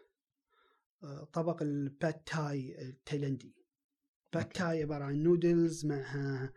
آه، 1.04 1.24
طبق 1.24 1.62
الباد 1.62 2.14
تاي 2.14 2.82
التايلندي 2.82 3.56
باد. 4.34 4.46
تاي 4.46 4.82
عبارة 4.82 5.04
عن 5.04 5.24
نودلز 5.24 5.92
آه، 5.92 6.52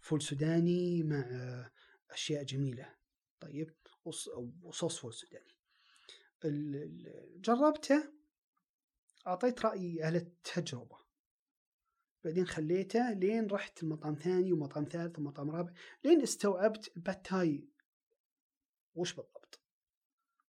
فول 0.00 0.22
سوداني 0.22 1.02
مع 1.02 1.70
أشياء 2.14 2.42
جميلة. 2.44 2.94
طيب 3.40 3.74
وص- 4.04 4.30
وصوص 4.62 4.98
فول 4.98 5.14
سوداني. 5.14 5.54
جربته 7.40 8.12
أعطيت 9.26 9.64
رايي 9.66 10.02
على 10.02 10.18
التجربة. 10.18 10.98
بعدين 12.24 12.46
خليته 12.46 13.12
لين 13.12 13.46
رحت 13.46 13.82
لمطعم 13.82 14.14
ثاني 14.14 14.52
ومطعم 14.52 14.84
ثالث 14.84 15.18
ومطعم 15.18 15.50
رابع 15.50 15.72
لين 16.04 16.22
استوعبت 16.22 16.96
الباد 16.96 17.22
تاي. 17.22 17.68
وش 18.94 19.12
بالضبط؟ 19.12 19.60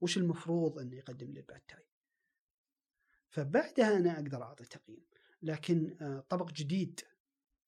وش 0.01 0.18
المفروض 0.18 0.80
إنه 0.80 0.95
يقدم 0.95 1.32
لي 1.32 1.39
الباد 1.39 1.61
تاي؟ 1.68 1.86
فبعدها 3.30 3.97
أنا 3.97 4.13
أقدر 4.16 4.43
أعطي 4.43 4.66
تقييم. 4.66 5.05
لكن 5.41 5.97
آه، 6.01 6.20
طبق 6.30 6.51
جديد 6.51 7.01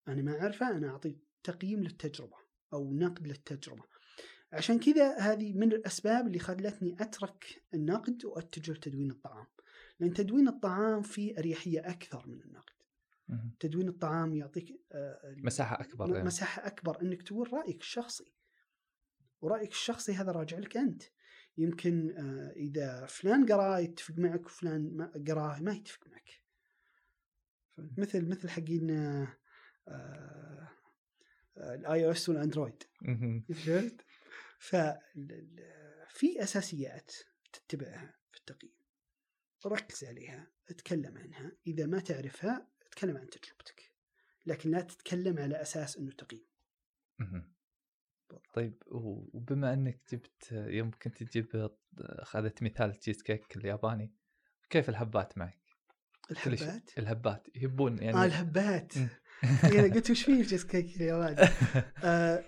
أنا 0.07 0.21
ما 0.21 0.41
أعرفه 0.41 0.69
أنا 0.77 0.89
أعطي 0.89 1.17
تقييم 1.43 1.83
للتجربة. 1.83 2.37
أو 2.73 2.93
نقد 2.93 3.27
للتجربة. 3.27 3.83
عشان 4.53 4.79
كذا 4.79 5.17
هذه 5.17 5.53
من 5.53 5.71
الأسباب 5.73 6.27
اللي 6.27 6.39
خلتني 6.39 6.95
أترك 6.99 7.63
النقد 7.73 8.25
وأتجه 8.25 8.71
لتدوين 8.71 9.11
الطعام. 9.11 9.45
لأن 9.99 10.13
تدوين 10.13 10.47
الطعام 10.47 11.01
فيه 11.01 11.37
أريحية 11.37 11.79
أكثر 11.79 12.27
من 12.27 12.41
النقد. 12.41 12.73
تدوين 13.59 13.87
الطعام 13.87 14.35
يعطيك 14.35 14.81
آه، 14.91 15.35
مساحة 15.37 15.81
أكبر 15.81 16.07
م- 16.07 16.13
يعني. 16.13 16.25
مساحة 16.25 16.67
أكبر 16.67 17.01
أنك 17.01 17.21
تقول 17.23 17.53
رأيك 17.53 17.81
الشخصي. 17.81 18.33
ورأيك 19.41 19.71
الشخصي 19.71 20.13
هذا 20.13 20.31
راجع 20.31 20.57
لك 20.59 20.77
أنت. 20.77 21.03
يمكن 21.57 22.11
آه، 22.17 22.51
إذا 22.55 23.05
فلان 23.05 23.45
قراه 23.45 23.79
يتفق 23.79 24.13
معك 24.17 24.45
وفلان 24.45 24.97
ما 24.97 25.11
قرأه 25.27 25.59
ما 25.59 25.73
يتفق 25.73 26.07
معك. 26.07 26.41
مثل 27.97 28.29
مثل 28.29 28.49
حقين 28.49 28.91
ال 31.57 32.05
iOS 32.05 32.11
وال 32.11 32.29
Android. 32.29 32.83
فهمت؟ 33.53 34.01
ف 34.59 34.75
في 36.09 36.43
أساسيات 36.43 37.11
تتبعها 37.53 38.15
في 38.31 38.37
التقييم. 38.37 38.73
ركز 39.65 40.03
عليها 40.03 40.51
اتكلم 40.69 41.17
عنها. 41.17 41.51
إذا 41.67 41.85
ما 41.85 41.99
تعرفها 41.99 42.67
اتكلم 42.87 43.17
عن 43.17 43.29
تجربتك. 43.29 43.91
لكن 44.45 44.71
لا 44.71 44.81
تتكلم 44.81 45.39
على 45.39 45.61
أساس 45.61 45.97
إنه 45.97 46.11
تقييم. 46.11 46.47
طيب 48.53 48.83
وبما 48.87 49.73
إنك 49.73 50.01
جبت 50.11 50.51
يوم 50.51 50.91
كنت 50.91 51.23
تجيب 51.23 51.69
اخذت 51.99 52.63
مثال 52.63 52.95
تشيز 52.95 53.21
كيك 53.21 53.57
الياباني 53.57 54.13
كيف 54.69 54.89
الهبات 54.89 55.37
معك؟ 55.37 55.59
الهبات؟ 56.47 56.97
الهبات 56.97 57.47
يهبون 57.55 58.03
يعني 58.03 58.17
آه 58.17 58.25
الهبات. 58.25 58.93
أنا 59.43 59.81
قلت 59.93 60.11
وش 60.11 60.23
فيه 60.23 60.33
الجيس 60.41 60.65
كيك 60.65 60.95
الياباني 60.95 61.49
آه 62.03 62.43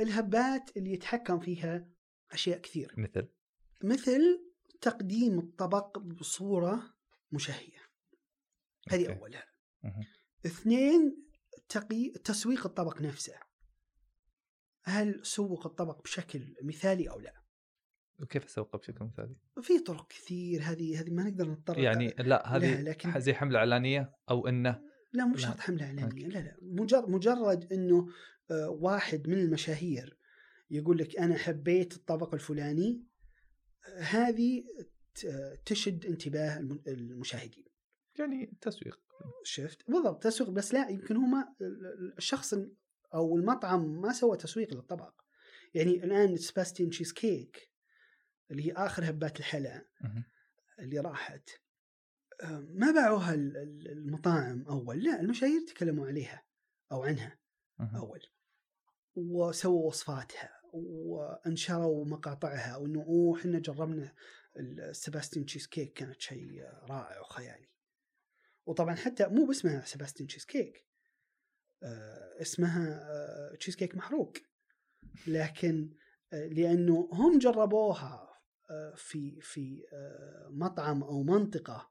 الهبات 0.00 0.76
اللي 0.76 0.92
يتحكم 0.92 1.40
فيها 1.40 1.88
أشياء 2.32 2.58
كثير 2.60 2.94
مثل 2.98 3.28
مثل 3.84 4.50
تقديم 4.80 5.38
الطبق 5.38 5.98
بصورة 5.98 6.82
مشهية 7.32 7.78
هذه 8.90 9.08
okay. 9.08 9.20
أولها. 9.20 9.44
اثنين 10.46 11.26
تقي... 11.68 12.10
تسويق 12.10 12.66
الطبق 12.66 13.02
نفسه 13.02 13.34
هل 14.84 15.20
سوق 15.26 15.66
الطبق 15.66 16.02
بشكل 16.02 16.56
مثالي 16.62 17.10
أو 17.10 17.20
لا؟ 17.20 17.34
وكيف 18.18 18.44
أسوقه 18.44 18.78
بشكل 18.78 19.04
مثالي؟ 19.04 19.36
في 19.62 19.78
طرق 19.78 20.08
كثير 20.08 20.62
هذه 20.62 21.00
هذه 21.00 21.10
ما 21.10 21.22
نقدر 21.22 21.50
نتطرق 21.50 21.78
يعني 21.78 22.08
لا 22.18 22.56
هذه 22.56 22.80
لكن- 22.82 23.20
زي 23.20 23.34
حملة 23.34 23.58
إعلانية 23.58 24.12
أو 24.30 24.48
إنه 24.48 24.89
لا 25.12 25.24
مو. 25.24 25.36
شرط 25.36 25.60
حملة 25.60 25.84
اعلانيه 25.84 26.04
أوكي. 26.04 26.24
لا 26.28 26.38
لا 26.38 26.56
مجرد 26.62 27.08
مجرد 27.08 27.72
إنه 27.72 28.08
آه، 28.50 28.68
واحد 28.70 29.28
من 29.28 29.38
المشاهير 29.38 30.16
يقول 30.70 30.98
لك 30.98 31.16
أنا 31.18 31.36
حبيت 31.36 31.96
الطبق 31.96 32.34
الفلاني 32.34 33.04
هذه 33.98 34.64
تشد 35.66 36.06
انتباه 36.06 36.58
الم- 36.58 36.82
المشاهدين 36.86 37.64
يعني 38.18 38.52
تسويق 38.60 39.00
شفت 39.44 39.90
بالضبط 39.90 40.22
تسويق 40.22 40.50
بس 40.50 40.74
لا 40.74 40.88
يمكن 40.88 41.16
هو 41.16 41.22
ما 41.22 41.54
الشخص 42.18 42.54
أو 43.14 43.36
المطعم 43.36 44.00
ما 44.00 44.12
سوى 44.12 44.36
تسويق 44.36 44.74
للطبق 44.74 45.20
يعني 45.74 46.04
الآن 46.04 46.36
سباستين 46.36 46.90
تشيز 46.90 47.12
كيك 47.12 47.70
اللي 48.50 48.66
هي 48.66 48.72
آخر 48.72 49.10
هبات 49.10 49.38
الحلا. 49.38 49.84
اللي 50.78 50.98
راحت 51.00 51.50
ما 52.68 52.90
باعوها 52.90 53.34
ال- 53.34 53.56
ال- 53.56 53.88
المطاعم 53.92 54.62
أول 54.68 55.04
لا 55.04 55.20
المشاهير 55.20 55.60
تكلموا 55.68 56.06
عليها 56.06 56.42
أو 56.92 57.02
عنها. 57.02 57.38
أول. 57.80 58.20
وسووا 59.14 59.86
وصفاتها 59.88 60.50
وانشروا 60.72 62.04
مقاطعها 62.04 62.76
وإنه 62.76 63.00
أوه 63.02 63.38
إحنا 63.40 63.58
جربنا 63.58 64.14
السباستين 64.56 65.44
تشيز 65.46 65.66
كيك 65.66 65.92
كانت 65.92 66.20
شيء 66.20 66.62
رائع 66.90 67.20
وخيالي. 67.20 67.68
وطبعا 68.66 68.94
حتى 68.94 69.26
مو 69.26 69.46
باسمها 69.46 69.84
سباستين 69.84 70.26
تشيز 70.26 70.44
كيك 70.44 70.86
آه 71.82 72.40
اسمها 72.40 73.00
آه 73.10 73.56
تشيز 73.56 73.76
كيك 73.76 73.94
محروق. 73.96 74.32
لكن 75.26 75.94
آه 76.32 76.46
لأنه 76.46 77.08
هم 77.12 77.38
جربوها 77.38 78.30
في 78.96 79.40
في 79.40 79.82
مطعم 80.50 81.02
أو 81.02 81.22
منطقة 81.22 81.90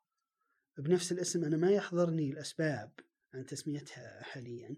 بنفس 0.79 1.11
الاسم 1.11 1.43
أنا 1.45 1.57
ما 1.57 1.71
يحضرني 1.71 2.29
الأسباب 2.29 2.91
عن 3.33 3.45
تسميتها 3.45 4.23
حاليا. 4.23 4.75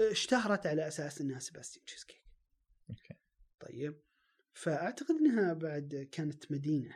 اشتهرت 0.00 0.66
على 0.66 0.88
أساس 0.88 1.20
إنها 1.20 1.38
سباستيان 1.38 1.84
cheesecake 1.84 2.22
okay. 2.90 3.14
طيب. 3.60 4.00
فأعتقد 4.54 5.10
إنها 5.10 5.52
بعد 5.52 6.08
كانت 6.12 6.52
مدينة 6.52 6.94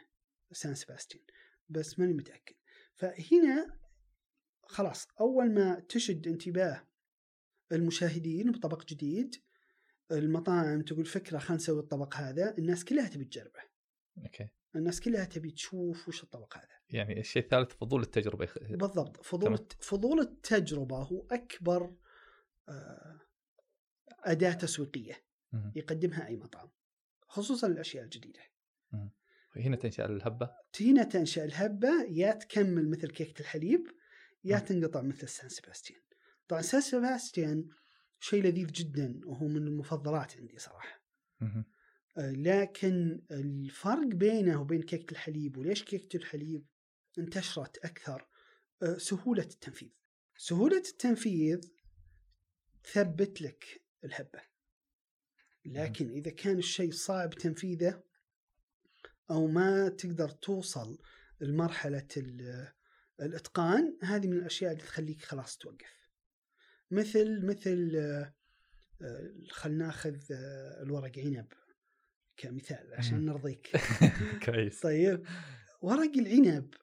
سان 0.53 0.75
سباستيان 0.75 1.25
بس 1.69 1.99
ماني 1.99 2.13
متأكد. 2.13 2.57
فهنا 2.95 3.79
خلاص 4.63 5.07
أول 5.21 5.55
ما 5.55 5.81
تشد 5.81 6.29
انتباه 6.29 6.89
المشاهدين 7.73 8.53
بطبق 8.53 8.85
جديد 8.85 9.35
المطاعم 10.13 10.83
تقول 10.83 11.05
فكرة 11.05 11.39
خلينا 11.39 11.55
نسوي 11.55 11.81
الطبق 11.81 12.17
هذا 12.17 12.59
الناس 12.59 12.85
كلها 12.85 13.09
تبي 13.09 13.25
تجربه. 13.25 13.61
أوكي. 14.19 14.49
الناس 14.77 15.01
كلها 15.01 15.25
تبي 15.25 15.51
تشوف 15.51 16.09
وش 16.09 16.23
الطبق 16.23 16.57
هذا. 16.57 16.79
يعني 16.91 17.21
الشيء 17.21 17.43
الثالث 17.43 17.73
فضول 17.73 18.03
التجربة 18.03 18.45
يخ... 18.45 18.59
بالضبط. 18.59 19.25
فضول 19.25 19.59
تمام. 19.59 19.69
فضول 19.81 20.21
التجربة 20.21 20.97
هو 20.97 21.27
أكبر 21.31 21.95
آه، 22.69 23.21
أداة 24.25 24.53
تسويقية. 24.53 25.29
يقدمها 25.77 26.27
أي 26.27 26.37
مطعم 26.37 26.71
خصوصا 27.29 27.67
الأشياء 27.67 28.05
الجديدة. 28.05 28.41
هنا 29.57 29.77
تنشأ 29.77 30.05
الهبة؟ 30.05 30.51
هنا 30.81 31.05
تنشأ 31.05 31.45
الهبة 31.45 32.05
يا 32.09 32.33
تكمل 32.33 32.91
مثل 32.91 33.11
كيكة 33.11 33.41
الحليب 33.41 33.87
يا. 34.45 34.59
تنقطع 34.59 35.03
مثل 35.03 35.29
سان 35.29 35.49
سباستيان 35.49 36.01
طبعا 36.49 36.63
سان 36.63 36.81
سباستيان 36.81 37.69
شيء 38.21 38.43
لذيذ 38.43 38.67
جدا 38.67 39.21
وهو 39.27 39.49
من 39.49 39.67
المفضلات 39.67 40.37
عندي 40.37 40.59
صراحة. 40.59 41.03
لكن 42.19 43.23
الفرق 43.31 44.07
بينه 44.07 44.61
وبين 44.61 44.83
كيكة 44.83 45.13
الحليب 45.13 45.57
وليش 45.57 45.83
كيكة 45.85 46.17
الحليب 46.17 46.67
انتشرت 47.19 47.79
أكثر 47.79 48.29
آه، 48.83 48.99
سهولة 48.99 49.43
التنفيذ. 49.43 49.89
سهولة 50.37 50.77
التنفيذ 50.77 51.61
تثبت 52.85 53.43
لك 53.43 53.83
الهبة. 54.05 54.41
لكن 55.65 56.11
إذا 56.11 56.31
كان 56.31 56.59
الشيء 56.59 56.93
صعب 56.93 57.31
تنفيذه 57.31 58.03
أو 59.31 59.47
ما 59.47 59.89
تقدر 59.89 60.29
توصل 60.29 60.99
لمرحلة 61.41 62.09
ال- 62.17 62.73
الإتقان 63.21 63.99
هذه 64.03 64.27
من 64.27 64.37
الأشياء 64.37 64.73
اللي 64.73 64.83
تخليك 64.83 65.23
خلاص 65.25 65.59
توقف. 65.59 66.11
مثل 66.91 67.47
مثل 67.47 67.93
آه، 67.97 68.35
آه، 69.03 69.33
خلنا 69.51 69.87
ناخذ 69.87 70.17
آه، 70.33 70.83
الورق 70.83 71.19
عنب. 71.19 71.53
كمثال 72.39 72.95
عشان. 72.95 73.25
نرضيك. 73.25 73.77
كويس. 74.47 74.81
طيب 74.81 75.27
ورق 75.81 76.17
العنب. 76.17 76.75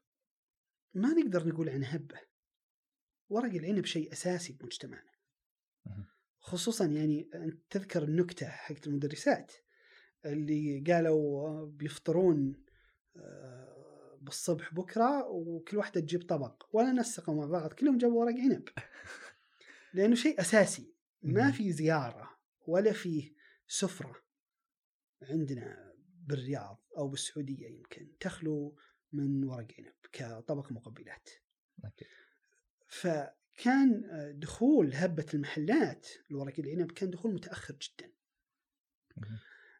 ما 0.93 1.09
نقدر 1.13 1.47
نقول 1.47 1.69
عنه 1.69 1.87
هبة. 1.87 2.19
ورق 3.29 3.53
العنب 3.53 3.85
شيء 3.85 4.11
أساسي 4.11 4.53
بمجتمعنا. 4.53 5.15
خصوصا 6.39 6.85
يعني 6.85 7.29
انت 7.35 7.61
تذكر 7.69 8.03
النكتة 8.03 8.47
حقت 8.47 8.87
المدرسات 8.87 9.51
اللي 10.25 10.83
قالوا 10.87 11.65
بيفطرون 11.65 12.65
آه، 13.17 14.17
بالصبح 14.21 14.73
بكرة 14.73 15.27
وكل 15.27 15.77
واحدة 15.77 16.01
تجيب 16.01 16.27
طبق. 16.27 16.63
ولا 16.73 16.91
نسقوا 16.91 17.35
مع 17.35 17.45
بعض 17.45 17.73
كلهم 17.73 17.97
جابوا 17.97 18.23
ورق 18.25 18.35
عنب. 18.35 18.69
لأنه 19.93 20.15
شيء 20.15 20.41
أساسي. 20.41 20.95
ما. 21.23 21.51
في 21.51 21.71
زيارة 21.71 22.29
ولا 22.67 22.91
في 22.91 23.35
سفرة. 23.67 24.24
عندنا 25.21 25.93
بالرياض 26.27 26.81
أو 26.97 27.07
بالسعودية 27.07 27.67
يمكن 27.67 28.17
تخلو 28.19 28.77
من 29.13 29.43
ورق 29.43 29.67
عنب 29.79 29.93
كطبق 30.11 30.71
مقبلات 30.71 31.29
أوكي. 31.85 32.05
فكان 32.87 34.05
آه، 34.05 34.31
دخول 34.31 34.93
هبة 34.93 35.25
المحلات 35.33 36.07
لورق 36.29 36.59
العنب 36.59 36.91
كان 36.91 37.09
دخول 37.09 37.33
متأخر 37.33 37.77
جدا. 37.81 38.11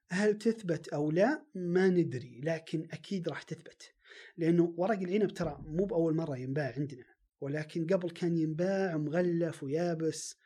هل 0.10 0.38
تثبت 0.38 0.88
أو 0.88 1.12
لا 1.12 1.46
ما 1.56 1.88
ندري 1.88 2.42
لكن 2.42 2.88
أكيد 2.92 3.30
راح 3.30 3.42
تثبت 3.42 3.94
لأنه 4.38 4.74
ورق 4.78 5.00
العنب 5.00 5.32
ترى 5.32 5.58
مو 5.68 5.86
بأول 5.86 6.16
مرة 6.16 6.38
ينباع 6.38 6.74
عندنا 6.78 7.06
ولكن 7.42 7.88
قبل 7.88 8.10
كان 8.10 8.38
ينباع 8.38 8.98
مغلف 8.98 9.64
ويابس. 9.64 10.40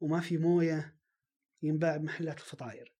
وما 0.00 0.20
في 0.20 0.38
موية 0.38 0.96
ينباع 1.62 1.96
بمحلات 1.96 2.38
الفطاير. 2.38 2.94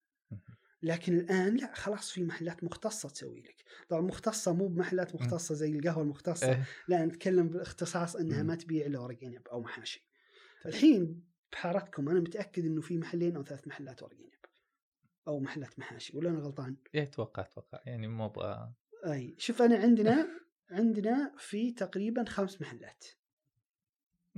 لكن 0.83 1.17
الآن 1.17 1.55
لا 1.55 1.73
خلاص 1.73 2.11
في 2.11 2.23
محلات 2.23 2.63
مختصة 2.63 3.09
تسوي 3.09 3.41
لك 3.41 3.63
طبعا 3.89 4.01
مختصة 4.01 4.53
مو 4.53 4.67
بمحلات 4.67 5.15
مختصة 5.15 5.55
زي 5.55 5.71
القهوة 5.71 6.03
المختصة 6.03 6.49
إيه. 6.49 6.65
لا 6.87 7.05
نتكلم 7.05 7.47
باختصاص 7.47 8.15
إنها. 8.15 8.43
ما 8.43 8.55
تبيع 8.55 8.85
إلا 8.85 8.99
ورق 8.99 9.17
عنب 9.23 9.47
أو 9.47 9.61
محاشي 9.61 10.07
طيب. 10.63 10.73
الحين 10.73 11.23
بحارتكم 11.51 12.09
أنا 12.09 12.19
متأكد 12.19 12.65
إنه 12.65 12.81
في 12.81 12.97
محلين 12.97 13.35
أو 13.35 13.43
ثلاث 13.43 13.67
محلات 13.67 14.03
ورق 14.03 14.17
عنب 14.17 14.45
أو 15.27 15.39
محلات 15.39 15.79
محاشي 15.79 16.17
ولا 16.17 16.29
أنا 16.29 16.39
غلطان 16.39 16.75
إيه 16.95 17.03
أتوقع 17.03 17.43
أتوقع 17.43 17.81
يعني 17.85 18.07
مو 18.07 18.25
أبغى 18.25 18.73
أي 19.05 19.35
شوف 19.37 19.61
أنا 19.61 19.77
عندنا 19.77 20.27
عندنا 20.71 21.33
في 21.37 21.71
تقريبا 21.71 22.23
خمس 22.23 22.61
محلات 22.61 23.05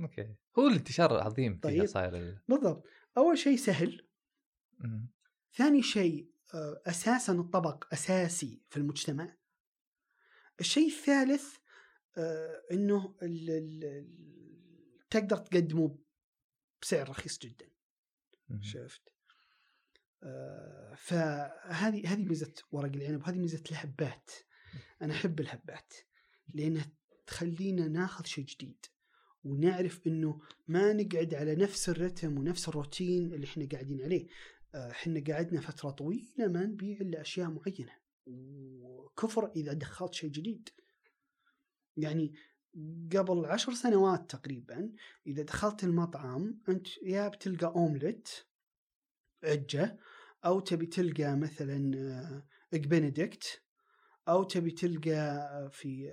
أوكي 0.00 0.34
هو 0.58 0.68
الانتشار 0.68 1.16
العظيم 1.16 1.58
فيها 1.58 1.70
طيب. 1.70 1.86
صاير 1.86 2.16
ال... 2.16 2.38
بالضبط 2.48 2.84
أول 3.16 3.38
شيء 3.38 3.56
سهل. 3.56 4.06
ثاني 5.54 5.82
شيء 5.82 6.30
آه، 6.54 6.82
أساسا 6.86 7.32
الطبق 7.32 7.92
أساسي 7.92 8.62
في 8.70 8.76
المجتمع. 8.76 9.36
الشيء 10.60 10.86
الثالث 10.88 11.56
آه، 12.18 12.62
إنه 12.72 13.14
تقدر 15.10 15.36
تقدمه 15.36 15.98
بسعر 16.82 17.08
رخيص 17.08 17.38
جدا. 17.38 17.70
شفت؟ 18.60 19.02
آه، 20.22 20.94
فهذه 20.94 22.12
هذه 22.12 22.22
ميزة 22.22 22.54
ورق 22.72 22.92
العنب 22.92 23.20
وهذه 23.22 23.38
ميزة 23.38 23.62
الهبات. 23.70 24.30
أنا 25.02 25.12
أحب 25.12 25.40
الهبات 25.40 25.94
لأنها 26.54 26.92
تخلينا 27.26 27.88
ناخذ 27.88 28.24
شيء 28.24 28.44
جديد 28.44 28.86
ونعرف 29.44 30.06
إنه 30.06 30.40
ما 30.68 30.92
نقعد 30.92 31.34
على 31.34 31.54
نفس 31.54 31.88
الرتم 31.88 32.38
ونفس 32.38 32.68
الروتين 32.68 33.34
اللي 33.34 33.46
إحنا 33.46 33.68
قاعدين 33.72 34.02
عليه. 34.02 34.26
إحنا 34.74 35.24
قعدنا 35.28 35.60
فترة 35.60 35.90
طويلة 35.90 36.26
ما 36.38 36.66
نبيع 36.66 37.00
إلا 37.00 37.20
أشياء 37.20 37.50
معينة 37.50 37.92
وكفر 38.26 39.52
إذا 39.56 39.72
دخلت 39.72 40.14
شيء 40.14 40.30
جديد. 40.30 40.68
يعني 41.96 42.34
قبل 43.16 43.44
عشر 43.44 43.72
سنوات 43.74 44.30
تقريبا 44.30 44.92
إذا 45.26 45.42
دخلت 45.42 45.84
المطعم 45.84 46.60
أنت 46.68 46.88
يا 47.02 47.28
بتلقى 47.28 47.66
أومليت 47.66 48.28
عجة 49.44 49.98
أو 50.44 50.60
تبي 50.60 50.86
تلقى 50.86 51.36
مثلا 51.36 51.92
آه، 51.98 52.46
اج 52.74 52.86
بنديكت 52.86 53.62
أو 54.28 54.42
تبي 54.42 54.70
تلقى 54.70 55.70
في 55.72 56.10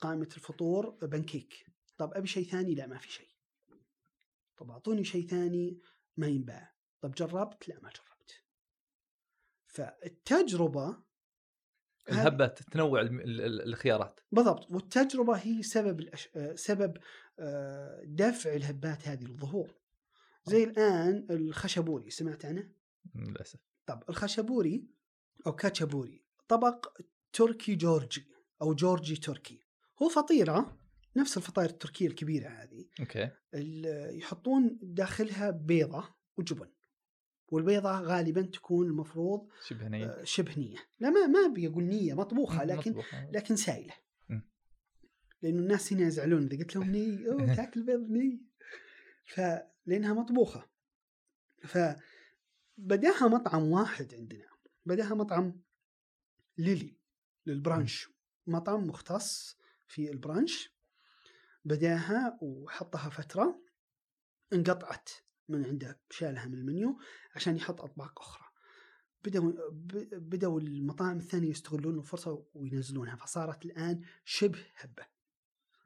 قائمة 0.00 0.28
الفطور 0.36 0.90
بنكيك 0.90 1.74
طب 1.98 2.12
أبي 2.14 2.26
شيء 2.26 2.44
ثاني؟ 2.44 2.74
لا 2.74 2.86
ما 2.86 2.98
في 2.98 3.12
شيء. 3.12 3.28
طب 4.56 4.70
أعطوني 4.70 5.04
شيء 5.04 5.26
ثاني 5.26 5.80
ما 6.16 6.26
ينباع. 6.26 6.73
طب 7.04 7.14
جربت؟ 7.14 7.68
لا 7.68 7.80
ما 7.82 7.90
جربت. 7.90 8.42
فالتجربة 9.66 10.96
الهبه 12.08 12.46
تنوع 12.46 13.00
الخيارات. 13.02 14.20
بالضبط. 14.32 14.70
والتجربة 14.70 15.36
هي 15.36 15.62
سبب 15.62 16.00
الأش... 16.00 16.28
آه، 16.36 16.54
سبب 16.54 16.96
آه، 17.38 18.02
دفع 18.04 18.54
الهبات 18.54 19.08
هذه 19.08 19.24
للظهور. 19.24 19.74
زي 20.44 20.64
الآن 20.64 21.26
الخشبوري 21.30 22.10
سمعت 22.10 22.44
عنه؟ 22.44 22.68
للأسف. 23.14 23.60
طب 23.86 24.04
الخشبوري 24.08 24.86
أو 25.46 25.52
كاتشابوري 25.52 26.24
طبق 26.48 26.98
تركي 27.32 27.74
جورجي 27.74 28.26
أو 28.62 28.74
جورجي 28.74 29.16
تركي. 29.16 29.60
هو 30.02 30.08
فطيره 30.08 30.78
نفس 31.16 31.36
الفطاير 31.36 31.70
التركية 31.70 32.06
الكبيرة 32.06 32.48
هذه. 32.48 32.86
أوكي. 33.00 33.30
يحطون 34.18 34.78
داخلها 34.82 35.50
بيضة 35.50 36.14
وجبن. 36.36 36.73
والبيضة 37.48 38.00
غالبا 38.00 38.42
تكون 38.42 38.86
المفروض 38.86 39.48
شبه 39.66 39.88
نيه 39.88 40.06
آه، 40.06 40.24
شبه 40.24 40.58
نيه 40.58 40.76
لا 41.00 41.10
ما 41.10 41.26
ما 41.26 41.80
نية 41.80 42.14
مطبوخة 42.14 42.64
مم، 42.64 42.70
لكن 42.70 42.90
مطبوخة. 42.90 43.30
لكن 43.30 43.56
سائله 43.56 43.94
مم. 44.28 44.42
لأنه 45.42 45.58
الناس 45.58 45.92
هنا 45.92 46.06
يزعلون 46.06 46.46
إذا 46.46 46.58
قلت 46.58 46.76
لهم 46.76 46.90
ني 46.90 47.18
أوه 47.30 47.54
تأكل 47.54 47.82
بيض 47.82 48.10
ني 48.10 48.42
فلانها 49.26 50.12
مطبوخة. 50.12 50.68
فبداها 51.62 53.28
مطعم 53.28 53.62
واحد 53.62 54.14
عندنا. 54.14 54.46
بداها 54.86 55.14
مطعم 55.14 55.60
ليلي 56.58 56.96
للبرانش. 57.46 58.08
مطعم 58.46 58.86
مختص 58.86 59.58
في 59.86 60.10
البرانش. 60.10 60.74
بداها 61.64 62.38
وحطها 62.42 63.10
فترة 63.10 63.62
انقطعت. 64.52 65.10
من 65.48 65.64
عنده 65.64 66.00
شالها 66.10 66.46
من 66.46 66.54
المنيو 66.54 66.98
عشان 67.34 67.56
يحط 67.56 67.80
أطباق 67.80 68.20
أخرى. 68.20 68.44
بدأوا 69.24 69.52
بدأوا 70.12 70.60
المطاعم 70.60 71.16
الثانية 71.18 71.50
يستغلون 71.50 71.98
الفرصة 71.98 72.46
وينزلونها 72.54 73.16
فصارت 73.16 73.64
الآن 73.64 74.02
شبه 74.24 74.64
هبة. 74.76 75.06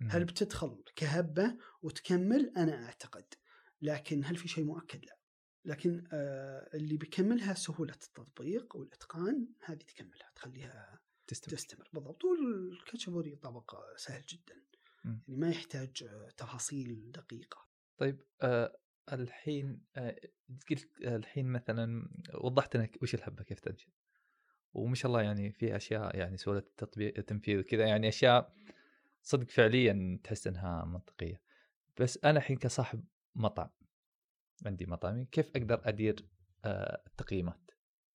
هل 0.00 0.24
بتدخل 0.24 0.82
كهبة 0.96 1.56
وتكمل؟ 1.82 2.52
أنا 2.56 2.86
أعتقد. 2.86 3.34
لكن 3.82 4.24
هل 4.24 4.36
في 4.36 4.48
شيء 4.48 4.64
مؤكد؟ 4.64 5.04
لا. 5.04 5.18
لكن 5.64 6.04
آه 6.12 6.70
اللي 6.74 6.96
بيكملها 6.96 7.54
سهولة 7.54 7.94
التطبيق 7.94 8.76
والإتقان 8.76 9.48
هذه 9.64 9.78
تكملها 9.78 10.30
تخليها 10.34 11.00
تستمر. 11.26 11.56
تستمر. 11.56 11.88
بالضبط. 11.92 12.24
والكاتشابوري 12.24 13.36
طبق 13.36 13.96
سهل 13.96 14.24
جدا. 14.26 14.62
مم. 15.04 15.22
يعني 15.28 15.40
ما 15.40 15.50
يحتاج 15.50 16.04
آه، 16.04 16.28
تفاصيل 16.36 17.12
دقيقة. 17.12 17.68
طيب 17.98 18.22
آه 18.42 18.78
الحين 19.12 19.80
آه 19.96 20.16
قلت 20.70 20.88
آه، 21.04 21.16
الحين 21.16 21.46
مثلا 21.46 22.08
وضحت 22.34 22.76
لنا 22.76 22.88
وش 23.02 23.14
الهبة 23.14 23.42
كيف 23.42 23.60
تنشئ 23.60 23.88
وما 24.72 24.94
شاء 24.94 25.10
الله 25.10 25.22
يعني 25.22 25.52
في 25.52 25.76
أشياء 25.76 26.16
يعني 26.16 26.36
سهولة 26.36 26.58
التطبيق 26.58 27.14
التنفيذ 27.18 27.58
وكذا 27.58 27.86
يعني 27.86 28.08
أشياء 28.08 28.54
صدق 29.22 29.50
فعليا 29.50 30.20
تحس 30.24 30.46
إنها 30.46 30.84
منطقية. 30.84 31.42
بس 32.00 32.18
أنا 32.24 32.38
الحين 32.38 32.56
كصاحب 32.56 33.04
مطعم 33.34 33.70
عندي 34.66 34.86
مطعمي 34.86 35.24
كيف 35.24 35.56
أقدر 35.56 35.80
أدير 35.84 36.28
آه 36.64 37.02
التقييمات؟ 37.06 37.70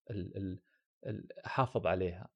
ال 0.10 0.38
ال 0.38 0.60
ال 1.06 1.40
أحافظ 1.46 1.88
عليها 1.88 2.30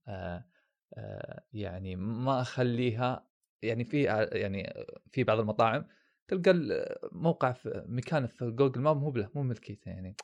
يعني 1.54 1.96
ما 1.96 2.42
أخليها 2.42 3.28
يعني 3.62 3.84
في 3.84 4.04
يعني 4.32 4.74
في 5.12 5.24
بعض 5.24 5.40
المطاعم 5.40 5.88
تلقى 6.28 6.52
الموقع 6.52 7.52
في 7.52 7.86
مكان 7.88 8.28
في 8.28 8.52
Google 8.52 8.82
Map 8.82 8.98
مو 8.98 9.12
له 9.12 9.30
مو 9.36 9.44
ملكيته 9.44 9.90
يعني. 9.90 10.16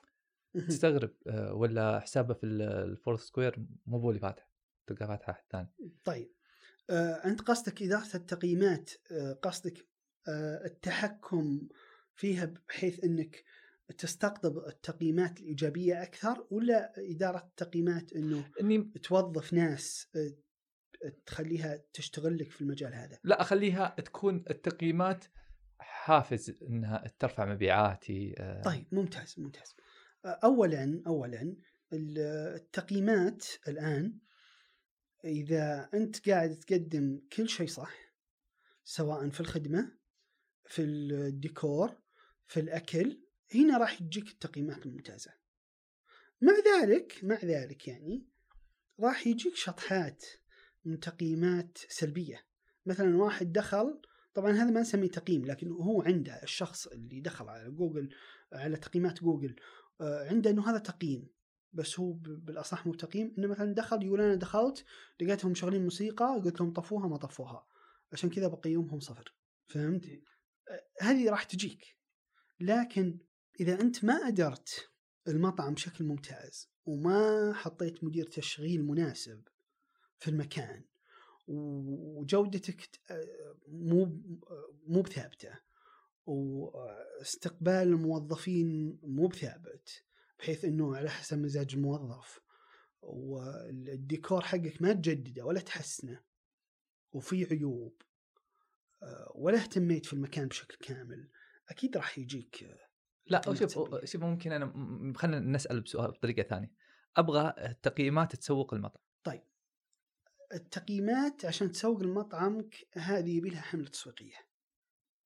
تستغرب 0.67 1.13
آه، 1.27 1.53
ولا 1.53 1.99
حسابه 1.99 2.33
في 2.33 2.45
ال 2.45 3.17
Foursquare 3.17 3.65
مو 3.85 3.97
هو 3.97 4.09
اللي 4.09 4.19
فاتح 4.19 4.49
تلقى 4.87 5.07
فاتحه 5.07 5.31
أحد 5.31 5.43
ثاني. 5.51 5.69
طيب 6.03 6.31
آه، 6.89 7.13
انت 7.25 7.41
قصدك 7.41 7.83
إدارة 7.83 8.15
التقييمات 8.15 8.91
آه، 9.11 9.33
قصدك 9.33 9.87
آه، 10.27 10.65
التحكم 10.65 11.67
فيها 12.15 12.45
بحيث 12.45 13.03
إنك 13.03 13.43
تستقطب 13.97 14.57
التقييمات 14.57 15.39
الإيجابية 15.39 16.03
أكثر 16.03 16.47
ولا 16.49 16.93
إدارة 16.97 17.37
التقييمات 17.37 18.13
إنه 18.13 18.51
إني 18.61 18.91
توظف 19.03 19.53
ناس 19.53 20.07
آه، 20.15 20.31
تخليها 21.25 21.83
تشتغل 21.93 22.37
لك 22.37 22.51
في 22.51 22.61
المجال 22.61 22.93
هذا؟ 22.93 23.19
لا 23.23 23.41
أخليها 23.41 23.95
تكون 24.05 24.45
التقييمات 24.49 25.25
حافز 25.83 26.57
إنها 26.61 27.03
ترفع 27.19 27.45
مبيعاتي 27.45 28.35
آه، 28.37 28.61
طيب 28.61 28.85
ممتاز 28.91 29.35
ممتاز. 29.37 29.75
اولا 30.25 31.03
اولا 31.07 31.55
التقييمات 31.93 33.45
الآن 33.67 34.17
إذا 35.25 35.89
أنت 35.93 36.29
قاعد 36.29 36.55
تقدم 36.55 37.21
كل 37.33 37.49
شيء 37.49 37.67
صح 37.67 37.93
سواء 38.83 39.29
في 39.29 39.39
الخدمة 39.39 39.91
في 40.65 40.81
الديكور 40.81 41.95
في 42.47 42.59
الأكل 42.59 43.23
هنا 43.55 43.77
راح 43.77 43.99
تجيك 43.99 44.27
التقييمات 44.27 44.85
الممتازة. 44.85 45.31
مع 46.41 46.53
ذلك 46.53 47.19
مع 47.23 47.39
ذلك 47.43 47.87
يعني 47.87 48.27
راح 48.99 49.27
يجيك 49.27 49.55
شطحات 49.55 50.25
من 50.85 50.99
تقييمات 50.99 51.77
سلبية. 51.77 52.45
مثلا 52.85 53.17
واحد 53.17 53.51
دخل 53.51 54.01
طبعا 54.33 54.51
هذا 54.51 54.71
ما 54.71 54.81
نسميه 54.81 55.09
تقييم 55.09 55.45
لكن 55.45 55.71
هو 55.71 56.01
عنده 56.01 56.43
الشخص 56.43 56.87
اللي 56.87 57.19
دخل 57.19 57.49
على 57.49 57.71
جوجل 57.71 58.09
على 58.53 58.77
تقييمات 58.77 59.23
جوجل 59.23 59.55
آه، 60.01 60.29
عنده 60.29 60.49
إنه 60.49 60.69
هذا 60.69 60.77
تقييم. 60.77 61.27
بس 61.73 61.99
هو 61.99 62.13
بالأصح 62.13 62.85
مو 62.85 62.93
تقييم. 62.93 63.35
إنه 63.37 63.47
مثلا 63.47 63.73
دخل 63.73 64.03
يقول 64.03 64.21
أنا 64.21 64.35
دخلت 64.35 64.85
لقيتهم 65.21 65.51
مشغلين 65.51 65.83
موسيقى 65.83 66.41
قلت 66.45 66.61
لهم 66.61 66.73
طفوها 66.73 67.07
ما 67.07 67.17
طفوها. 67.17 67.67
عشان 68.13 68.29
كذا 68.29 68.47
بقيمهم 68.47 68.99
صفر. 68.99 69.35
فهمت؟ 69.67 70.05
آه، 70.05 70.83
هذه 71.01 71.29
راح 71.29 71.43
تجيك. 71.43 71.97
لكن 72.59 73.19
إذا 73.59 73.81
أنت 73.81 74.05
ما 74.05 74.13
أدرت 74.13 74.89
المطعم 75.27 75.73
بشكل 75.73 76.05
ممتاز 76.05 76.69
وما 76.85 77.53
حطيت 77.53 78.03
مدير 78.03 78.25
تشغيل 78.25 78.85
مناسب 78.85 79.47
في 80.17 80.27
المكان 80.27 80.83
وجودتك 81.47 82.89
آه، 83.11 83.55
مو 83.67 84.05
مو 84.87 85.01
بثابتة 85.01 85.59
واستقبال 86.25 87.73
الموظفين 87.73 88.99
مو 89.03 89.27
بثابت 89.27 90.03
بحيث 90.39 90.65
إنه 90.65 90.95
على 90.95 91.09
حسب 91.09 91.37
مزاج 91.37 91.75
الموظف 91.75 92.39
والديكور 93.01 94.41
حقك 94.41 94.81
ما 94.81 94.93
تجدده 94.93 95.45
ولا 95.45 95.59
تحسنه 95.59 96.21
وفي 97.11 97.45
عيوب 97.45 98.01
آه، 99.03 99.31
ولا 99.35 99.57
اهتميت 99.57 100.05
في 100.05 100.13
المكان 100.13 100.47
بشكل 100.47 100.77
كامل 100.77 101.29
أكيد 101.69 101.97
راح 101.97 102.17
يجيك 102.17 102.63
آه، 102.63 102.87
لا 103.25 103.41
شوف. 103.53 104.05
شوف 104.05 104.21
ممكن 104.21 104.51
أنا 104.51 104.73
خلينا 105.15 105.39
نسأل 105.39 105.81
بسؤال 105.81 106.11
بطريقة 106.11 106.43
ثانية 106.43 106.71
أبغى 107.17 107.53
تقييمات 107.81 108.35
تسوق 108.35 108.73
المطعم 108.73 109.02
التقييمات 110.53 111.45
عشان 111.45 111.71
تسوق 111.71 111.99
لمطعمك 111.99 112.87
هذه 112.93 113.37
يبي 113.37 113.49
لها 113.49 113.61
حملة 113.61 113.89
تسويقية. 113.89 114.47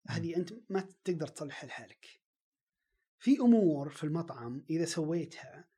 هذه 0.07 0.35
أنت 0.35 0.53
ما 0.69 0.89
تقدر 1.03 1.27
تصلحها 1.27 1.67
لحالك. 1.67 2.21
في 3.19 3.39
أمور 3.39 3.89
في 3.89 4.03
المطعم 4.03 4.65
إذا 4.69 4.85
سويتها 4.85 5.69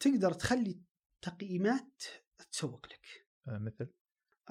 تقدر 0.00 0.32
تخلي 0.32 0.80
تقييمات 1.22 2.02
تسوق 2.52 2.86
لك. 2.86 3.26
آه، 3.48 3.58
مثل؟ 3.58 3.92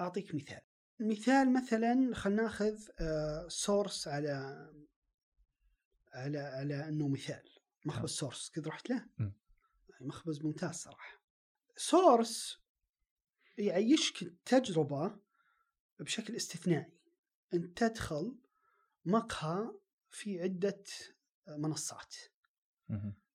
أعطيك 0.00 0.34
مثال. 0.34 0.60
مثال 1.00 1.52
مثلا 1.52 2.14
خلينا 2.14 2.42
ناخذ 2.42 2.78
سورس 3.48 4.08
على 4.08 4.32
على 6.14 6.38
على 6.38 6.88
إنه 6.88 7.08
مثال. 7.08 7.50
مخبز 7.84 8.10
سورس 8.10 8.52
قد 8.56 8.68
رحت 8.68 8.90
له. 8.90 9.06
مخبز 10.00 10.44
ممتاز 10.44 10.74
صراحة. 10.74 11.22
سورس 11.76 12.63
يعيشك 13.58 14.22
التجربة 14.22 15.16
بشكل 16.00 16.36
استثنائي 16.36 16.92
انت 17.54 17.78
تدخل 17.78 18.36
مقهى 19.04 19.72
في 20.10 20.42
عدة 20.42 20.82
منصات. 21.48 22.14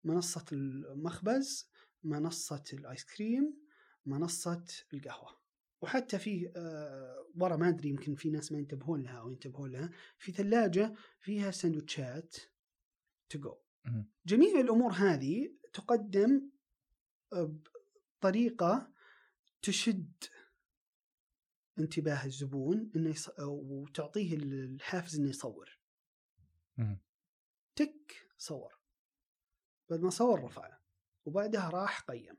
منصة 0.04 0.46
المخبز 0.52 1.70
منصة 2.04 2.64
الآيس 2.74 3.04
كريم 3.04 3.58
منصة 4.06 4.64
القهوة 4.94 5.40
وحتى 5.82 6.20
في 6.20 6.52
آه، 6.56 7.26
ورا 7.36 7.56
ما 7.56 7.70
أدري 7.70 7.90
يمكن 7.90 8.16
في 8.16 8.30
ناس 8.30 8.52
ما 8.52 8.60
ينتبهون 8.60 9.02
لها 9.04 9.20
أو 9.20 9.32
ينتبهون 9.32 9.72
لها 9.72 9.90
في 10.18 10.32
ثلاجة 10.32 10.94
فيها 11.20 11.52
سندوتشات 11.52 12.36
to 13.30 13.40
go. 13.40 13.56
جميع 14.26 14.60
الأمور 14.60 14.92
هذه 14.92 15.52
تقدم 15.74 16.50
بطريقه 18.22 18.92
تشد 19.62 20.24
انتباه 21.80 22.26
الزبون 22.26 22.92
إنه 22.96 23.10
يص... 23.10 23.30
وتعطيه 23.40 24.36
الحافز 24.36 25.20
إنه 25.20 25.30
يصور. 25.30 25.80
مهم. 26.78 27.00
تك 27.76 28.28
صور. 28.38 28.80
بعد 29.90 30.00
ما 30.00 30.10
صور 30.10 30.44
رفعه. 30.44 30.82
وبعدها 31.26 31.70
راح 31.70 32.02
قيم. 32.02 32.38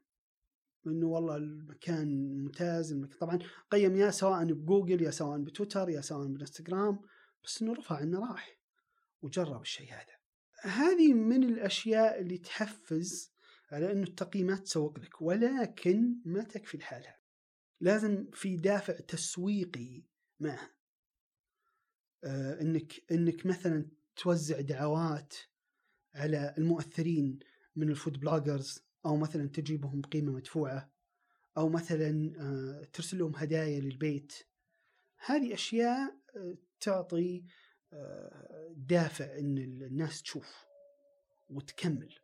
إنه 0.86 1.06
والله 1.06 1.36
المكان 1.36 2.38
ممتاز 2.38 2.92
المكان 2.92 3.18
طبعا 3.18 3.38
قيم 3.70 3.96
يا 3.96 4.10
سواء 4.10 4.44
بجوجل 4.44 5.02
يا 5.02 5.10
سواء 5.10 5.38
بتويتر 5.38 5.88
يا 5.88 6.00
سواء 6.00 6.26
بالانستغرام 6.26 7.00
بس 7.44 7.62
إنه 7.62 7.72
رفع 7.72 8.02
إنه 8.02 8.30
راح. 8.30 8.60
وجرب 9.22 9.60
الشيء 9.60 9.92
هذا. 9.92 10.20
هذه 10.62 11.14
من 11.14 11.44
الأشياء 11.44 12.20
اللي 12.20 12.38
تحفز 12.38 13.29
على 13.72 13.92
انه 13.92 14.02
التقييمات 14.02 14.58
تسوق 14.58 14.98
لك 14.98 15.22
ولكن 15.22 16.16
ما 16.24 16.42
تكفي 16.42 16.78
لحالها. 16.78 17.20
لازم 17.80 18.26
في 18.32 18.56
دافع 18.56 18.92
تسويقي 18.92 20.02
معها. 20.40 20.70
آه 22.24 22.60
إنك 22.60 22.92
إنك 23.10 23.46
مثلا 23.46 23.86
توزع 24.16 24.60
دعوات 24.60 25.34
على 26.14 26.54
المؤثرين 26.58 27.38
من 27.76 27.90
ال 27.90 27.96
food 27.96 28.20
bloggers 28.20 28.84
أو 29.06 29.16
مثلا 29.16 29.48
تجيبهم 29.48 30.00
بقيمه 30.00 30.32
مدفوعة 30.32 30.92
أو 31.56 31.68
مثلا 31.68 32.32
آه، 32.40 32.84
ترسل 32.92 33.18
لهم 33.18 33.36
هدايا 33.36 33.80
للبيت. 33.80 34.32
هذه 35.26 35.54
أشياء 35.54 36.16
آه، 36.36 36.56
تعطي 36.80 37.44
آه، 37.92 38.74
دافع 38.76 39.38
إن 39.38 39.58
الناس 39.58 40.22
تشوف 40.22 40.66
وتكمل. 41.50 42.14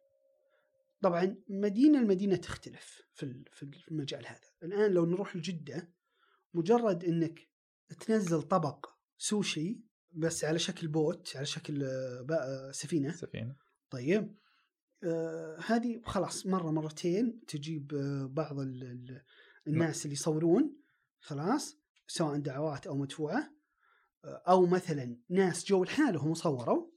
طبعا 1.01 1.37
مدينة 1.49 1.99
المدينة 1.99 2.37
تختلف 2.37 3.03
في 3.15 3.45
في 3.53 3.89
المجال 3.91 4.27
هذا. 4.27 4.49
الآن 4.63 4.91
لو 4.91 5.07
نروح 5.07 5.37
لجدة 5.37 5.93
مجرد 6.55 7.05
إنك 7.05 7.49
تنزل 8.01 8.43
طبق 8.43 8.87
سوشي 9.19 9.81
بس 10.13 10.45
على 10.45 10.59
شكل 10.59 10.89
بوت 10.89 11.37
على 11.37 11.47
شكل 11.47 11.85
آه، 11.85 12.27
آه، 12.31 12.71
سفينة. 12.71 13.13
سفينة. 13.13 13.57
طيب 13.91 14.37
آه 15.05 15.59
هذه 15.67 16.01
خلاص 16.05 16.47
مرة 16.47 16.71
مرتين 16.71 17.45
تجيب 17.47 17.95
آه 17.95 18.27
بعض 18.27 18.59
ال 18.61 18.83
ال 18.83 19.23
الناس 19.67 20.05
اللي 20.05 20.15
يصورون. 20.15 20.77
خلاص 21.21 21.79
سواء 22.07 22.39
دعوات 22.39 22.87
أو 22.87 22.97
مدفوعة. 22.97 23.57
آه، 24.25 24.43
أو 24.49 24.67
مثلا 24.67 25.17
ناس 25.29 25.65
جو 25.65 25.85
لحالهم 25.85 26.31
وصوروا. 26.31 26.91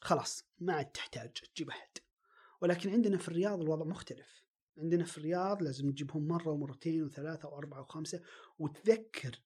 خلاص 0.00 0.44
ما 0.58 0.72
عاد 0.72 0.86
تحتاج 0.86 1.32
تجيب 1.32 1.68
أحد. 1.70 1.90
ولكن 2.60 2.90
عندنا 2.90 3.18
في 3.18 3.28
الرياض 3.28 3.60
الوضع 3.60 3.84
مختلف. 3.84 4.44
عندنا 4.78 5.04
في 5.04 5.18
الرياض 5.18 5.62
لازم 5.62 5.90
تجيبهم 5.90 6.28
مرة 6.28 6.48
ومرتين 6.48 7.02
وثلاثة 7.02 7.48
وأربعة 7.48 7.80
وخمسة 7.80 8.22
وتذكر 8.58 9.40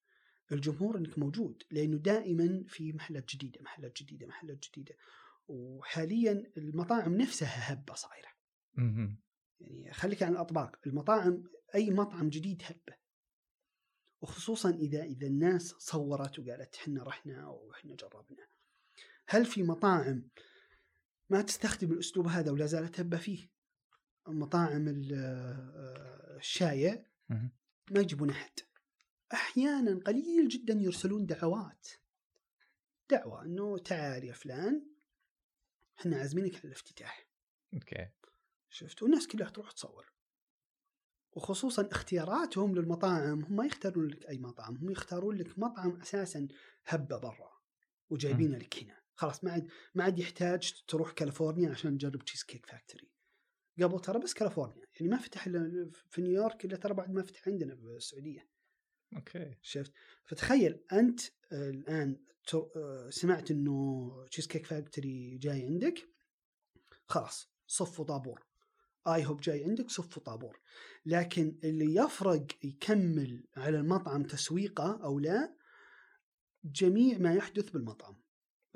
الجمهور 0.52 0.98
إنك 0.98 1.18
موجود 1.18 1.62
لأنه 1.70 1.96
دائما 1.96 2.64
في 2.68 2.92
محلات 2.92 3.28
جديدة 3.28 3.60
محلات 3.62 4.02
جديدة 4.02 4.26
محلات 4.26 4.58
جديدة. 4.68 4.94
وحاليا 5.48 6.52
المطاعم 6.56 7.16
نفسها 7.16 7.72
هبة 7.72 7.94
صايرة. 7.94 8.28
مهم. 8.74 9.18
يعني 9.60 9.92
خليك 9.92 10.22
عن 10.22 10.32
الأطباق 10.32 10.76
المطاعم 10.86 11.44
أي 11.74 11.90
مطعم 11.90 12.28
جديد 12.28 12.62
هبة. 12.64 12.96
وخصوصا 14.20 14.70
إذا 14.70 15.02
إذا 15.02 15.26
الناس 15.26 15.74
صورت 15.78 16.38
وقالت 16.38 16.74
إحنا 16.76 17.02
رحنا 17.02 17.48
وإحنا 17.48 17.94
جربنا. 17.94 18.46
هل 19.28 19.44
في 19.46 19.62
مطاعم 19.62 20.28
ما 21.30 21.42
تستخدم 21.42 21.92
الأسلوب 21.92 22.26
هذا 22.26 22.50
ولا 22.52 22.66
زالت 22.66 23.00
هبه 23.00 23.16
فيه. 23.18 23.48
مطاعم 24.28 24.88
ال- 24.88 25.12
آه، 25.14 26.36
الشاي 26.36 27.04
مهم. 27.28 27.50
ما 27.90 28.00
يجيبون 28.00 28.30
أحد. 28.30 28.52
أحيانا 29.32 30.00
قليل 30.06 30.48
جدا 30.48 30.74
يرسلون 30.74 31.26
دعوات. 31.26 31.88
دعوة 33.10 33.44
إنه 33.44 33.78
تعال 33.78 34.24
يا 34.24 34.32
فلان 34.32 34.86
إحنا 36.00 36.16
عازمينك 36.16 36.54
على 36.54 36.64
الافتتاح. 36.64 37.28
okay. 37.74 38.08
شفت؟ 38.70 39.02
والناس 39.02 39.26
كلها 39.28 39.50
تروح 39.50 39.70
تصور. 39.72 40.12
وخصوصا 41.32 41.88
اختياراتهم 41.92 42.74
للمطاعم 42.74 43.44
هم 43.44 43.56
ما 43.56 43.64
يختارون 43.66 44.06
لك 44.08 44.26
أي 44.28 44.38
مطعم 44.38 44.76
هم 44.76 44.90
يختارون 44.90 45.36
لك 45.36 45.58
مطعم 45.58 46.00
أساسا 46.00 46.48
هبة 46.86 47.18
برا 47.18 47.52
وجايبينه 48.10 48.58
لك 48.58 48.82
هنا 48.82 49.02
خلاص 49.16 49.44
ما 49.44 49.52
عاد 49.52 49.68
ما 49.94 50.04
عاد 50.04 50.18
يحتاج 50.18 50.72
تروح 50.88 51.12
كاليفورنيا 51.12 51.70
عشان 51.70 51.98
تجرب 51.98 52.24
Cheesecake 52.24 52.66
Factory 52.66 53.08
قبل 53.82 54.00
ترى 54.00 54.18
بس 54.18 54.34
كاليفورنيا 54.34 54.86
يعني 55.00 55.12
ما 55.12 55.18
فتح 55.18 55.46
إلا 55.46 55.90
في 56.10 56.22
نيويورك 56.22 56.64
إلا 56.64 56.76
ترى 56.76 56.94
بعد 56.94 57.10
ما 57.10 57.22
فتح 57.22 57.48
عندنا 57.48 57.74
بالسعودية. 57.74 58.48
okay. 59.16 59.54
شفت؟ 59.62 59.92
فتخيل 60.24 60.80
أنت 60.92 61.20
الآن 61.52 62.20
سمعت 63.08 63.50
إنه 63.50 64.26
Cheesecake 64.30 64.66
Factory 64.66 65.38
جاي 65.38 65.66
عندك 65.66 66.08
خلاص 67.06 67.50
صفوا 67.66 68.04
طابور. 68.04 68.46
IHOP 69.06 69.40
جاي 69.40 69.64
عندك 69.64 69.90
صفوا 69.90 70.22
طابور. 70.22 70.60
لكن 71.06 71.58
اللي 71.64 71.94
يفرق 71.94 72.46
يكمل 72.64 73.44
على 73.56 73.76
المطعم 73.76 74.22
تسويقه 74.22 75.04
أو 75.04 75.18
لا 75.18 75.54
جميع 76.64 77.18
ما 77.18 77.34
يحدث 77.34 77.70
بالمطعم. 77.70 78.16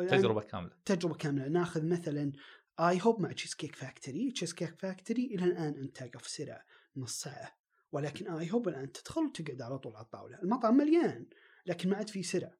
تجربة 0.07 0.41
كاملة. 0.41 0.73
تجربة 0.85 1.15
كاملة. 1.15 1.49
ناخذ 1.49 1.87
مثلا 1.87 2.33
IHOP 2.81 3.21
مع 3.21 3.33
Cheesecake 3.33 3.77
Factory 3.77 4.31
Cheesecake 4.31 4.75
Factory 4.79 5.27
إلى 5.27 5.45
الآن 5.45 5.75
انت 5.79 6.03
تقف 6.03 6.27
سرا 6.29 6.65
نص 6.97 7.21
ساعه 7.21 7.59
ولكن 7.93 8.31
اي 8.31 8.53
هوب 8.53 8.69
الآن 8.69 8.93
تدخل 8.93 9.21
وتقعد 9.21 9.63
على 9.63 9.79
طول 9.79 9.97
على 9.97 10.05
الطاولة. 10.05 10.43
المطعم 10.43 10.77
مليان 10.77 11.27
لكن 11.67 11.91
ما 11.91 11.97
عاد 11.97 12.11
في 12.11 12.23
سرعة. 12.23 12.59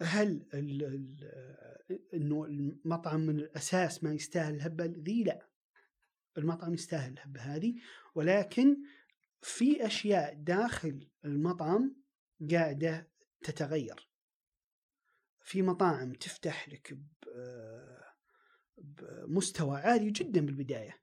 هل 0.00 0.46
ال 0.54 0.82
ال 0.82 2.06
إنه 2.14 2.44
المطعم 2.44 3.20
من 3.20 3.38
الأساس 3.38 4.04
ما 4.04 4.12
يستاهل 4.12 4.54
الهبة 4.54 4.84
ذي؟ 4.84 5.24
لا. 5.24 5.48
المطعم 6.38 6.74
يستاهل 6.74 7.12
الهبة 7.12 7.40
هذه. 7.40 7.74
ولكن 8.14 8.76
في 9.40 9.86
أشياء 9.86 10.34
داخل 10.34 11.08
المطعم 11.24 11.96
قاعدة 12.50 13.08
تتغير. 13.44 14.08
في 15.46 15.62
مطاعم 15.62 16.12
تفتح 16.12 16.68
لك 16.68 16.98
بمستوى 18.78 19.80
عالي 19.80 20.10
جدا 20.10 20.46
بالبداية 20.46 21.00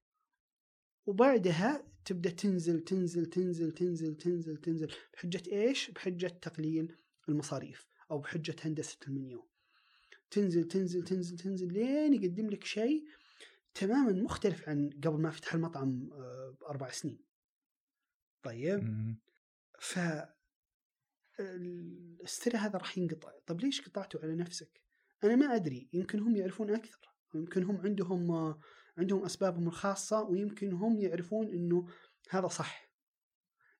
وبعدها 1.05 1.87
تبدأ 2.05 2.29
تنزل 2.29 2.79
تنزل 2.79 3.25
تنزل 3.25 3.71
تنزل 3.71 4.15
تنزل 4.15 4.57
تنزل 4.57 4.91
بحجة 5.13 5.43
إيش؟ 5.51 5.91
بحجة 5.91 6.27
تقليل 6.27 6.95
المصاريف 7.29 7.87
أو 8.11 8.19
بحجة 8.19 8.55
هندسة 8.61 8.97
المنيو. 9.07 9.49
تنزل 10.31 10.67
تنزل 10.67 11.03
تنزل 11.03 11.37
تنزل 11.37 11.73
لين 11.73 12.13
يقدم 12.13 12.49
لك 12.49 12.63
شيء 12.63 13.05
تماما 13.73 14.11
مختلف 14.11 14.69
عن 14.69 14.89
قبل 14.89 15.21
ما 15.21 15.31
فتح 15.31 15.53
المطعم 15.53 16.09
آه، 16.13 16.57
بأربع 16.61 16.91
سنين. 16.91 17.25
طيب. 18.43 18.79
ف 19.79 19.99
السر 21.39 22.57
هذا 22.57 22.77
راح 22.77 22.97
ينقطع. 22.97 23.31
طب 23.45 23.61
ليش 23.61 23.81
قطعته 23.81 24.19
على 24.23 24.35
نفسك؟ 24.35 24.81
أنا 25.23 25.35
ما 25.35 25.55
أدري 25.55 25.89
يمكن 25.93 26.19
هم 26.19 26.35
يعرفون 26.35 26.75
أكثر. 26.75 27.13
يمكن 27.35 27.63
هم 27.63 27.77
عندهم 27.77 28.55
عندهم 28.97 29.25
أسبابهم 29.25 29.67
الخاصة 29.67 30.21
ويمكن 30.21 30.73
هم 30.73 30.99
يعرفون 30.99 31.47
إنه 31.47 31.87
هذا 32.29 32.47
صح. 32.47 32.89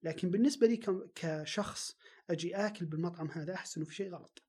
لكن 0.03 0.29
بالنسبة 0.29 0.67
لي 0.67 0.79
كشخص 1.15 1.97
أجي 2.29 2.55
آكل 2.55 2.85
بالمطعم 2.85 3.27
هذا 3.31 3.53
أحس 3.53 3.77
إنه 3.77 3.85
في 3.85 3.95
شيء 3.95 4.11
غلط. 4.11 4.43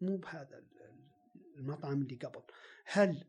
مو 0.00 0.16
بهذا 0.16 0.58
ال- 0.58 0.80
ال- 0.80 1.56
المطعم 1.56 2.02
اللي 2.02 2.16
قبل. 2.16 2.42
هل 2.84 3.24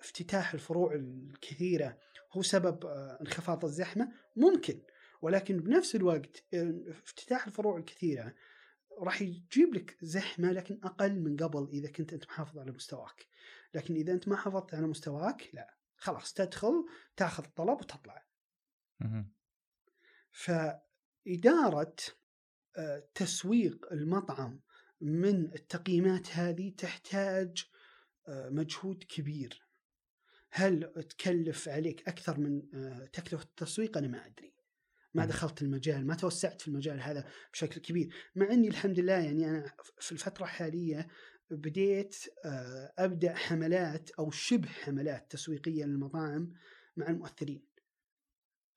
افتتاح 0.00 0.54
الفروع 0.54 0.94
الكثيرة 0.94 1.98
هو 2.32 2.42
سبب 2.42 2.86
آه، 2.86 3.18
انخفاض 3.20 3.64
الزحمة؟ 3.64 4.12
ممكن. 4.36 4.82
ولكن 5.22 5.56
بنفس 5.56 5.94
الوقت 5.94 6.44
افتتاح 6.88 7.46
الفروع 7.46 7.78
الكثيرة 7.78 8.34
راح 8.98 9.22
يجيب 9.22 9.74
لك 9.74 9.96
زحمة 10.02 10.52
لكن 10.52 10.80
أقل 10.84 11.20
من 11.20 11.36
قبل 11.36 11.68
إذا 11.72 11.90
كنت 11.90 12.12
أنت 12.12 12.26
محافظ 12.26 12.58
على 12.58 12.72
مستواك. 12.72 13.26
لكن 13.74 13.94
إذا 13.94 14.12
أنت 14.12 14.28
ما 14.28 14.36
حافظت 14.36 14.74
على 14.74 14.86
مستواك 14.86 15.50
لا 15.52 15.76
خلاص 15.96 16.32
تدخل 16.32 16.86
تاخذ 17.16 17.44
الطلب 17.44 17.80
وتطلع. 17.80 18.26
فإدارة 20.32 21.96
آه، 22.76 23.08
تسويق 23.14 23.92
المطعم 23.92 24.60
من 25.00 25.54
التقييمات 25.54 26.28
هذه 26.30 26.70
تحتاج 26.78 27.64
آه، 28.28 28.48
مجهود 28.48 29.04
كبير. 29.04 29.66
هل 30.50 31.04
تكلف 31.08 31.68
عليك 31.68 32.08
أكثر 32.08 32.40
من 32.40 32.74
آه، 32.74 33.06
تكلفة 33.06 33.44
التسويق؟ 33.44 33.98
أنا 33.98 34.08
ما 34.08 34.26
أدري. 34.26 34.54
ما. 35.14 35.24
دخلت 35.24 35.62
المجال 35.62 36.06
ما 36.06 36.14
توسعت 36.14 36.60
في 36.60 36.68
المجال 36.68 37.00
هذا 37.00 37.28
بشكل 37.52 37.80
كبير. 37.80 38.14
مع 38.36 38.52
أني 38.52 38.68
الحمد 38.68 39.00
لله 39.00 39.12
يعني 39.12 39.50
أنا 39.50 39.72
في 40.00 40.12
الفترة 40.12 40.44
الحالية 40.44 41.08
بديت 41.50 42.16
آه، 42.44 42.92
أبدأ 42.98 43.34
حملات 43.34 44.10
أو 44.10 44.30
شبه 44.30 44.68
حملات 44.68 45.32
تسويقية 45.32 45.84
للمطاعم 45.84 46.52
مع 46.96 47.08
المؤثرين. 47.08 47.64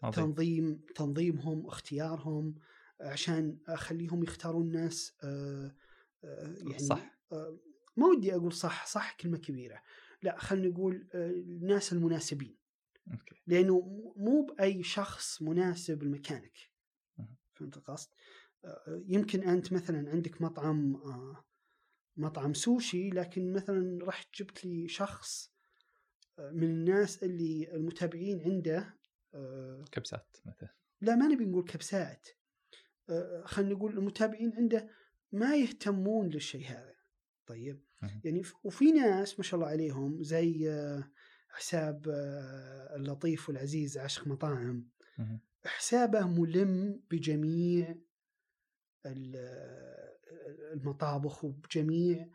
عظيم. 0.03 0.25
تنظيم 0.25 0.81
تنظيمهم 0.95 1.67
اختيارهم 1.67 2.55
عشان 3.01 3.57
أخليهم 3.67 4.23
يختارون 4.23 4.71
ناس 4.71 5.13
آه، 5.23 5.75
آه، 6.23 6.55
يعني 6.57 6.79
صح. 6.79 7.15
ما 7.97 8.07
ودي 8.07 8.35
أقول 8.35 8.53
صح 8.53 8.85
صح 8.85 9.17
كلمة 9.19 9.37
كبيرة. 9.37 9.81
لا 10.23 10.37
خلينا 10.39 10.67
نقول 10.67 11.07
الناس 11.13 11.93
المناسبين. 11.93 12.64
أوكي 13.11 13.35
لأنه 13.47 13.79
مو 14.17 14.41
بأي 14.41 14.83
شخص 14.83 15.41
مناسب 15.41 16.03
لمكانك. 16.03 16.57
فهمت 17.53 17.77
القصد؟ 17.77 18.09
آه، 18.65 19.03
يمكن 19.07 19.43
أنت 19.43 19.73
مثلا 19.73 20.09
عندك 20.09 20.41
مطعم 20.41 20.95
آه، 20.95 21.45
مطعم 22.17 22.53
سوشي 22.53 23.09
لكن 23.09 23.53
مثلا 23.53 24.05
رحت 24.05 24.27
جبت 24.35 24.65
لي 24.65 24.87
شخص 24.87 25.51
آه، 26.39 26.51
من 26.51 26.63
الناس 26.63 27.23
اللي 27.23 27.75
المتابعين 27.75 28.41
عنده 28.41 28.95
كبسات 29.91 30.37
مثلا 30.45 30.69
لا 31.01 31.15
ما 31.15 31.27
نبي 31.27 31.45
نقول 31.45 31.63
كبسات 31.63 32.27
خلينا 33.43 33.73
نقول 33.73 33.97
المتابعين 33.97 34.53
عنده 34.53 34.89
ما 35.31 35.55
يهتمون 35.55 36.29
للشيء 36.29 36.65
هذا 36.65 36.95
طيب. 37.45 37.83
يعني 38.23 38.43
وفي 38.63 38.91
ناس 38.91 39.39
ما 39.39 39.43
شاء 39.43 39.59
الله 39.59 39.71
عليهم 39.71 40.23
زي 40.23 40.69
آه، 40.69 41.11
حساب 41.55 42.07
آه، 42.09 42.95
اللطيف 42.95 43.49
والعزيز 43.49 43.97
عشق 43.97 44.27
مطاعم. 44.27 44.89
حسابه 45.65 46.27
ملم 46.27 47.03
بجميع 47.11 47.95
آه، 49.05 50.17
المطابخ 50.73 51.45
وبجميع 51.45 52.27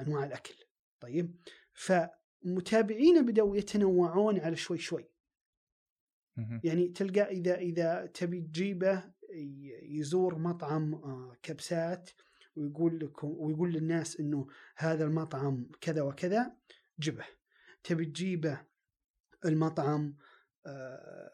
أنواع 0.00 0.24
الأكل 0.24 0.54
طيب 1.00 1.36
فمتابعينه 1.72 3.20
بدأوا 3.20 3.56
يتنوعون 3.56 4.40
على 4.40 4.56
شوي 4.56 4.78
شوي. 4.78 5.08
يعني 6.64 6.88
تلقى 6.88 7.22
إذا 7.22 7.54
إذا 7.54 8.06
تبي 8.06 8.40
تجيبه 8.40 9.14
يزور 9.82 10.38
مطعم 10.38 10.94
آه، 10.94 11.36
كبسات 11.42 12.10
ويقول 12.56 12.98
لكم 12.98 13.28
ويقول 13.28 13.72
للناس 13.72 14.20
إنه 14.20 14.46
هذا 14.76 15.04
المطعم 15.04 15.68
كذا 15.80 16.02
وكذا 16.02 16.56
جبه. 16.98 17.24
تبي 17.84 18.06
تجيبه 18.06 18.60
المطعم 19.44 20.16
آه، 20.66 21.30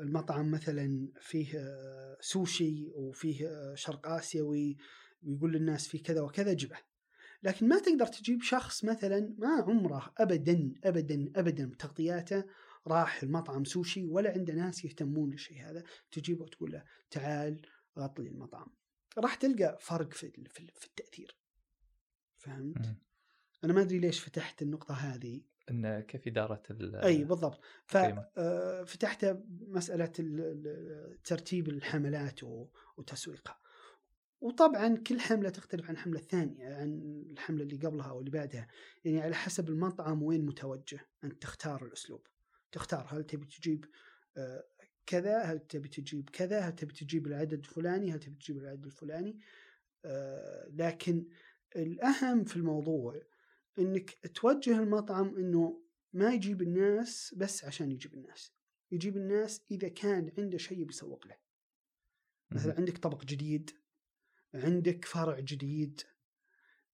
المطعم 0.00 0.50
مثلا 0.50 1.08
فيه 1.20 1.58
آه، 1.58 2.16
سوشي 2.20 2.90
وفيه 2.94 3.48
آه، 3.48 3.74
شرق 3.74 4.08
آسيوي 4.08 4.76
ويقول 5.22 5.52
للناس 5.52 5.88
فيه 5.88 6.02
كذا 6.02 6.20
وكذا 6.20 6.52
جبه. 6.52 6.76
لكن 7.42 7.68
ما 7.68 7.78
تقدر 7.78 8.06
تجيب 8.06 8.42
شخص 8.42 8.84
مثلا 8.84 9.34
ما 9.38 9.48
عمره 9.48 10.14
ابدا 10.18 10.74
ابدا 10.84 11.32
ابدا 11.36 11.70
بتغطياته 11.70 12.44
راح 12.86 13.22
المطعم 13.22 13.64
سوشي 13.64 14.06
ولا 14.06 14.30
عنده 14.30 14.54
ناس 14.54 14.84
يهتمون 14.84 15.30
للشيء 15.30 15.70
هذا 15.70 15.82
تجيبه 16.10 16.42
وتقول 16.42 16.72
له 16.72 16.84
تعال 17.10 17.62
غط 17.98 18.20
لي 18.20 18.28
المطعم. 18.28 18.77
راح 19.18 19.34
تلقى 19.34 19.78
فرق 19.80 20.12
في 20.12 20.30
في 20.30 20.60
ال- 20.60 20.72
في 20.74 20.86
التأثير 20.86 21.36
فهمت؟ 22.36 22.78
مم. 22.86 22.98
أنا 23.64 23.72
ما 23.72 23.80
أدري 23.80 23.98
ليش 23.98 24.20
فتحت 24.20 24.62
النقطة 24.62 24.94
هذه 24.94 25.42
إن 25.70 26.00
كيف 26.00 26.26
إدارة 26.26 26.62
أي 27.04 27.24
بالضبط. 27.24 27.60
ففتحت 27.86 29.24
مسألة 29.50 30.12
ال- 30.18 30.40
ال- 30.40 31.22
ترتيب 31.22 31.68
الحملات 31.68 32.40
وتسويقها 32.96 33.58
وطبعا 34.40 34.96
كل 34.96 35.20
حملة 35.20 35.50
تختلف 35.50 35.84
عن 35.88 35.94
الحملة 35.94 36.18
الثانية 36.20 36.74
عن 36.74 37.22
الحملة 37.30 37.62
اللي 37.62 37.76
قبلها 37.86 38.10
أو 38.10 38.18
اللي 38.20 38.30
بعدها 38.30 38.68
يعني 39.04 39.20
على 39.20 39.34
حسب 39.34 39.68
المطعم 39.68 40.22
وين 40.22 40.46
متوجه 40.46 41.00
أنت 41.24 41.42
تختار 41.42 41.84
الأسلوب 41.84 42.26
تختار 42.72 43.06
هل 43.10 43.24
تبي 43.24 43.46
تجيب 43.46 43.84
آه، 44.36 44.64
كذا 45.08 45.42
هل 45.42 45.58
تبي 45.58 45.88
تجيب 45.88 46.30
كذا؟ 46.30 46.60
هل 46.60 46.74
تبي 46.74 46.94
تجيب 46.94 47.26
العدد 47.26 47.52
الفلاني؟ 47.52 48.12
هل 48.12 48.20
تبي 48.20 48.34
تجيب 48.34 48.58
العدد 48.58 48.84
الفلاني؟ 48.84 49.38
آه، 50.04 50.68
لكن 50.68 51.26
الأهم 51.76 52.44
في 52.44 52.56
الموضوع 52.56 53.22
إنك 53.78 54.10
توجه 54.34 54.78
المطعم 54.78 55.36
إنه 55.36 55.82
ما 56.12 56.34
يجيب 56.34 56.62
الناس 56.62 57.34
بس 57.36 57.64
عشان 57.64 57.92
يجيب 57.92 58.14
الناس. 58.14 58.52
يجيب 58.90 59.16
الناس 59.16 59.62
إذا 59.70 59.88
كان 59.88 60.32
عنده 60.38 60.58
شيء 60.58 60.84
بيسوق 60.84 61.26
له. 61.26 61.36
مثلا. 62.50 62.74
عندك 62.78 62.98
طبق 62.98 63.24
جديد 63.24 63.70
عندك 64.54 65.04
فرع 65.04 65.40
جديد 65.40 66.00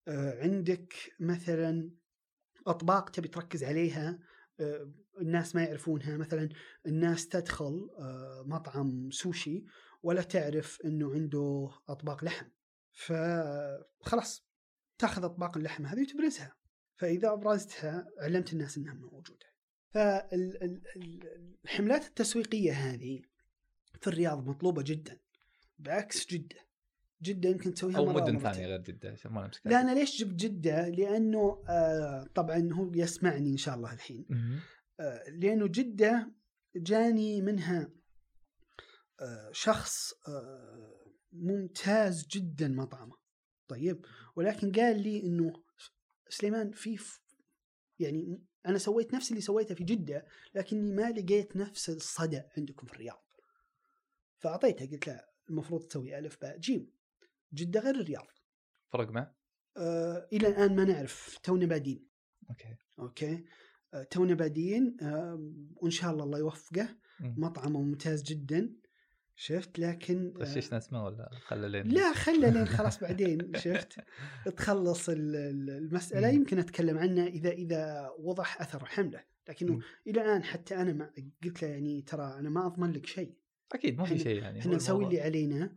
آه، 0.07 0.41
عندك 0.43 0.93
مثلا 1.19 1.91
أطباق 2.67 3.09
تبي 3.09 3.27
تركز 3.27 3.63
عليها 3.63 4.19
الناس 5.21 5.55
ما 5.55 5.63
يعرفونها. 5.63 6.17
مثلا 6.17 6.49
الناس 6.85 7.27
تدخل 7.27 7.89
آه، 7.99 8.43
مطعم 8.47 9.11
سوشي 9.11 9.65
ولا 10.03 10.21
تعرف 10.21 10.81
إنه 10.85 11.13
عنده 11.13 11.69
أطباق 11.89 12.23
لحم. 12.23 12.45
فخلاص 12.91 14.47
تأخذ 14.97 15.23
أطباق 15.23 15.57
اللحم 15.57 15.85
هذه 15.85 16.01
وتبرزها. 16.01 16.55
فإذا 16.95 17.33
أبرزتها 17.33 18.07
علمت 18.19 18.53
الناس 18.53 18.77
إنها 18.77 18.93
موجودة. 18.93 19.45
فالحملات 19.89 21.35
التسويقية 22.07 22.71
هذه 22.71 23.21
في 24.01 24.07
الرياض 24.07 24.47
مطلوبة 24.47 24.81
جدا 24.81 25.19
بعكس 25.79 26.27
جدة. 26.27 26.64
جدة 27.21 27.49
يمكن 27.49 27.73
تسويها 27.73 27.97
أو 27.97 28.05
مدن. 28.05 28.39
ثانية 28.39 28.65
غير 28.65 28.81
جدة 28.81 29.11
عشان 29.11 29.31
ما 29.31 29.45
نمسك 29.45 29.67
لا 29.67 29.81
أنا 29.81 29.91
ليش 29.91 30.19
جبت 30.19 30.33
جدة؟ 30.35 30.89
لأنه 30.89 31.63
آه 31.69 32.27
طبعا 32.35 32.69
هو 32.73 32.91
يسمعني 32.95 33.49
إن 33.49 33.57
شاء 33.57 33.75
الله 33.75 33.93
الحين. 33.93 34.25
آه 34.99 35.29
لأنه 35.29 35.67
جدة 35.67 36.31
جاني 36.75 37.41
منها 37.41 37.91
آه 39.21 39.49
شخص 39.51 40.13
آه 40.27 41.05
ممتاز 41.31 42.27
جدا 42.27 42.67
مطعمه 42.67 43.15
طيب 43.67 44.05
ولكن 44.35 44.71
قال 44.71 45.03
لي 45.03 45.23
إنه 45.23 45.53
سليمان 46.29 46.71
في 46.71 46.99
يعني 47.99 48.41
أنا 48.65 48.77
سويت 48.77 49.13
نفس 49.13 49.29
اللي 49.31 49.41
سويته 49.41 49.75
في 49.75 49.83
جدة 49.83 50.25
لكني 50.55 50.91
ما 50.91 51.11
لقيت 51.11 51.55
نفس 51.55 51.89
الصدى 51.89 52.41
عندكم 52.57 52.87
في 52.87 52.93
الرياض 52.93 53.25
فاعطيته 54.37 54.85
قلت 54.91 55.07
له 55.07 55.21
المفروض 55.49 55.83
تسوي 55.87 56.19
ألف 56.19 56.41
باء 56.41 56.57
جيم 56.57 56.91
جدة 57.55 57.79
غير 57.79 57.95
الرياض. 57.95 58.27
فرق 58.93 59.09
معه؟ 59.09 59.35
آه 59.77 60.27
إلى 60.33 60.47
الآن 60.47 60.75
ما 60.75 60.83
نعرف 60.85 61.37
تونا 61.43 61.65
بادين. 61.65 62.07
okay. 62.49 62.75
okay؟ 62.99 63.45
آه 63.93 64.03
تونا 64.03 64.33
بادين 64.33 64.97
آه 65.01 65.51
وإن 65.75 65.91
شاء 65.91 66.11
الله 66.11 66.23
الله 66.23 66.39
يوفقه. 66.39 66.89
مطعمه 67.19 67.81
ممتاز 67.81 68.23
جدا. 68.23 68.75
شفت؟ 69.35 69.79
لكن 69.79 70.33
آه 70.35 70.39
غششنا 70.43 70.77
اسمه 70.77 71.05
ولا 71.05 71.29
خلى 71.45 71.69
لين. 71.69 71.87
لا 71.87 72.13
خله 72.13 72.49
لين 72.49 72.65
خلاص 72.77 72.99
بعدين. 72.99 73.51
شفت؟ 73.55 73.99
تخلص 74.57 75.09
ال- 75.09 75.35
ال- 75.35 75.69
المسألة. 75.69 76.27
يمكن 76.29 76.59
أتكلم 76.59 76.97
عنها 76.97 77.27
إذا 77.27 77.49
إذا 77.49 78.11
وضح 78.19 78.61
اثر 78.61 78.81
الحمله 78.81 79.23
لكنه. 79.49 79.79
إلى 80.07 80.21
الآن 80.21 80.43
حتى 80.43 80.75
أنا 80.75 80.93
ما 80.93 81.11
قلت 81.43 81.63
له 81.63 81.69
يعني 81.69 82.01
ترى 82.01 82.39
أنا 82.39 82.49
ما 82.49 82.65
أضمن 82.65 82.91
لك 82.91 83.05
شيء. 83.05 83.37
أكيد 83.73 83.97
ما 83.97 84.05
في 84.05 84.19
شيء 84.19 84.41
يعني. 84.41 84.59
إحنا 84.59 84.75
نسوي. 84.75 85.05
اللي 85.05 85.21
علينا 85.21 85.75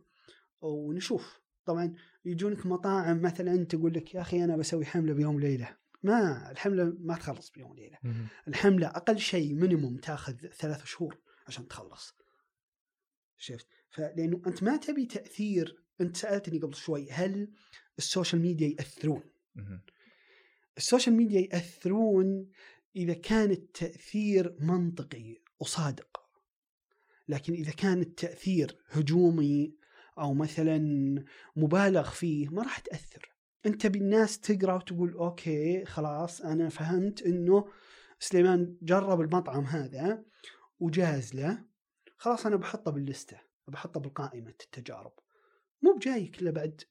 ونشوف. 0.61 1.39
طبعا 1.69 1.93
يجونك 2.25 2.65
مطاعم 2.65 3.21
مثلا 3.21 3.63
تقول 3.63 3.93
لك 3.93 4.15
يا 4.15 4.21
أخي 4.21 4.43
أنا 4.43 4.57
بسوي 4.57 4.85
حملة 4.85 5.13
بيوم 5.13 5.35
وليله 5.35 5.77
ما 6.03 6.51
الحملة 6.51 6.93
ما 6.99 7.15
تخلص 7.15 7.49
بيوم 7.49 7.71
وليله 7.71 7.97
مم. 8.03 8.27
الحملة 8.47 8.87
أقل 8.87 9.19
شيء 9.19 9.53
minimum 9.53 9.97
تأخذ 9.97 10.33
ثلاث 10.33 10.85
شهور 10.85 11.17
عشان 11.47 11.67
تخلص. 11.67 12.15
شفت؟ 13.37 13.67
فلأنه 13.89 14.41
أنت 14.47 14.63
ما 14.63 14.77
تبي 14.77 15.05
تأثير 15.05 15.83
أنت 16.01 16.17
سألتني 16.17 16.59
قبل 16.59 16.75
شوي 16.75 17.11
هل 17.11 17.51
ال 17.97 18.03
social 18.03 18.41
media 18.41 18.67
يأثرون. 18.67 19.23
ال 20.77 20.82
social 20.82 21.15
media 21.15 21.41
يأثرون 21.41 22.49
إذا 22.95 23.13
كان 23.13 23.51
التأثير 23.51 24.55
منطقي 24.59 25.41
وصادق. 25.59 26.21
لكن 27.27 27.53
إذا 27.53 27.71
كان 27.71 28.01
التأثير 28.01 28.77
هجومي 28.89 29.78
أو 30.19 30.33
مثلا 30.33 30.79
مبالغ 31.55 32.09
فيه 32.09 32.49
ما 32.49 32.61
راح 32.63 32.79
تأثر. 32.79 33.35
أنت 33.65 33.87
بالناس 33.87 34.39
تقرأ 34.39 34.73
وتقول 34.73 35.13
okay 35.13 35.85
خلاص 35.85 36.41
أنا 36.41 36.69
فهمت 36.69 37.21
إنه 37.21 37.67
سليمان 38.19 38.77
جرب 38.81 39.21
المطعم 39.21 39.63
هذا 39.63 40.23
وجاز 40.79 41.35
له 41.35 41.65
خلاص 42.17 42.45
أنا 42.45 42.55
بحطه 42.55 42.91
باللستة 42.91 43.37
بحطه 43.67 43.99
بالقائمه 43.99 44.49
التجارب. 44.49 45.13
مو 45.81 45.93
بجايك 45.93 46.41
إلا 46.41 46.51
بعد 46.51 46.81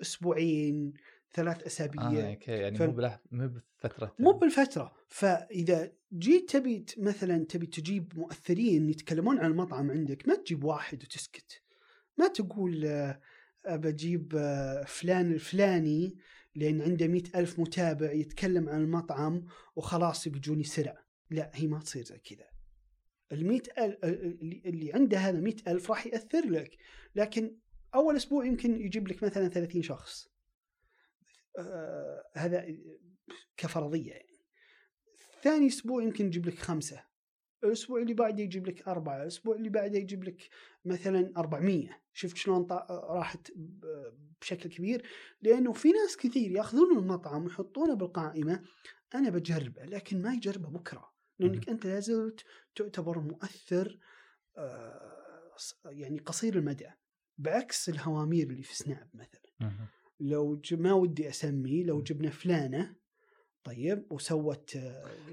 أسبوعين 0.00 0.92
ثلاث 1.32 1.62
أسابيع. 1.62 2.02
آه 2.02 2.30
okay 2.30 2.50
يعني 2.52 2.78
ف- 2.78 2.82
مو 2.82 2.92
بله 2.92 3.20
مو 3.30 3.60
بفترة. 3.78 4.14
مو 4.18 4.32
بالفترة. 4.32 4.92
فإذا 5.08 5.92
جيت 6.12 6.50
تبي 6.50 6.86
مثلا 6.98 7.44
تبي 7.44 7.66
تجيب 7.66 8.12
مؤثرين 8.18 8.90
يتكلمون 8.90 9.38
عن 9.38 9.50
المطعم 9.50 9.90
عندك 9.90 10.28
ما 10.28 10.34
تجيب 10.34 10.64
واحد 10.64 11.02
وتسكت. 11.02 11.61
ما 12.18 12.28
تقول 12.28 12.84
آه، 12.84 13.20
بجيب 13.66 14.32
آه، 14.36 14.84
فلان 14.84 15.32
الفلاني 15.32 16.16
لأن 16.54 16.82
عنده 16.82 17.06
مئة 17.06 17.38
ألف 17.40 17.58
متابع 17.58 18.12
يتكلم 18.12 18.68
عن 18.68 18.80
المطعم 18.80 19.46
وخلاص 19.76 20.28
بيجوني 20.28 20.64
سرع. 20.64 21.04
لا 21.30 21.50
هي 21.54 21.66
ما 21.66 21.78
تصير 21.78 22.04
زي 22.04 22.18
كذا. 22.18 22.46
المئة 23.32 23.84
ألف 23.84 24.04
اللي 24.04 24.62
اللي 24.66 24.92
عنده 24.92 25.18
هذا 25.18 25.40
مئة 25.40 25.72
ألف 25.72 25.90
راح 25.90 26.06
يأثر 26.06 26.46
لك 26.46 26.76
لكن 27.14 27.56
أول 27.94 28.16
أسبوع 28.16 28.44
يمكن 28.46 28.80
يجيب 28.80 29.08
لك 29.08 29.22
مثلا 29.22 29.48
30 29.48 29.82
شخص. 29.82 30.28
آه 31.58 32.24
هذا 32.34 32.66
كفرضية 33.56 34.12
يعني. 34.12 34.32
ثاني 35.42 35.66
أسبوع 35.66 36.02
يمكن 36.02 36.26
يجيب 36.26 36.46
لك 36.46 36.58
خمسة. 36.58 37.11
الأسبوع 37.64 38.00
اللي 38.02 38.14
بعده 38.14 38.42
يجيب 38.42 38.66
لك 38.66 38.88
أربعة 38.88 39.22
الأسبوع 39.22 39.56
اللي 39.56 39.68
بعده 39.68 39.98
يجيب 39.98 40.24
لك 40.24 40.48
مثلا 40.84 41.32
400 41.36 41.88
شفت 42.12 42.36
شلون 42.36 42.66
راحت 42.90 43.52
بشكل 44.40 44.68
كبير؟ 44.70 45.06
لأنه 45.42 45.72
في 45.72 45.88
ناس 45.92 46.16
كثير 46.16 46.50
يأخذون 46.50 46.98
المطعم 46.98 47.44
ويحطونه 47.44 47.94
بالقائمة 47.94 48.62
أنا 49.14 49.30
بجربه 49.30 49.84
لكن 49.84 50.22
ما 50.22 50.34
يجربه 50.34 50.68
بكرة. 50.68 51.12
لأنك 51.38 51.68
أنت 51.68 51.86
لازلت 51.86 52.44
تعتبر 52.74 53.18
مؤثر 53.20 53.98
آه، 54.56 55.56
يعني 55.84 56.18
قصير 56.18 56.54
المدى 56.58 56.88
بعكس 57.38 57.88
الهوامير 57.88 58.50
اللي 58.50 58.62
في 58.62 58.76
سناب 58.76 59.08
مثلا. 59.14 59.52
لو 60.20 60.60
ما 60.72 60.92
ودي 60.92 61.28
أسمي 61.28 61.82
لو. 61.84 62.02
جبنا 62.02 62.30
فلانة 62.30 62.96
طيب 63.64 64.06
وسوت 64.12 64.78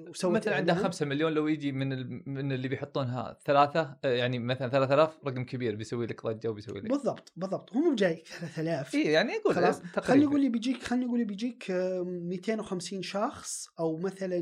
وسوت 0.10 0.32
مثلا 0.36 0.56
عنده 0.56 0.74
إعلان. 0.74 0.84
5 0.86 1.06
مليون 1.06 1.32
لو 1.34 1.48
يجي 1.48 1.72
من 1.72 1.94
ال... 1.94 2.24
من 2.30 2.52
اللي 2.52 2.68
بيحطونها 2.68 3.38
ثلاثة 3.46 3.98
آه، 4.04 4.14
يعني 4.14 4.40
مثلا 4.40 4.70
3000 4.70 5.18
رقم 5.26 5.44
كبير 5.46 5.76
بيسوي 5.76 6.06
لك 6.06 6.26
ضجه 6.26 6.48
وبيسوي 6.48 6.80
لك. 6.80 6.90
بالضبط 6.90 7.34
بالضبط. 7.36 7.74
هو 7.74 7.80
مو 7.80 7.96
جايك 7.96 8.28
3000 8.28 8.96
اي 8.96 9.04
يعني 9.04 9.34
يقول 9.34 9.56
خلاص. 9.56 9.80
تقريبا 9.82 10.02
خليني 10.02 10.26
أقول 10.26 10.42
لي 10.42 10.50
بيجيك 10.50 10.84
خليني 10.84 11.06
أقول 11.06 11.20
لي 11.20 11.26
بيجيك 11.26 11.72
آه، 11.72 12.04
250 12.04 13.02
شخص 13.02 13.68
أو 13.80 13.98
مثلا 13.98 14.36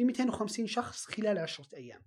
إي 0.00 0.04
250 0.04 0.66
شخص 0.66 1.04
خلال 1.06 1.38
10 1.38 1.64
أيام. 1.76 2.00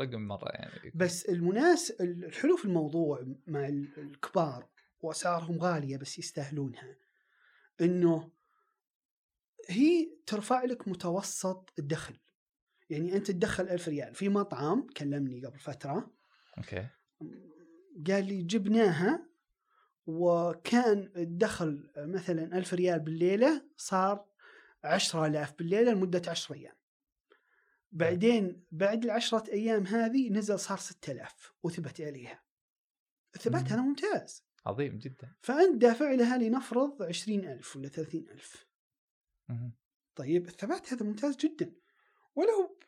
رقم 0.00 0.20
مرة 0.20 0.48
يعني 0.48 0.92
بس 0.94 1.24
المناس 1.28 1.90
الحلو 2.00 2.56
في 2.56 2.64
الموضوع 2.64 3.26
مع 3.46 3.68
ال- 3.68 3.88
الكبار 3.98 4.66
وأسعارهم 5.00 5.58
غالية 5.58 5.96
بس 5.96 6.18
يستاهلونها 6.18 6.96
إنه 7.80 8.30
هي 9.68 10.10
ترفع 10.26 10.64
لك 10.64 10.88
متوسط 10.88 11.72
الدخل. 11.78 12.18
يعني 12.90 13.16
أنت 13.16 13.30
تدخل 13.30 13.68
ألف 13.68 13.88
ريال 13.88 14.14
في 14.14 14.28
مطعم 14.28 14.86
كلمني 14.96 15.46
قبل 15.46 15.58
فترة. 15.58 16.12
أوكي. 16.58 16.86
قال 18.06 18.26
لي 18.26 18.42
جبناها 18.42 19.28
وكان 20.06 21.12
الدخل 21.16 21.90
مثلا 21.96 22.58
ألف 22.58 22.74
ريال 22.74 23.00
بالليلة 23.00 23.68
صار 23.76 24.26
عشرة 24.84 25.26
آلاف 25.26 25.54
بالليلة 25.58 25.92
لمدة 25.92 26.30
عشر 26.30 26.54
أيام. 26.54 26.76
بعدين 27.92 28.64
بعد 28.70 29.04
العشرة 29.04 29.52
أيام 29.52 29.86
هذه 29.86 30.30
نزل 30.30 30.58
صار 30.58 30.78
ستة 30.78 31.12
آلاف 31.12 31.52
وثبت 31.62 32.00
عليها. 32.00 32.42
الثبات. 33.34 33.72
هذا 33.72 33.80
ممتاز. 33.80 34.44
عظيم 34.66 34.98
جدا. 34.98 35.34
فأنت 35.40 35.82
دافع 35.82 36.10
لها 36.12 36.38
لنفرض 36.38 37.02
عشرين 37.02 37.44
ألف 37.44 37.76
ولا 37.76 37.88
ثلاثين 37.88 38.28
ألف. 38.28 38.54
مهم. 38.56 38.75
طيب 40.16 40.46
الثبات 40.46 40.92
هذا 40.92 41.06
ممتاز 41.06 41.36
جدا. 41.36 41.72
ولو 42.34 42.78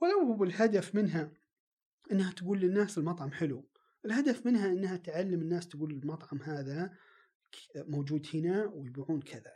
ولو 0.00 0.32
هو 0.32 0.44
الهدف 0.44 0.94
منها 0.94 1.32
إنها 2.12 2.32
تقول 2.32 2.60
للناس 2.60 2.98
المطعم 2.98 3.32
حلو 3.32 3.68
الهدف 4.04 4.46
منها 4.46 4.66
إنها 4.72 4.96
تعلم 4.96 5.40
الناس 5.40 5.68
تقول 5.68 5.90
المطعم 5.90 6.42
هذا 6.42 6.94
موجود 7.76 8.26
هنا 8.34 8.64
ويبيعون 8.66 9.22
كذا. 9.22 9.52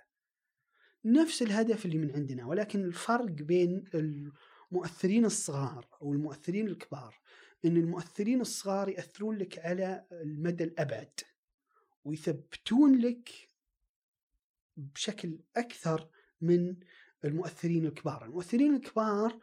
نفس 1.04 1.42
الهدف 1.42 1.84
اللي 1.86 1.98
من 1.98 2.10
عندنا 2.10 2.46
ولكن 2.46 2.84
الفرق 2.84 3.24
بين 3.24 3.84
المؤثرين 3.94 5.24
الصغار 5.24 5.88
أو 6.02 6.12
المؤثرين 6.12 6.66
الكبار 6.66 7.20
إن 7.64 7.76
المؤثرين 7.76 8.40
الصغار 8.40 8.88
يأثرون 8.88 9.36
لك 9.36 9.58
على 9.58 10.06
المدى 10.12 10.64
الأبعد 10.64 11.20
ويثبتون 12.04 12.98
لك 12.98 13.30
بشكل 14.76 15.38
أكثر 15.56 16.08
من 16.42 16.76
المؤثرين 17.24 17.86
الكبار، 17.86 18.24
المؤثرين 18.24 18.74
الكبار 18.74 19.38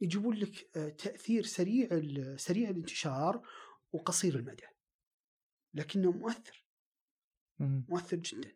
يجيبون 0.00 0.36
لك 0.36 0.76
آه، 0.76 0.88
تأثير 0.88 1.44
سريع 1.44 1.88
سريع 2.36 2.70
الانتشار 2.70 3.48
وقصير 3.92 4.36
المدى. 4.36 4.66
لكنه 5.74 6.10
مؤثر. 6.10 6.64
مؤثر 7.58 8.16
جدا. 8.16 8.52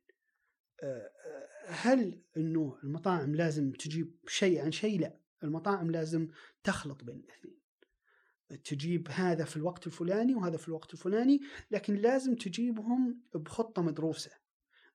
آه، 0.83 1.11
آه، 1.27 1.71
هل 1.71 2.23
إنه 2.37 2.79
المطاعم 2.85 3.35
لازم 3.35 3.73
تجيب 3.73 4.17
شيء 4.29 4.61
عن 4.61 4.73
شيء؟ 4.73 5.01
لا، 5.01 5.19
المطاعم 5.43 5.91
لازم 5.91 6.29
تخلط 6.65 7.05
بين 7.05 7.17
الاثنين. 7.17 7.55
تجيب 8.65 9.09
هذا 9.11 9.45
في 9.45 9.57
الوقت 9.57 9.87
الفلاني 9.87 10.35
وهذا 10.35 10.57
في 10.57 10.69
الوقت 10.69 10.93
الفلاني، 10.93 11.41
لكن 11.71 11.95
لازم 11.95 12.35
تجيبهم 12.35 13.21
بخطة 13.35 13.83
مدروسة 13.83 14.31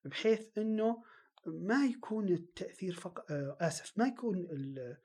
بحيث 0.04 0.58
إنه 0.58 1.02
ما 1.46 1.84
يكون 1.84 2.28
التأثير 2.28 2.94
فقط 2.94 3.24
آسف 3.60 3.98
ما 3.98 4.06
يكون 4.06 4.46
آه، 4.78 4.98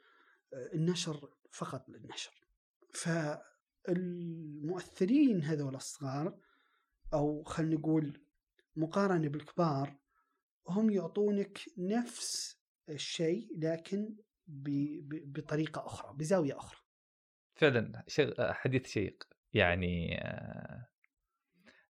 النشر 0.73 1.29
فقط 1.51 1.89
للنشر. 1.89 2.45
فالمؤثرين 3.87 5.43
هذول 5.43 5.75
الصغار 5.75 6.39
أو 7.13 7.43
خلينا 7.43 7.75
نقول 7.75 8.21
مقارنة 8.75 9.29
بالكبار 9.29 9.99
هم 10.67 10.89
يعطونك 10.89 11.59
نفس 11.77 12.59
الشيء 12.89 13.47
لكن 13.57 14.15
بطريقة 14.47 15.85
أخرى 15.85 16.17
بزاوية 16.17 16.57
أخرى. 16.57 16.79
فعلا. 17.55 18.03
حديث 18.39 18.87
شيق 18.87 19.23
يعني 19.53 20.21
آه، 20.21 20.87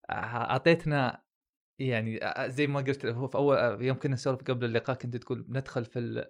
أعطيتنا 0.09 1.23
يعني 1.79 2.19
زي 2.47 2.67
ما 2.67 2.79
قلت 2.79 3.05
هو 3.05 3.27
في 3.27 3.35
أول 3.35 3.57
آه، 3.57 3.77
يوم 3.81 3.97
كنا 3.97 4.13
نسولف 4.13 4.43
قبل 4.43 4.65
اللقاء 4.65 4.95
كنت 4.95 5.17
تقول 5.17 5.45
ندخل 5.49 5.85
في. 5.85 6.25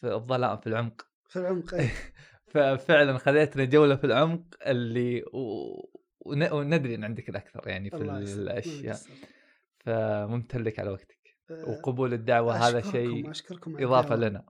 في 0.00 0.14
الظلام 0.14 0.56
في 0.56 0.66
العمق 0.66 1.06
في 1.28 1.38
العمق 1.38 1.74
إيه. 1.74 1.90
ففعلا 2.46 3.18
خذيتنا 3.18 3.64
جولة 3.64 3.96
في 3.96 4.04
العمق 4.04 4.42
اللي 4.66 5.22
و... 5.22 5.74
ون... 6.20 6.52
وندري 6.52 6.94
إن 6.94 7.04
عندك 7.04 7.28
الأكثر 7.28 7.68
يعني 7.68 7.90
في 7.90 7.96
الأشياء 7.96 8.94
يسلمك. 8.94 9.18
فممتن 9.78 10.62
لك 10.62 10.78
على 10.78 10.90
وقتك 10.90 11.36
وقبول 11.50 12.14
الدعوة 12.14 12.68
هذا 12.68 12.80
شيء 12.80 13.32
إضافة. 13.66 14.16
لنا 14.16 14.44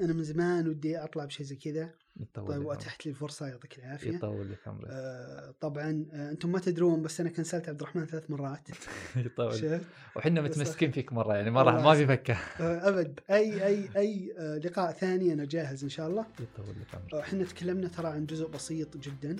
أنا 0.00 0.12
من 0.12 0.22
زمان 0.22 0.68
ودي 0.68 0.98
اطلع 0.98 1.24
بشيء 1.24 1.46
زي 1.46 1.56
كذا 1.56 1.94
طيب. 2.34 2.64
وأتحت 2.64 3.06
لي 3.06 3.10
الفرصة 3.10 3.46
يعطيك 3.46 3.78
العافية 3.78 4.14
يطول 4.16 4.50
لك 4.52 4.68
عمرك 4.68 4.88
آه، 4.90 5.54
طبعا 5.60 6.06
آه، 6.12 6.30
أنتم 6.30 6.52
ما 6.52 6.58
تدرون 6.58 7.02
بس 7.02 7.20
أنا 7.20 7.30
كنسلت 7.30 7.68
عبد 7.68 7.80
الرحمن 7.80 8.06
ثلاث 8.06 8.30
مرات 8.30 8.68
يطول 9.16 9.80
وحنا 10.16 10.40
متمسكين. 10.40 10.90
فيك 10.90 11.12
مرة 11.12 11.34
يعني 11.34 11.50
ما 11.50 11.62
راح 11.62 11.74
ما 11.84 11.94
في. 11.94 12.06
فكة 12.06 12.34
آه، 12.60 12.88
أبد 12.88 13.20
أي 13.30 13.66
أي 13.66 13.88
أي 13.96 14.34
آه، 14.38 14.58
لقاء 14.58 14.92
ثاني 14.92 15.32
أنا 15.32 15.44
جاهز 15.44 15.82
إن 15.82 15.88
شاء 15.90 16.08
الله 16.08 16.26
يطول 16.40 16.74
لك 16.80 16.94
عمرك 16.94 17.14
إحنا 17.14 17.44
تكلمنا 17.44 17.88
ترى 17.88 18.08
عن 18.08 18.26
جزء 18.26 18.48
بسيط 18.48 18.96
جدا. 18.96 19.36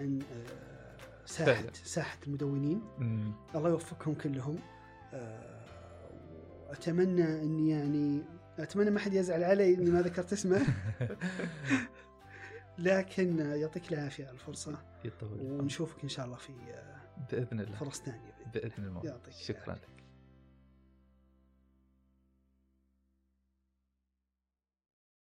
عن 0.00 0.18
آه، 0.22 1.26
ساحة. 1.26 1.64
ساحة 1.84 2.18
المدونين. 2.26 2.82
الله 3.54 3.68
يوفقهم 3.70 4.14
كلهم 4.14 4.58
آه، 5.14 5.56
وأتمنى 6.68 7.42
إني 7.42 7.70
يعني 7.70 8.22
أتمنى 8.58 8.90
ما 8.90 9.00
حد 9.00 9.14
يزعل 9.14 9.44
علي 9.44 9.74
إني 9.74 9.90
ما 9.90 10.02
ذكرت 10.02 10.32
اسمه. 10.32 10.66
لكن 12.78 13.38
يعطيك 13.38 13.92
العافية 13.92 14.24
على 14.24 14.34
الفرصة. 14.34 14.78
يطول. 15.04 15.40
ونشوفك 15.40 16.02
إن 16.02 16.08
شاء 16.08 16.26
الله 16.26 16.36
في 16.36 16.52
آه، 16.52 17.00
بإذن 17.32 17.60
الله. 17.60 17.76
فرص 17.76 18.02
ثانية 18.02 18.34
بإذن 18.54 18.84
الله. 18.84 19.00
يعطيك 19.04 19.34
شكرا. 19.34 19.74
لك 19.74 19.95